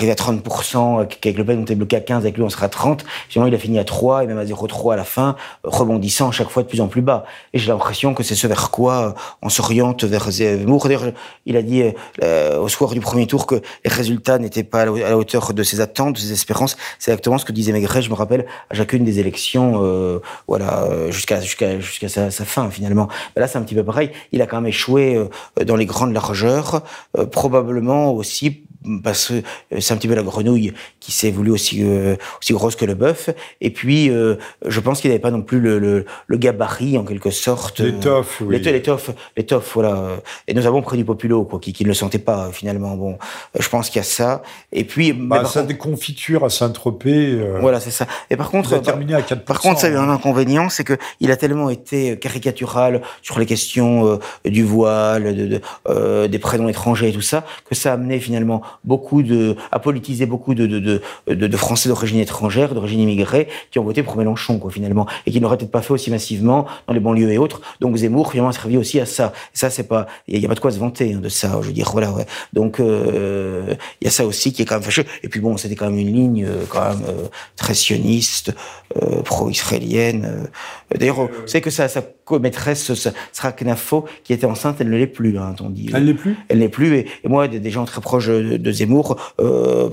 [0.03, 2.49] euh, arriver à 30%, qu'avec Le Pen on était bloqué à 15, avec lui on
[2.49, 3.05] sera à 30.
[3.29, 6.31] Finalement, il a fini à 3 et même à 0,3 à la fin, rebondissant à
[6.31, 7.25] chaque fois de plus en plus bas.
[7.53, 10.85] Et j'ai l'impression que c'est ce vers quoi on s'oriente vers Zemmour.
[10.85, 11.11] D'ailleurs,
[11.45, 11.83] il a dit
[12.23, 15.63] euh, au soir du premier tour que les résultats n'étaient pas à la hauteur de
[15.63, 16.77] ses attentes, de ses espérances.
[16.99, 20.87] C'est exactement ce que disait Maigret, je me rappelle, à chacune des élections, euh, voilà,
[21.09, 23.07] jusqu'à jusqu'à jusqu'à sa, fin finalement.
[23.35, 24.11] Là, c'est un petit peu pareil.
[24.31, 26.83] Il a quand même échoué euh, dans les grandes largeurs,
[27.17, 28.63] euh, probablement aussi
[29.03, 32.75] parce que c'est un petit peu la grenouille qui s'est voulu aussi euh, aussi grosse
[32.75, 33.29] que le bœuf.
[33.61, 34.35] Et puis, euh,
[34.65, 37.79] je pense qu'il n'avait pas non plus le, le, le, gabarit en quelque sorte.
[37.79, 38.59] L'étoffe, oui.
[38.59, 40.17] L'étoffe, l'étoffe, voilà.
[40.47, 42.95] Et nous avons pris du populo, quoi, qui, qui ne le sentait pas finalement.
[42.95, 43.17] Bon,
[43.57, 44.43] je pense qu'il y a ça.
[44.71, 47.33] Et puis, bah, ça contre, des confitures à Saint-Tropez.
[47.33, 48.07] Euh, voilà, c'est ça.
[48.29, 49.39] Et par contre, terminé à 4%.
[49.39, 53.39] par contre, ça a eu un inconvénient, c'est que il a tellement été caricatural sur
[53.39, 54.19] les questions euh,
[54.49, 58.19] du voile, de, de, euh, des prénoms étrangers et tout ça, que ça a amené
[58.19, 62.99] finalement beaucoup de, à politiser beaucoup de, de, de, de, de Français d'origine étrangère, d'origine
[62.99, 66.11] immigrée, qui ont voté pour Mélenchon, quoi, finalement, et qui n'auraient peut-être pas fait aussi
[66.11, 67.61] massivement dans les banlieues et autres.
[67.79, 69.33] Donc Zemmour, finalement, a servi aussi à ça.
[69.53, 71.59] Et ça, c'est pas, il y, a pas de quoi se vanter hein, de ça.
[71.61, 72.25] Je veux dire, voilà, ouais.
[72.53, 75.05] Donc euh, il y a ça aussi qui est quand même fâcheux.
[75.23, 78.53] Et puis bon, c'était quand même une ligne euh, quand même euh, très sioniste,
[79.01, 80.49] euh, pro-israélienne.
[80.95, 82.91] D'ailleurs, c'est que sa, sa co-maîtresse,
[83.31, 85.89] Sra Knafo, qui était enceinte, elle ne l'est plus, hein, on dit.
[85.93, 86.37] Elle n'est plus?
[86.47, 86.95] Elle n'est plus.
[86.95, 89.89] Et, et, moi, des, des, gens très proches de, de Zemmour, euh,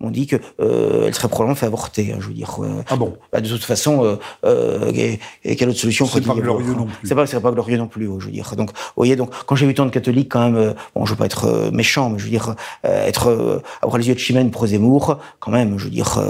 [0.00, 2.12] m'ont dit que euh, elle serait probablement fait avorter.
[2.12, 2.58] Hein, je veux dire.
[2.62, 3.16] Euh, ah bon?
[3.32, 6.86] Bah, de toute façon, euh, euh, et, et quelle autre solution C'est pas glorieux non
[6.86, 7.08] plus.
[7.08, 8.06] C'est pas, c'est pas glorieux non plus.
[8.20, 8.54] Je veux dire.
[8.56, 11.16] Donc, vous voyez, donc quand j'ai vu tant de catholiques, quand même, bon, je veux
[11.16, 12.54] pas être méchant, mais je veux dire,
[12.84, 16.20] être avoir les yeux de chimène pro Zemmour, quand même, je veux dire,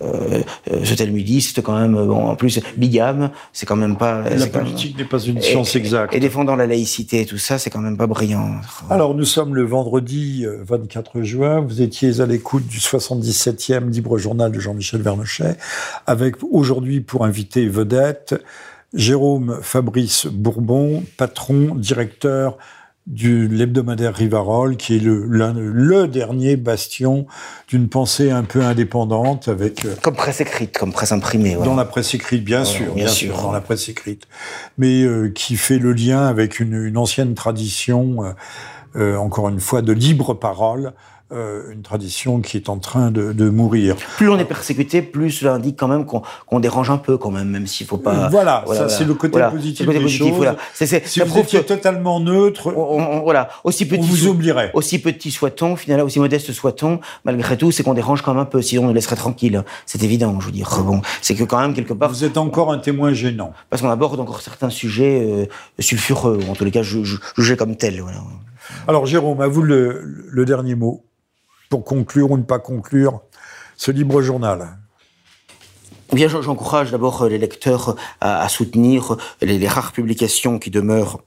[0.00, 4.15] ce talmudiste, quand même, bon, en plus bigame, c'est quand même pas.
[4.22, 6.14] La politique n'est pas une science et, exacte.
[6.14, 8.60] Et défendant la laïcité et tout ça, c'est quand même pas brillant.
[8.90, 11.60] Alors, nous sommes le vendredi 24 juin.
[11.60, 15.56] Vous étiez à l'écoute du 77e Libre Journal de Jean-Michel Vernochet,
[16.06, 18.34] avec aujourd'hui pour invité vedette
[18.94, 22.56] Jérôme Fabrice Bourbon, patron, directeur
[23.06, 27.26] du l'hebdomadaire Rivarol, qui est le, le, le dernier bastion
[27.68, 29.84] d'une pensée un peu indépendante avec...
[29.84, 31.54] euh, Comme presse écrite, comme presse imprimée.
[31.54, 31.70] Voilà.
[31.70, 33.34] Dans la presse écrite, bien Voilà, sûr, bien bien sûr.
[33.34, 34.24] sûr, dans la presse écrite.
[34.76, 38.32] Mais euh, qui fait le lien avec une, une ancienne tradition, euh,
[38.96, 40.92] euh, encore une fois, de libre parole,
[41.32, 43.96] euh, une tradition qui est en train de, de mourir.
[44.16, 47.30] Plus on est persécuté, plus cela indique quand même qu'on qu'on dérange un peu quand
[47.32, 48.28] même, même s'il faut pas.
[48.28, 50.36] voilà, ça c'est le côté voilà, positif c'est le côté des positif, choses.
[50.36, 50.56] voilà.
[50.72, 54.26] C'est- c'est- Si ça vous étiez totalement neutre, on, on- voilà, aussi petit, on vous
[54.28, 54.70] oublierait.
[54.74, 58.46] aussi petit soit-on, finalement, aussi modeste soit-on, malgré tout, c'est qu'on dérange quand même un
[58.46, 59.64] peu, sinon on nous laisserait tranquille.
[59.84, 60.70] C'est évident, je veux dire.
[60.84, 63.52] Bon, c'est que quand même quelque part, Vous êtes encore un témoin gênant.
[63.68, 65.46] parce qu'on aborde encore certains sujets euh,
[65.80, 67.04] sulfureux, ou en tous les cas ju-
[67.36, 68.00] jugés comme tels.
[68.00, 68.18] Voilà.
[68.88, 71.02] Alors Jérôme, à vous le, le dernier mot
[71.68, 73.20] pour conclure ou ne pas conclure
[73.76, 74.76] ce libre journal.
[76.12, 81.20] Bien, j'en- j'encourage d'abord euh, les lecteurs à, à soutenir les rares publications qui demeurent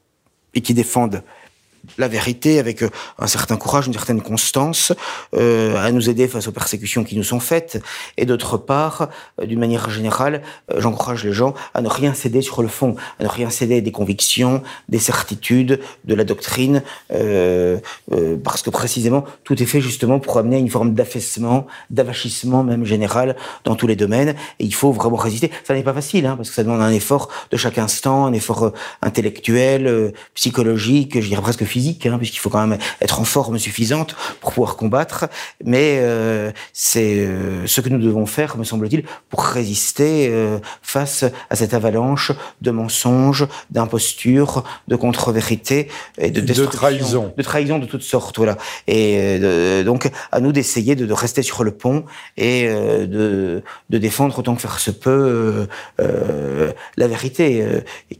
[0.53, 1.23] et qui défendent
[1.97, 4.93] la vérité avec euh, un certain courage, une certaine constance,
[5.35, 7.81] euh, à nous aider face aux persécutions qui nous sont faites.
[8.17, 9.09] Et d'autre part,
[9.41, 10.41] euh, d'une manière générale,
[10.77, 13.91] j'encourage les gens à ne rien céder sur le fond, à ne rien céder des
[13.91, 16.83] convictions, des certitudes, de la doctrine,
[18.43, 22.85] parce que précisément, tout est fait justement pour amener à une forme d'affaissement, d'avachissement même
[22.85, 24.35] général dans tous les domaines.
[24.59, 25.51] Et il faut vraiment résister.
[25.63, 28.33] Ça n'est pas facile, hein, parce que ça demande un effort de chaque instant, un
[28.33, 33.57] effort intellectuel, psychologique, je dirais presque physique Hein, puisqu'il faut quand même être en forme
[33.57, 35.25] suffisante pour pouvoir combattre.
[35.63, 41.25] Mais euh, c'est euh, ce que nous devons faire, me semble-t-il, pour résister euh, face
[41.49, 42.31] à cette avalanche
[42.61, 48.37] de mensonges, d'impostures, de contre-vérités et de, de trahison, de trahison de toutes sortes.
[48.37, 48.57] Voilà.
[48.87, 49.39] Et
[49.83, 52.05] donc à nous d'essayer de, de, rester sur le pont
[52.37, 55.67] et de, de défendre autant que faire se peut
[55.97, 57.65] la vérité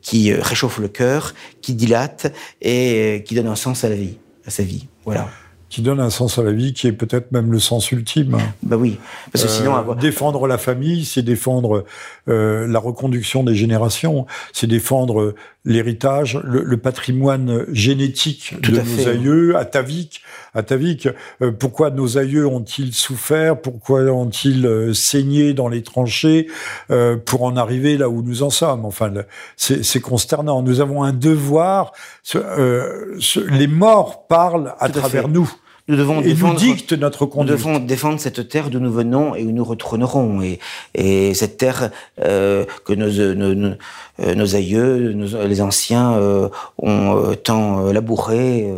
[0.02, 1.34] qui réchauffe le cœur,
[1.70, 4.88] qui dilate et qui donne un sens à la vie, à sa vie.
[5.06, 5.30] Voilà
[5.70, 8.40] qui donne un sens à la vie, qui est peut-être même le sens ultime.
[8.64, 8.98] Bah oui,
[9.32, 11.86] parce que sinon euh, défendre la famille, c'est défendre
[12.28, 15.36] euh, la reconduction des générations, c'est défendre
[15.66, 20.22] l'héritage, le, patrimoine génétique de nos aïeux, ataviques.
[20.56, 21.08] Atavique,
[21.42, 23.60] euh, pourquoi nos aïeux ont-ils souffert?
[23.60, 26.48] Pourquoi ont-ils euh, saigné dans les tranchées
[26.90, 28.86] euh, pour en arriver là où nous en sommes?
[28.86, 29.12] Enfin,
[29.58, 30.64] c'est consternant.
[30.64, 31.92] Nous avons un devoir.
[32.34, 35.52] les morts parlent à travers nous.
[35.90, 37.52] Nous devons et défendre, nous dicte notre conduite.
[37.52, 40.44] Nous devons défendre cette terre d'où nous venons et où nous retournerons.
[40.44, 40.60] Et,
[40.94, 41.90] et cette terre
[42.22, 43.74] euh, que nos, nos,
[44.20, 45.16] euh, nos, aïeux,
[45.48, 46.48] les anciens euh,
[46.78, 48.72] ont euh, tant labouré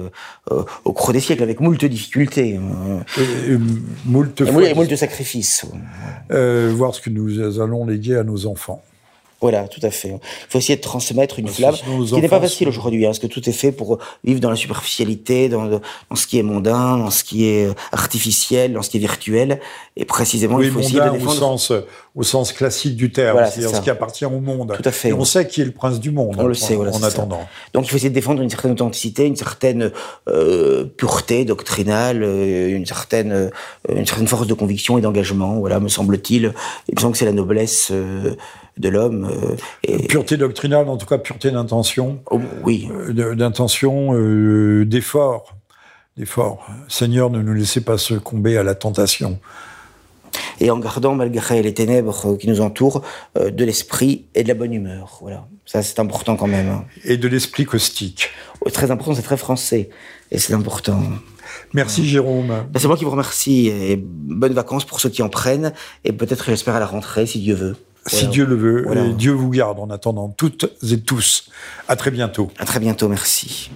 [0.85, 2.57] au cours des siècles avec moult difficultés.
[3.17, 3.57] Et, et
[4.05, 5.65] moult, et moult sacrifices.
[6.29, 8.81] voir ce que nous allons léguer à nos enfants.
[9.41, 10.09] Voilà, tout à fait.
[10.09, 10.19] Il
[10.49, 13.27] faut essayer de transmettre une flamme, ce qui n'est pas facile aujourd'hui, hein, parce que
[13.27, 15.81] tout est fait pour vivre dans la superficialité, dans, dans,
[16.15, 19.59] ce qui est mondain, dans ce qui est artificiel, dans ce qui est virtuel,
[19.97, 21.53] et précisément oui, il faut essayer de défendre...
[21.53, 21.73] au sens
[22.13, 24.73] au sens classique du terme, c'est-à-dire ce qui appartient au monde.
[24.75, 25.09] Tout à fait.
[25.09, 26.35] Et on sait qui est le prince du monde.
[26.37, 27.47] On le sait, voilà, en attendant.
[27.73, 29.91] Donc il faut essayer de défendre une certaine authenticité, une certaine
[30.27, 33.49] euh, pureté doctrinale, euh, une certaine euh,
[33.89, 35.55] une certaine force de conviction et d'engagement.
[35.59, 36.53] Voilà, me semble-t-il.
[36.89, 37.89] Il me semble que c'est la noblesse.
[37.91, 38.35] Euh,
[38.77, 39.29] de l'homme.
[39.31, 40.07] Euh, et...
[40.07, 42.21] Pureté doctrinale, en tout cas pureté d'intention.
[42.29, 42.89] Oh, oui.
[42.91, 45.55] Euh, d'intention, euh, d'effort.
[46.17, 46.65] D'effort.
[46.87, 49.39] Seigneur, ne nous laissez pas succomber à la tentation.
[50.59, 53.01] Et en gardant, malgré les ténèbres qui nous entourent,
[53.35, 55.17] de l'esprit et de la bonne humeur.
[55.21, 55.47] Voilà.
[55.65, 56.83] Ça, c'est important quand même.
[57.03, 58.29] Et de l'esprit caustique.
[58.61, 59.89] Oh, très important, c'est très français.
[60.29, 61.01] Et c'est important.
[61.73, 62.47] Merci Jérôme.
[62.47, 65.73] Ben, c'est moi qui vous remercie et bonnes vacances pour ceux qui en prennent
[66.03, 67.75] et peut-être j'espère à la rentrée si Dieu veut.
[68.05, 69.13] Si Dieu le veut.
[69.17, 71.49] Dieu vous garde en attendant toutes et tous.
[71.87, 72.51] À très bientôt.
[72.57, 73.69] À très bientôt, merci.